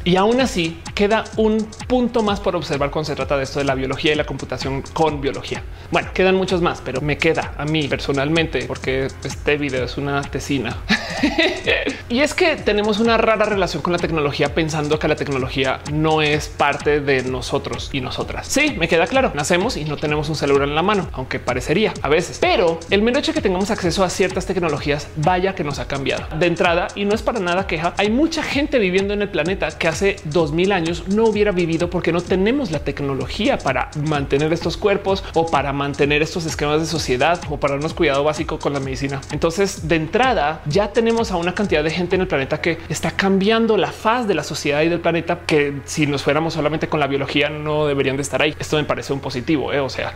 y 0.03 0.15
aún 0.15 0.41
así 0.41 0.79
queda 0.95 1.23
un 1.37 1.67
punto 1.87 2.23
más 2.23 2.39
por 2.39 2.55
observar 2.55 2.91
cuando 2.91 3.07
se 3.07 3.15
trata 3.15 3.37
de 3.37 3.43
esto 3.43 3.59
de 3.59 3.65
la 3.65 3.75
biología 3.75 4.13
y 4.13 4.15
la 4.15 4.25
computación 4.25 4.83
con 4.93 5.21
biología. 5.21 5.63
Bueno, 5.91 6.09
quedan 6.13 6.35
muchos 6.35 6.61
más, 6.61 6.81
pero 6.83 7.01
me 7.01 7.17
queda 7.17 7.53
a 7.57 7.65
mí 7.65 7.87
personalmente 7.87 8.65
porque 8.65 9.07
este 9.23 9.57
video 9.57 9.85
es 9.85 9.97
una 9.97 10.21
tesina. 10.21 10.77
y 12.09 12.19
es 12.19 12.33
que 12.33 12.55
tenemos 12.55 12.99
una 12.99 13.17
rara 13.17 13.45
relación 13.45 13.81
con 13.81 13.93
la 13.93 13.99
tecnología 13.99 14.53
pensando 14.53 14.99
que 14.99 15.07
la 15.07 15.15
tecnología 15.15 15.79
no 15.91 16.21
es 16.21 16.47
parte 16.47 16.99
de 16.99 17.23
nosotros 17.23 17.89
y 17.93 18.01
nosotras. 18.01 18.47
Sí, 18.47 18.75
me 18.77 18.87
queda 18.87 19.07
claro. 19.07 19.31
Nacemos 19.33 19.77
y 19.77 19.85
no 19.85 19.97
tenemos 19.97 20.29
un 20.29 20.35
celular 20.35 20.67
en 20.67 20.75
la 20.75 20.81
mano, 20.81 21.09
aunque 21.13 21.39
parecería 21.39 21.93
a 22.01 22.09
veces, 22.09 22.37
pero 22.39 22.79
el 22.89 23.01
mero 23.01 23.19
hecho 23.19 23.33
que 23.33 23.41
tengamos 23.41 23.71
acceso 23.71 24.03
a 24.03 24.09
ciertas 24.09 24.45
tecnologías, 24.45 25.07
vaya 25.17 25.55
que 25.55 25.63
nos 25.63 25.79
ha 25.79 25.87
cambiado 25.87 26.27
de 26.37 26.47
entrada 26.47 26.87
y 26.95 27.05
no 27.05 27.13
es 27.13 27.21
para 27.21 27.39
nada 27.39 27.67
queja. 27.67 27.93
Hay 27.97 28.09
mucha 28.09 28.43
gente 28.43 28.79
viviendo 28.79 29.13
en 29.13 29.21
el 29.21 29.29
planeta 29.29 29.69
que 29.77 29.87
hace 29.91 30.15
2000 30.25 30.71
años 30.71 31.07
no 31.07 31.25
hubiera 31.25 31.51
vivido 31.51 31.89
porque 31.89 32.11
no 32.11 32.21
tenemos 32.21 32.71
la 32.71 32.79
tecnología 32.79 33.57
para 33.57 33.91
mantener 34.03 34.51
estos 34.53 34.77
cuerpos 34.77 35.23
o 35.33 35.45
para 35.45 35.73
mantener 35.73 36.21
estos 36.21 36.45
esquemas 36.45 36.81
de 36.81 36.87
sociedad 36.87 37.39
o 37.49 37.59
para 37.59 37.75
darnos 37.75 37.93
cuidado 37.93 38.23
básico 38.23 38.59
con 38.59 38.73
la 38.73 38.79
medicina. 38.79 39.21
Entonces, 39.31 39.87
de 39.87 39.95
entrada, 39.95 40.61
ya 40.65 40.91
tenemos 40.91 41.31
a 41.31 41.37
una 41.37 41.53
cantidad 41.53 41.83
de 41.83 41.91
gente 41.91 42.15
en 42.15 42.21
el 42.21 42.27
planeta 42.27 42.61
que 42.61 42.79
está 42.89 43.11
cambiando 43.11 43.77
la 43.77 43.91
faz 43.91 44.27
de 44.27 44.33
la 44.33 44.43
sociedad 44.43 44.81
y 44.81 44.89
del 44.89 44.99
planeta 44.99 45.41
que 45.45 45.81
si 45.85 46.07
nos 46.07 46.23
fuéramos 46.23 46.53
solamente 46.53 46.87
con 46.87 46.99
la 46.99 47.07
biología 47.07 47.49
no 47.49 47.85
deberían 47.85 48.15
de 48.15 48.23
estar 48.23 48.41
ahí. 48.41 48.55
Esto 48.59 48.77
me 48.77 48.83
parece 48.83 49.13
un 49.13 49.19
positivo. 49.19 49.73
¿eh? 49.73 49.79
O 49.79 49.89
sea, 49.89 50.13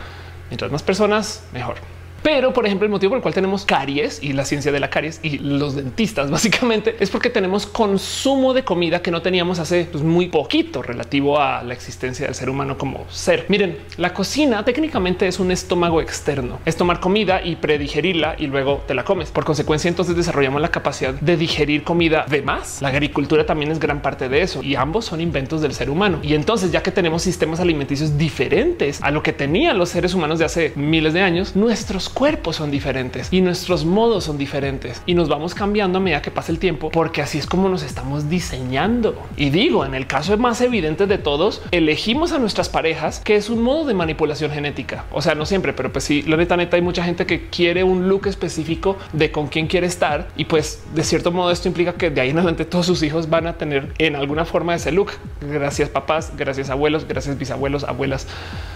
mientras 0.50 0.70
más 0.70 0.82
personas, 0.82 1.44
mejor. 1.52 1.95
Pero, 2.26 2.52
por 2.52 2.66
ejemplo, 2.66 2.84
el 2.84 2.90
motivo 2.90 3.10
por 3.10 3.18
el 3.18 3.22
cual 3.22 3.34
tenemos 3.34 3.64
caries 3.64 4.20
y 4.20 4.32
la 4.32 4.44
ciencia 4.44 4.72
de 4.72 4.80
la 4.80 4.90
caries 4.90 5.20
y 5.22 5.38
los 5.38 5.76
dentistas 5.76 6.28
básicamente 6.32 6.96
es 6.98 7.08
porque 7.08 7.30
tenemos 7.30 7.66
consumo 7.66 8.52
de 8.52 8.64
comida 8.64 9.00
que 9.00 9.12
no 9.12 9.22
teníamos 9.22 9.60
hace 9.60 9.84
pues, 9.84 10.02
muy 10.02 10.26
poquito 10.26 10.82
relativo 10.82 11.40
a 11.40 11.62
la 11.62 11.72
existencia 11.72 12.26
del 12.26 12.34
ser 12.34 12.50
humano 12.50 12.76
como 12.76 13.06
ser. 13.10 13.46
Miren, 13.46 13.78
la 13.96 14.12
cocina 14.12 14.64
técnicamente 14.64 15.28
es 15.28 15.38
un 15.38 15.52
estómago 15.52 16.00
externo. 16.00 16.58
Es 16.64 16.76
tomar 16.76 16.98
comida 16.98 17.42
y 17.44 17.54
predigerirla 17.54 18.34
y 18.36 18.48
luego 18.48 18.82
te 18.88 18.94
la 18.94 19.04
comes. 19.04 19.30
Por 19.30 19.44
consecuencia, 19.44 19.88
entonces 19.88 20.16
desarrollamos 20.16 20.60
la 20.60 20.72
capacidad 20.72 21.14
de 21.14 21.36
digerir 21.36 21.84
comida 21.84 22.26
de 22.28 22.42
más. 22.42 22.82
La 22.82 22.88
agricultura 22.88 23.46
también 23.46 23.70
es 23.70 23.78
gran 23.78 24.02
parte 24.02 24.28
de 24.28 24.42
eso 24.42 24.64
y 24.64 24.74
ambos 24.74 25.04
son 25.04 25.20
inventos 25.20 25.60
del 25.60 25.74
ser 25.74 25.90
humano. 25.90 26.18
Y 26.24 26.34
entonces, 26.34 26.72
ya 26.72 26.82
que 26.82 26.90
tenemos 26.90 27.22
sistemas 27.22 27.60
alimenticios 27.60 28.18
diferentes 28.18 29.00
a 29.00 29.12
lo 29.12 29.22
que 29.22 29.32
tenían 29.32 29.78
los 29.78 29.90
seres 29.90 30.12
humanos 30.12 30.40
de 30.40 30.44
hace 30.44 30.72
miles 30.74 31.14
de 31.14 31.20
años, 31.20 31.54
nuestros 31.54 32.15
cuerpos 32.16 32.56
son 32.56 32.70
diferentes 32.70 33.28
y 33.30 33.42
nuestros 33.42 33.84
modos 33.84 34.24
son 34.24 34.38
diferentes 34.38 35.02
y 35.04 35.12
nos 35.12 35.28
vamos 35.28 35.54
cambiando 35.54 35.98
a 35.98 36.00
medida 36.00 36.22
que 36.22 36.30
pasa 36.30 36.50
el 36.50 36.58
tiempo, 36.58 36.90
porque 36.90 37.20
así 37.20 37.36
es 37.36 37.46
como 37.46 37.68
nos 37.68 37.82
estamos 37.82 38.30
diseñando. 38.30 39.22
Y 39.36 39.50
digo, 39.50 39.84
en 39.84 39.94
el 39.94 40.06
caso 40.06 40.34
más 40.38 40.62
evidente 40.62 41.06
de 41.06 41.18
todos, 41.18 41.60
elegimos 41.72 42.32
a 42.32 42.38
nuestras 42.38 42.70
parejas, 42.70 43.20
que 43.20 43.36
es 43.36 43.50
un 43.50 43.60
modo 43.62 43.84
de 43.84 43.92
manipulación 43.92 44.50
genética. 44.50 45.04
O 45.12 45.20
sea, 45.20 45.34
no 45.34 45.44
siempre, 45.44 45.74
pero 45.74 45.92
pues 45.92 46.04
sí, 46.04 46.22
la 46.22 46.38
neta, 46.38 46.56
neta, 46.56 46.76
hay 46.76 46.82
mucha 46.82 47.04
gente 47.04 47.26
que 47.26 47.50
quiere 47.50 47.84
un 47.84 48.08
look 48.08 48.26
específico 48.28 48.96
de 49.12 49.30
con 49.30 49.48
quién 49.48 49.66
quiere 49.66 49.86
estar 49.86 50.28
y 50.38 50.46
pues 50.46 50.84
de 50.94 51.04
cierto 51.04 51.32
modo 51.32 51.50
esto 51.50 51.68
implica 51.68 51.92
que 51.92 52.08
de 52.08 52.22
ahí 52.22 52.30
en 52.30 52.38
adelante 52.38 52.64
todos 52.64 52.86
sus 52.86 53.02
hijos 53.02 53.28
van 53.28 53.46
a 53.46 53.58
tener 53.58 53.92
en 53.98 54.16
alguna 54.16 54.46
forma 54.46 54.74
ese 54.74 54.90
look. 54.90 55.10
Gracias 55.42 55.90
papás, 55.90 56.32
gracias 56.34 56.70
abuelos, 56.70 57.06
gracias 57.06 57.36
bisabuelos, 57.36 57.84
abuelas 57.84 58.26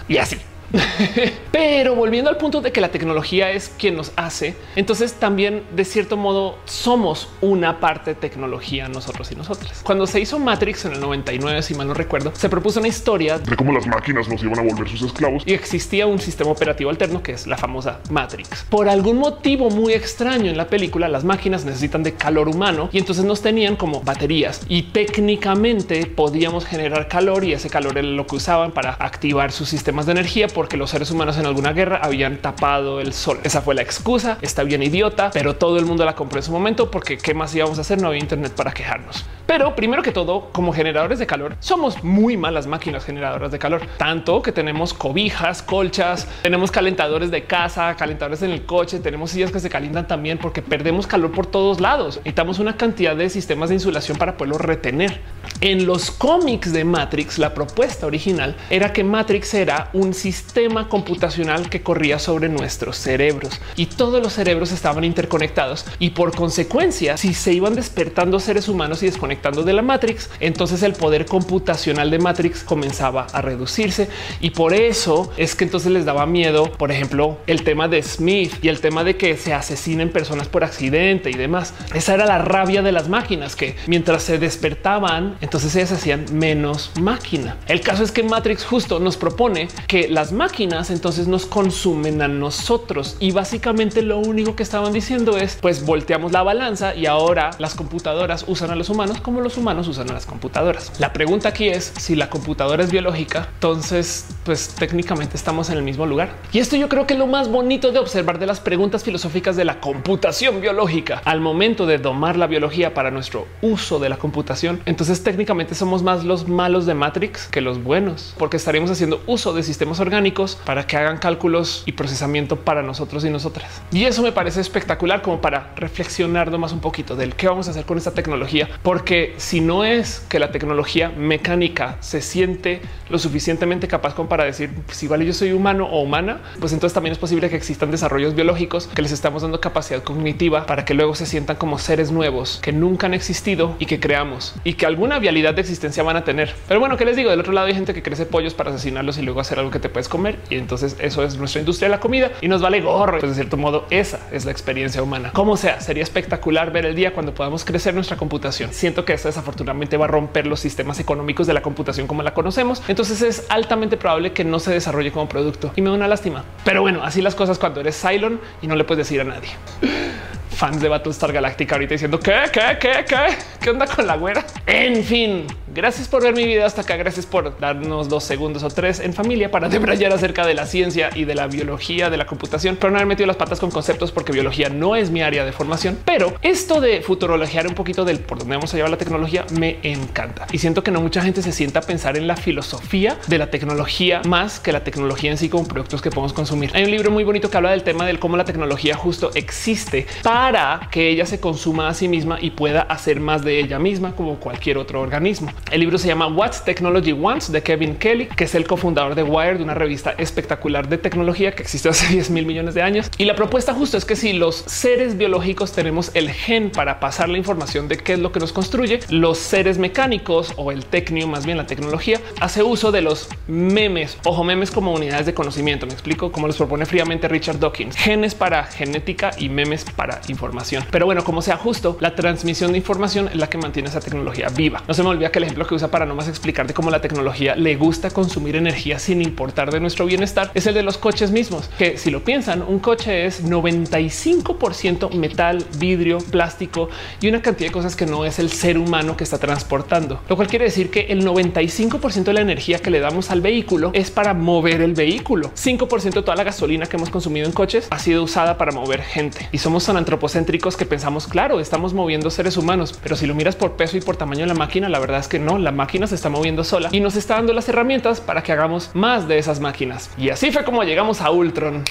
y 0.08 0.18
así. 0.18 0.36
Pero 1.52 1.94
volviendo 1.94 2.30
al 2.30 2.36
punto 2.36 2.60
de 2.60 2.72
que 2.72 2.80
la 2.80 2.90
tecnología 2.90 3.50
es 3.50 3.70
quien 3.78 3.96
nos 3.96 4.12
hace, 4.16 4.54
entonces 4.76 5.14
también 5.14 5.62
de 5.74 5.84
cierto 5.84 6.16
modo 6.16 6.58
somos 6.64 7.28
una 7.40 7.80
parte 7.80 8.14
de 8.14 8.20
tecnología 8.20 8.88
nosotros 8.88 9.30
y 9.32 9.36
nosotras. 9.36 9.82
Cuando 9.82 10.06
se 10.06 10.20
hizo 10.20 10.38
Matrix 10.38 10.84
en 10.84 10.92
el 10.92 11.00
99, 11.00 11.62
si 11.62 11.74
mal 11.74 11.88
no 11.88 11.94
recuerdo, 11.94 12.32
se 12.34 12.48
propuso 12.48 12.78
una 12.78 12.88
historia 12.88 13.38
de 13.38 13.56
cómo 13.56 13.72
las 13.72 13.86
máquinas 13.86 14.28
nos 14.28 14.42
iban 14.42 14.58
a 14.58 14.62
volver 14.62 14.88
sus 14.88 15.02
esclavos 15.02 15.42
y 15.46 15.52
existía 15.52 16.06
un 16.06 16.18
sistema 16.18 16.50
operativo 16.50 16.90
alterno 16.90 17.22
que 17.22 17.32
es 17.32 17.46
la 17.46 17.56
famosa 17.56 18.00
Matrix. 18.10 18.64
Por 18.68 18.88
algún 18.88 19.18
motivo 19.18 19.70
muy 19.70 19.92
extraño 19.92 20.50
en 20.50 20.56
la 20.56 20.68
película, 20.68 21.08
las 21.08 21.24
máquinas 21.24 21.64
necesitan 21.64 22.02
de 22.02 22.14
calor 22.14 22.48
humano 22.48 22.88
y 22.92 22.98
entonces 22.98 23.24
nos 23.24 23.42
tenían 23.42 23.76
como 23.76 24.00
baterías 24.02 24.62
y 24.68 24.84
técnicamente 24.84 26.06
podíamos 26.06 26.64
generar 26.64 27.08
calor 27.08 27.44
y 27.44 27.52
ese 27.52 27.70
calor 27.70 27.98
era 27.98 28.08
lo 28.08 28.26
que 28.26 28.36
usaban 28.36 28.72
para 28.72 28.92
activar 28.94 29.52
sus 29.52 29.68
sistemas 29.68 30.06
de 30.06 30.12
energía 30.12 30.48
porque 30.60 30.76
los 30.76 30.90
seres 30.90 31.10
humanos 31.10 31.38
en 31.38 31.46
alguna 31.46 31.72
guerra 31.72 32.00
habían 32.02 32.36
tapado 32.36 33.00
el 33.00 33.14
sol. 33.14 33.40
Esa 33.44 33.62
fue 33.62 33.74
la 33.74 33.80
excusa. 33.80 34.36
Está 34.42 34.62
bien 34.62 34.82
idiota, 34.82 35.30
pero 35.32 35.56
todo 35.56 35.78
el 35.78 35.86
mundo 35.86 36.04
la 36.04 36.14
compró 36.14 36.38
en 36.38 36.42
su 36.42 36.52
momento 36.52 36.90
porque 36.90 37.16
qué 37.16 37.32
más 37.32 37.54
íbamos 37.54 37.78
a 37.78 37.80
hacer? 37.80 37.98
No 37.98 38.08
había 38.08 38.20
internet 38.20 38.52
para 38.54 38.70
quejarnos. 38.72 39.24
Pero 39.46 39.74
primero 39.74 40.02
que 40.02 40.12
todo, 40.12 40.50
como 40.52 40.72
generadores 40.72 41.18
de 41.18 41.26
calor, 41.26 41.56
somos 41.60 42.04
muy 42.04 42.36
malas 42.36 42.66
máquinas 42.66 43.04
generadoras 43.04 43.50
de 43.50 43.58
calor, 43.58 43.80
tanto 43.96 44.42
que 44.42 44.52
tenemos 44.52 44.94
cobijas, 44.94 45.62
colchas, 45.62 46.28
tenemos 46.42 46.70
calentadores 46.70 47.30
de 47.32 47.44
casa, 47.46 47.96
calentadores 47.96 48.42
en 48.42 48.50
el 48.50 48.64
coche, 48.64 49.00
tenemos 49.00 49.30
sillas 49.30 49.50
que 49.50 49.58
se 49.58 49.70
calientan 49.70 50.06
también 50.06 50.38
porque 50.38 50.62
perdemos 50.62 51.06
calor 51.06 51.32
por 51.32 51.46
todos 51.46 51.80
lados. 51.80 52.18
Necesitamos 52.18 52.58
una 52.58 52.76
cantidad 52.76 53.16
de 53.16 53.28
sistemas 53.30 53.70
de 53.70 53.76
insulación 53.76 54.18
para 54.18 54.36
poderlo 54.36 54.58
retener. 54.58 55.20
En 55.62 55.84
los 55.84 56.10
cómics 56.10 56.72
de 56.72 56.84
Matrix, 56.84 57.38
la 57.38 57.52
propuesta 57.52 58.06
original 58.06 58.56
era 58.68 58.92
que 58.92 59.02
Matrix 59.02 59.54
era 59.54 59.88
un 59.94 60.14
sistema 60.14 60.49
sistema 60.50 60.88
computacional 60.88 61.70
que 61.70 61.80
corría 61.80 62.18
sobre 62.18 62.48
nuestros 62.48 62.96
cerebros 62.96 63.60
y 63.76 63.86
todos 63.86 64.20
los 64.20 64.32
cerebros 64.32 64.72
estaban 64.72 65.04
interconectados 65.04 65.86
y 66.00 66.10
por 66.10 66.34
consecuencia, 66.34 67.16
si 67.16 67.34
se 67.34 67.52
iban 67.52 67.76
despertando 67.76 68.40
seres 68.40 68.68
humanos 68.68 69.00
y 69.04 69.06
desconectando 69.06 69.62
de 69.62 69.72
la 69.74 69.82
Matrix, 69.82 70.28
entonces 70.40 70.82
el 70.82 70.94
poder 70.94 71.24
computacional 71.26 72.10
de 72.10 72.18
Matrix 72.18 72.64
comenzaba 72.64 73.28
a 73.32 73.40
reducirse 73.42 74.08
y 74.40 74.50
por 74.50 74.74
eso 74.74 75.30
es 75.36 75.54
que 75.54 75.62
entonces 75.62 75.92
les 75.92 76.04
daba 76.04 76.26
miedo, 76.26 76.72
por 76.72 76.90
ejemplo, 76.90 77.38
el 77.46 77.62
tema 77.62 77.86
de 77.86 78.02
Smith 78.02 78.52
y 78.60 78.70
el 78.70 78.80
tema 78.80 79.04
de 79.04 79.16
que 79.16 79.36
se 79.36 79.54
asesinen 79.54 80.10
personas 80.10 80.48
por 80.48 80.64
accidente 80.64 81.30
y 81.30 81.34
demás. 81.34 81.74
Esa 81.94 82.14
era 82.14 82.26
la 82.26 82.38
rabia 82.38 82.82
de 82.82 82.90
las 82.90 83.08
máquinas 83.08 83.54
que 83.54 83.76
mientras 83.86 84.24
se 84.24 84.38
despertaban, 84.38 85.36
entonces 85.40 85.76
ellas 85.76 85.92
hacían 85.92 86.24
menos 86.32 86.90
máquina. 87.00 87.56
El 87.68 87.82
caso 87.82 88.02
es 88.02 88.10
que 88.10 88.24
Matrix 88.24 88.64
justo 88.64 88.98
nos 88.98 89.16
propone 89.16 89.68
que 89.86 90.08
las 90.08 90.32
máquinas 90.40 90.88
entonces 90.88 91.28
nos 91.28 91.44
consumen 91.44 92.22
a 92.22 92.26
nosotros 92.26 93.14
y 93.20 93.30
básicamente 93.30 94.00
lo 94.00 94.16
único 94.16 94.56
que 94.56 94.62
estaban 94.62 94.90
diciendo 94.90 95.36
es 95.36 95.58
pues 95.60 95.84
volteamos 95.84 96.32
la 96.32 96.42
balanza 96.42 96.94
y 96.94 97.04
ahora 97.04 97.50
las 97.58 97.74
computadoras 97.74 98.46
usan 98.48 98.70
a 98.70 98.74
los 98.74 98.88
humanos 98.88 99.20
como 99.20 99.42
los 99.42 99.58
humanos 99.58 99.86
usan 99.86 100.08
a 100.08 100.14
las 100.14 100.24
computadoras. 100.24 100.92
La 100.98 101.12
pregunta 101.12 101.50
aquí 101.50 101.68
es 101.68 101.92
si 101.98 102.16
la 102.16 102.30
computadora 102.30 102.82
es 102.82 102.90
biológica, 102.90 103.50
entonces 103.52 104.28
pues 104.42 104.68
técnicamente 104.68 105.36
estamos 105.36 105.68
en 105.68 105.76
el 105.76 105.82
mismo 105.82 106.06
lugar. 106.06 106.30
Y 106.52 106.60
esto 106.60 106.74
yo 106.74 106.88
creo 106.88 107.06
que 107.06 107.12
es 107.12 107.18
lo 107.18 107.26
más 107.26 107.50
bonito 107.50 107.92
de 107.92 107.98
observar 107.98 108.38
de 108.38 108.46
las 108.46 108.60
preguntas 108.60 109.04
filosóficas 109.04 109.56
de 109.56 109.66
la 109.66 109.78
computación 109.78 110.62
biológica 110.62 111.20
al 111.26 111.42
momento 111.42 111.84
de 111.84 111.98
domar 111.98 112.38
la 112.38 112.46
biología 112.46 112.94
para 112.94 113.10
nuestro 113.10 113.46
uso 113.60 113.98
de 113.98 114.08
la 114.08 114.16
computación. 114.16 114.80
Entonces 114.86 115.22
técnicamente 115.22 115.74
somos 115.74 116.02
más 116.02 116.24
los 116.24 116.48
malos 116.48 116.86
de 116.86 116.94
Matrix 116.94 117.46
que 117.48 117.60
los 117.60 117.84
buenos, 117.84 118.34
porque 118.38 118.56
estaríamos 118.56 118.90
haciendo 118.90 119.22
uso 119.26 119.52
de 119.52 119.62
sistemas 119.62 120.00
orgánicos 120.00 120.29
para 120.64 120.86
que 120.86 120.96
hagan 120.96 121.18
cálculos 121.18 121.82
y 121.86 121.92
procesamiento 121.92 122.56
para 122.56 122.82
nosotros 122.82 123.24
y 123.24 123.30
nosotras. 123.30 123.82
Y 123.92 124.04
eso 124.04 124.22
me 124.22 124.32
parece 124.32 124.60
espectacular 124.60 125.22
como 125.22 125.40
para 125.40 125.72
reflexionar 125.76 126.50
más 126.58 126.72
un 126.72 126.80
poquito 126.80 127.16
del 127.16 127.34
qué 127.34 127.48
vamos 127.48 127.68
a 127.68 127.72
hacer 127.72 127.84
con 127.84 127.98
esta 127.98 128.12
tecnología, 128.12 128.68
porque 128.82 129.34
si 129.36 129.60
no 129.60 129.84
es 129.84 130.20
que 130.28 130.38
la 130.38 130.50
tecnología 130.50 131.10
mecánica 131.10 131.96
se 132.00 132.20
siente 132.20 132.80
lo 133.08 133.18
suficientemente 133.18 133.88
capaz 133.88 134.14
como 134.14 134.28
para 134.28 134.44
decir 134.44 134.70
si 134.90 135.06
igual 135.06 135.22
yo 135.22 135.32
soy 135.32 135.52
humano 135.52 135.86
o 135.86 136.02
humana, 136.02 136.40
pues 136.60 136.72
entonces 136.72 136.94
también 136.94 137.12
es 137.12 137.18
posible 137.18 137.50
que 137.50 137.56
existan 137.56 137.90
desarrollos 137.90 138.34
biológicos 138.34 138.86
que 138.86 139.02
les 139.02 139.12
estamos 139.12 139.42
dando 139.42 139.60
capacidad 139.60 140.02
cognitiva 140.02 140.66
para 140.66 140.84
que 140.84 140.94
luego 140.94 141.14
se 141.14 141.26
sientan 141.26 141.56
como 141.56 141.78
seres 141.78 142.10
nuevos 142.10 142.58
que 142.62 142.72
nunca 142.72 143.06
han 143.06 143.14
existido 143.14 143.76
y 143.78 143.86
que 143.86 144.00
creamos 144.00 144.54
y 144.64 144.74
que 144.74 144.86
alguna 144.86 145.18
vialidad 145.18 145.54
de 145.54 145.60
existencia 145.60 146.02
van 146.02 146.16
a 146.16 146.24
tener. 146.24 146.54
Pero 146.68 146.80
bueno, 146.80 146.96
¿qué 146.96 147.04
les 147.04 147.16
digo? 147.16 147.30
Del 147.30 147.40
otro 147.40 147.52
lado 147.52 147.66
hay 147.66 147.74
gente 147.74 147.94
que 147.94 148.02
crece 148.02 148.26
pollos 148.26 148.54
para 148.54 148.70
asesinarlos 148.70 149.18
y 149.18 149.22
luego 149.22 149.40
hacer 149.40 149.58
algo 149.58 149.70
que 149.70 149.78
te 149.78 149.88
puedes 149.88 150.08
comer. 150.08 150.19
Y 150.48 150.56
entonces 150.56 150.96
eso 151.00 151.22
es 151.24 151.36
nuestra 151.36 151.60
industria 151.60 151.88
de 151.88 151.96
la 151.96 152.00
comida 152.00 152.30
y 152.40 152.48
nos 152.48 152.60
vale 152.60 152.80
gorro. 152.80 153.18
Pues 153.18 153.30
de 153.30 153.34
cierto 153.34 153.56
modo, 153.56 153.86
esa 153.90 154.20
es 154.32 154.44
la 154.44 154.50
experiencia 154.50 155.02
humana. 155.02 155.30
Como 155.32 155.56
sea, 155.56 155.80
sería 155.80 156.02
espectacular 156.02 156.72
ver 156.72 156.86
el 156.86 156.94
día 156.94 157.12
cuando 157.12 157.34
podamos 157.34 157.64
crecer 157.64 157.94
nuestra 157.94 158.16
computación. 158.16 158.72
Siento 158.72 159.04
que 159.04 159.12
esto 159.12 159.28
desafortunadamente 159.28 159.96
va 159.96 160.04
a 160.04 160.08
romper 160.08 160.46
los 160.46 160.60
sistemas 160.60 161.00
económicos 161.00 161.46
de 161.46 161.54
la 161.54 161.62
computación 161.62 162.06
como 162.06 162.22
la 162.22 162.34
conocemos. 162.34 162.82
Entonces 162.88 163.22
es 163.22 163.46
altamente 163.48 163.96
probable 163.96 164.32
que 164.32 164.44
no 164.44 164.58
se 164.58 164.72
desarrolle 164.72 165.12
como 165.12 165.28
producto 165.28 165.72
y 165.76 165.82
me 165.82 165.90
da 165.90 165.96
una 165.96 166.08
lástima. 166.08 166.44
Pero 166.64 166.82
bueno, 166.82 167.02
así 167.02 167.22
las 167.22 167.34
cosas 167.34 167.58
cuando 167.58 167.80
eres 167.80 168.00
Cylon 168.00 168.40
y 168.62 168.66
no 168.66 168.76
le 168.76 168.84
puedes 168.84 169.06
decir 169.06 169.20
a 169.20 169.24
nadie 169.24 169.48
fans 170.60 170.82
de 170.82 170.88
Battlestar 170.90 171.32
Galactica 171.32 171.74
ahorita 171.76 171.94
diciendo 171.94 172.20
que, 172.20 172.34
qué, 172.52 172.76
qué, 172.78 173.04
qué, 173.08 173.34
qué 173.62 173.70
onda 173.70 173.86
con 173.86 174.06
la 174.06 174.16
güera. 174.16 174.44
En 174.66 175.02
fin, 175.02 175.46
gracias 175.74 176.08
por 176.08 176.22
ver 176.22 176.34
mi 176.34 176.44
video 176.44 176.66
hasta 176.66 176.82
acá. 176.82 176.96
Gracias 176.96 177.26
por 177.26 177.58
darnos 177.58 178.08
dos 178.08 178.24
segundos 178.24 178.62
o 178.62 178.68
tres 178.68 179.00
en 179.00 179.14
familia 179.14 179.50
para 179.50 179.68
debrayar 179.70 180.12
acerca 180.12 180.46
de 180.46 180.54
la 180.54 180.66
ciencia 180.66 181.10
y 181.14 181.24
de 181.24 181.34
la 181.34 181.46
biología 181.46 182.10
de 182.10 182.16
la 182.16 182.26
computación, 182.26 182.76
pero 182.76 182.90
no 182.90 182.98
haber 182.98 183.06
metido 183.06 183.26
las 183.26 183.36
patas 183.36 183.60
con 183.60 183.70
conceptos 183.70 184.12
porque 184.12 184.32
biología 184.32 184.68
no 184.68 184.96
es 184.96 185.10
mi 185.10 185.22
área 185.22 185.44
de 185.44 185.52
formación. 185.52 185.98
Pero 186.04 186.34
esto 186.42 186.80
de 186.80 187.02
futurologiar 187.02 187.66
un 187.66 187.74
poquito 187.74 188.04
del 188.04 188.20
por 188.20 188.38
dónde 188.38 188.56
vamos 188.56 188.72
a 188.72 188.76
llevar 188.76 188.90
la 188.90 188.98
tecnología 188.98 189.46
me 189.50 189.78
encanta 189.82 190.46
y 190.52 190.58
siento 190.58 190.82
que 190.82 190.90
no 190.90 191.00
mucha 191.00 191.22
gente 191.22 191.42
se 191.42 191.52
sienta 191.52 191.80
a 191.80 191.82
pensar 191.82 192.16
en 192.16 192.26
la 192.26 192.36
filosofía 192.36 193.18
de 193.26 193.38
la 193.38 193.50
tecnología 193.50 194.22
más 194.26 194.60
que 194.60 194.72
la 194.72 194.84
tecnología 194.84 195.30
en 195.30 195.38
sí 195.38 195.48
como 195.48 195.66
productos 195.66 196.02
que 196.02 196.10
podemos 196.10 196.32
consumir. 196.32 196.70
Hay 196.74 196.84
un 196.84 196.90
libro 196.90 197.10
muy 197.10 197.24
bonito 197.24 197.50
que 197.50 197.56
habla 197.56 197.70
del 197.70 197.82
tema 197.82 198.06
del 198.06 198.18
cómo 198.18 198.36
la 198.36 198.44
tecnología 198.44 198.96
justo 198.96 199.30
existe 199.34 200.06
para 200.22 200.88
que 200.90 201.08
ella 201.08 201.26
se 201.26 201.40
consuma 201.40 201.88
a 201.88 201.94
sí 201.94 202.08
misma 202.08 202.38
y 202.40 202.50
pueda 202.50 202.82
hacer 202.82 203.20
más 203.20 203.44
de 203.44 203.58
ella 203.58 203.78
misma 203.78 204.14
como 204.14 204.36
cualquier 204.36 204.78
otro 204.78 205.00
organismo. 205.00 205.50
El 205.70 205.80
libro 205.80 205.98
se 205.98 206.08
llama 206.08 206.26
What's 206.26 206.64
Technology 206.64 207.12
Wants 207.12 207.52
de 207.52 207.62
Kevin 207.62 207.96
Kelly, 207.96 208.26
que 208.26 208.44
es 208.44 208.54
el 208.56 208.66
cofundador 208.66 209.14
de 209.14 209.22
Wired, 209.22 209.60
una 209.60 209.74
revista 209.74 210.14
espectacular 210.18 210.88
de 210.88 210.98
tecnología 210.98 211.54
que 211.54 211.62
existe 211.62 211.88
hace 211.88 212.08
10 212.12 212.30
mil 212.30 212.44
millones 212.44 212.74
de 212.74 212.82
años. 212.82 213.08
Y 213.18 213.24
la 213.24 213.36
propuesta 213.36 213.72
justo 213.72 213.96
es 213.96 214.04
que 214.04 214.16
si 214.16 214.32
los 214.32 214.56
seres 214.56 215.16
biológicos 215.16 215.72
tenemos 215.72 216.10
el 216.14 216.30
gen 216.30 216.70
para 216.70 216.98
pasar 216.98 217.28
la 217.28 217.38
información 217.38 217.86
de 217.86 217.98
qué 217.98 218.14
es 218.14 218.18
lo 218.18 218.32
que 218.32 218.40
nos 218.40 218.52
construye, 218.52 219.00
los 219.10 219.38
seres 219.38 219.78
mecánicos 219.78 220.52
o 220.56 220.72
el 220.72 220.84
tecnio, 220.84 221.28
más 221.28 221.46
bien 221.46 221.56
la 221.56 221.66
tecnología, 221.66 222.20
hace 222.40 222.62
uso 222.64 222.90
de 222.90 223.02
los 223.02 223.28
memes, 223.46 224.18
ojo, 224.24 224.42
memes 224.42 224.72
como 224.72 224.92
unidades 224.92 225.26
de 225.26 225.34
conocimiento. 225.34 225.86
Me 225.86 225.92
explico 225.92 226.32
cómo 226.32 226.48
los 226.48 226.56
propone 226.56 226.84
fríamente 226.84 227.28
Richard 227.28 227.60
Dawkins, 227.60 227.96
genes 227.96 228.34
para 228.34 228.64
genética 228.64 229.30
y 229.38 229.48
memes 229.48 229.84
para 229.84 230.20
información. 230.28 230.84
Pero 230.90 231.06
bueno, 231.06 231.22
como 231.22 231.42
sea 231.42 231.56
justo, 231.56 231.96
la 232.00 232.16
transmisión 232.16 232.72
de 232.72 232.78
información 232.78 233.28
es 233.28 233.36
la 233.36 233.48
que 233.48 233.58
mantiene 233.58 233.88
esa 233.88 234.00
tecnología 234.00 234.48
viva. 234.48 234.82
No 234.88 234.94
se 234.94 235.02
me 235.02 235.10
olvida 235.10 235.30
que 235.30 235.38
el 235.38 235.44
ejemplo 235.50 235.66
que 235.66 235.74
usa 235.74 235.90
para 235.90 236.06
no 236.06 236.14
más 236.14 236.28
explicar 236.28 236.68
de 236.68 236.74
cómo 236.74 236.92
la 236.92 237.00
tecnología 237.00 237.56
le 237.56 237.74
gusta 237.74 238.10
consumir 238.10 238.54
energía 238.54 239.00
sin 239.00 239.20
importar 239.20 239.72
de 239.72 239.80
nuestro 239.80 240.06
bienestar 240.06 240.52
es 240.54 240.64
el 240.66 240.74
de 240.74 240.84
los 240.84 240.96
coches 240.96 241.32
mismos, 241.32 241.68
que 241.76 241.98
si 241.98 242.12
lo 242.12 242.22
piensan, 242.22 242.62
un 242.62 242.78
coche 242.78 243.26
es 243.26 243.44
95% 243.44 245.12
metal, 245.12 245.66
vidrio, 245.78 246.18
plástico 246.18 246.88
y 247.20 247.26
una 247.28 247.42
cantidad 247.42 247.68
de 247.68 247.72
cosas 247.72 247.96
que 247.96 248.06
no 248.06 248.24
es 248.24 248.38
el 248.38 248.50
ser 248.50 248.78
humano 248.78 249.16
que 249.16 249.24
está 249.24 249.38
transportando, 249.38 250.20
lo 250.28 250.36
cual 250.36 250.46
quiere 250.46 250.66
decir 250.66 250.88
que 250.88 251.06
el 251.08 251.26
95% 251.26 252.22
de 252.22 252.32
la 252.32 252.42
energía 252.42 252.78
que 252.78 252.90
le 252.90 253.00
damos 253.00 253.32
al 253.32 253.40
vehículo 253.40 253.90
es 253.92 254.12
para 254.12 254.34
mover 254.34 254.82
el 254.82 254.94
vehículo. 254.94 255.50
5% 255.54 256.12
de 256.12 256.22
toda 256.22 256.36
la 256.36 256.44
gasolina 256.44 256.86
que 256.86 256.96
hemos 256.96 257.10
consumido 257.10 257.46
en 257.46 257.52
coches 257.52 257.88
ha 257.90 257.98
sido 257.98 258.22
usada 258.22 258.56
para 258.56 258.70
mover 258.70 259.02
gente 259.02 259.48
y 259.50 259.58
somos 259.58 259.84
tan 259.84 259.96
antropocéntricos 259.96 260.76
que 260.76 260.86
pensamos, 260.86 261.26
claro, 261.26 261.58
estamos 261.58 261.92
moviendo 261.92 262.30
seres 262.30 262.56
humanos, 262.56 262.96
pero 263.02 263.16
si 263.16 263.26
lo 263.26 263.34
miras 263.34 263.56
por 263.56 263.72
peso 263.72 263.96
y 263.96 264.00
por 264.00 264.16
tamaño 264.16 264.42
de 264.42 264.46
la 264.46 264.54
máquina, 264.54 264.88
la 264.88 265.00
verdad 265.00 265.18
es 265.18 265.26
que 265.26 265.39
no, 265.40 265.58
la 265.58 265.72
máquina 265.72 266.06
se 266.06 266.14
está 266.14 266.28
moviendo 266.28 266.64
sola 266.64 266.88
y 266.92 267.00
nos 267.00 267.16
está 267.16 267.34
dando 267.34 267.52
las 267.52 267.68
herramientas 267.68 268.20
para 268.20 268.42
que 268.42 268.52
hagamos 268.52 268.90
más 268.94 269.28
de 269.28 269.38
esas 269.38 269.60
máquinas. 269.60 270.10
Y 270.16 270.30
así 270.30 270.50
fue 270.52 270.64
como 270.64 270.82
llegamos 270.84 271.20
a 271.20 271.30
Ultron. 271.30 271.84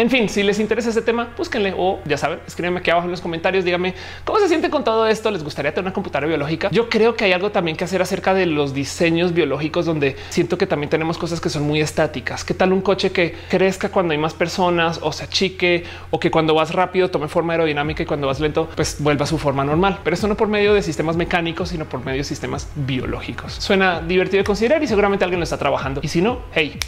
En 0.00 0.08
fin, 0.08 0.30
si 0.30 0.42
les 0.42 0.58
interesa 0.58 0.88
ese 0.88 1.02
tema, 1.02 1.28
búsquenle 1.36 1.74
o 1.76 2.00
ya 2.06 2.16
saben, 2.16 2.40
escríbanme 2.46 2.80
aquí 2.80 2.90
abajo 2.90 3.04
en 3.04 3.10
los 3.10 3.20
comentarios. 3.20 3.66
Díganme 3.66 3.92
cómo 4.24 4.38
se 4.38 4.48
siente 4.48 4.70
con 4.70 4.82
todo 4.82 5.06
esto. 5.06 5.30
Les 5.30 5.44
gustaría 5.44 5.72
tener 5.72 5.84
una 5.84 5.92
computadora 5.92 6.26
biológica. 6.26 6.70
Yo 6.70 6.88
creo 6.88 7.16
que 7.16 7.26
hay 7.26 7.32
algo 7.34 7.50
también 7.50 7.76
que 7.76 7.84
hacer 7.84 8.00
acerca 8.00 8.32
de 8.32 8.46
los 8.46 8.72
diseños 8.72 9.34
biológicos, 9.34 9.84
donde 9.84 10.16
siento 10.30 10.56
que 10.56 10.66
también 10.66 10.88
tenemos 10.88 11.18
cosas 11.18 11.38
que 11.38 11.50
son 11.50 11.64
muy 11.64 11.82
estáticas. 11.82 12.44
¿Qué 12.44 12.54
tal 12.54 12.72
un 12.72 12.80
coche 12.80 13.12
que 13.12 13.36
crezca 13.50 13.90
cuando 13.90 14.12
hay 14.12 14.18
más 14.18 14.32
personas 14.32 15.00
o 15.02 15.12
se 15.12 15.24
achique 15.24 15.84
o 16.08 16.18
que 16.18 16.30
cuando 16.30 16.54
vas 16.54 16.72
rápido 16.72 17.10
tome 17.10 17.28
forma 17.28 17.52
aerodinámica 17.52 18.02
y 18.02 18.06
cuando 18.06 18.26
vas 18.26 18.40
lento, 18.40 18.70
pues 18.74 18.96
vuelva 19.00 19.24
a 19.24 19.28
su 19.28 19.36
forma 19.36 19.66
normal? 19.66 19.98
Pero 20.02 20.14
esto 20.14 20.28
no 20.28 20.34
por 20.34 20.48
medio 20.48 20.72
de 20.72 20.80
sistemas 20.80 21.16
mecánicos, 21.16 21.68
sino 21.68 21.84
por 21.84 22.02
medio 22.02 22.20
de 22.20 22.24
sistemas 22.24 22.68
biológicos. 22.74 23.52
Suena 23.52 24.00
divertido 24.00 24.38
de 24.38 24.44
considerar 24.44 24.82
y 24.82 24.86
seguramente 24.86 25.26
alguien 25.26 25.40
lo 25.40 25.44
está 25.44 25.58
trabajando. 25.58 26.00
Y 26.02 26.08
si 26.08 26.22
no, 26.22 26.40
hey, 26.54 26.78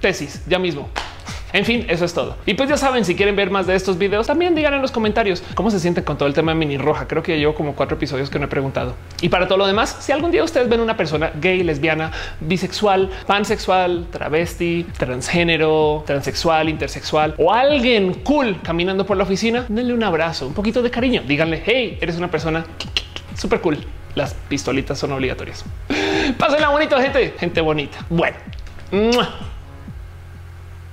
tesis 0.00 0.42
ya 0.48 0.58
mismo. 0.58 0.88
En 1.56 1.64
fin, 1.64 1.86
eso 1.88 2.04
es 2.04 2.12
todo. 2.12 2.36
Y 2.44 2.52
pues 2.52 2.68
ya 2.68 2.76
saben, 2.76 3.06
si 3.06 3.14
quieren 3.14 3.34
ver 3.34 3.50
más 3.50 3.66
de 3.66 3.74
estos 3.74 3.96
videos, 3.96 4.26
también 4.26 4.54
digan 4.54 4.74
en 4.74 4.82
los 4.82 4.92
comentarios 4.92 5.42
cómo 5.54 5.70
se 5.70 5.80
sienten 5.80 6.04
con 6.04 6.18
todo 6.18 6.28
el 6.28 6.34
tema 6.34 6.52
de 6.52 6.58
mini 6.58 6.76
roja. 6.76 7.08
Creo 7.08 7.22
que 7.22 7.38
llevo 7.38 7.54
como 7.54 7.74
cuatro 7.74 7.96
episodios 7.96 8.28
que 8.28 8.38
no 8.38 8.44
he 8.44 8.48
preguntado. 8.48 8.94
Y 9.22 9.30
para 9.30 9.48
todo 9.48 9.56
lo 9.56 9.66
demás, 9.66 9.96
si 10.00 10.12
algún 10.12 10.30
día 10.30 10.44
ustedes 10.44 10.68
ven 10.68 10.80
una 10.80 10.98
persona 10.98 11.32
gay, 11.40 11.62
lesbiana, 11.62 12.12
bisexual, 12.40 13.08
pansexual, 13.26 14.06
travesti, 14.10 14.84
transgénero, 14.98 16.04
transexual, 16.06 16.68
intersexual 16.68 17.34
o 17.38 17.50
alguien 17.50 18.12
cool 18.22 18.60
caminando 18.62 19.06
por 19.06 19.16
la 19.16 19.22
oficina, 19.22 19.64
denle 19.66 19.94
un 19.94 20.04
abrazo, 20.04 20.46
un 20.46 20.52
poquito 20.52 20.82
de 20.82 20.90
cariño. 20.90 21.22
Díganle, 21.26 21.62
hey, 21.64 21.96
eres 22.02 22.18
una 22.18 22.30
persona 22.30 22.66
súper 23.34 23.62
cool. 23.62 23.78
Las 24.14 24.34
pistolitas 24.34 24.98
son 24.98 25.12
obligatorias. 25.12 25.64
Pásenla 26.38 26.68
bonito, 26.68 26.98
gente, 26.98 27.32
gente 27.38 27.62
bonita. 27.62 28.04
Bueno. 28.10 28.36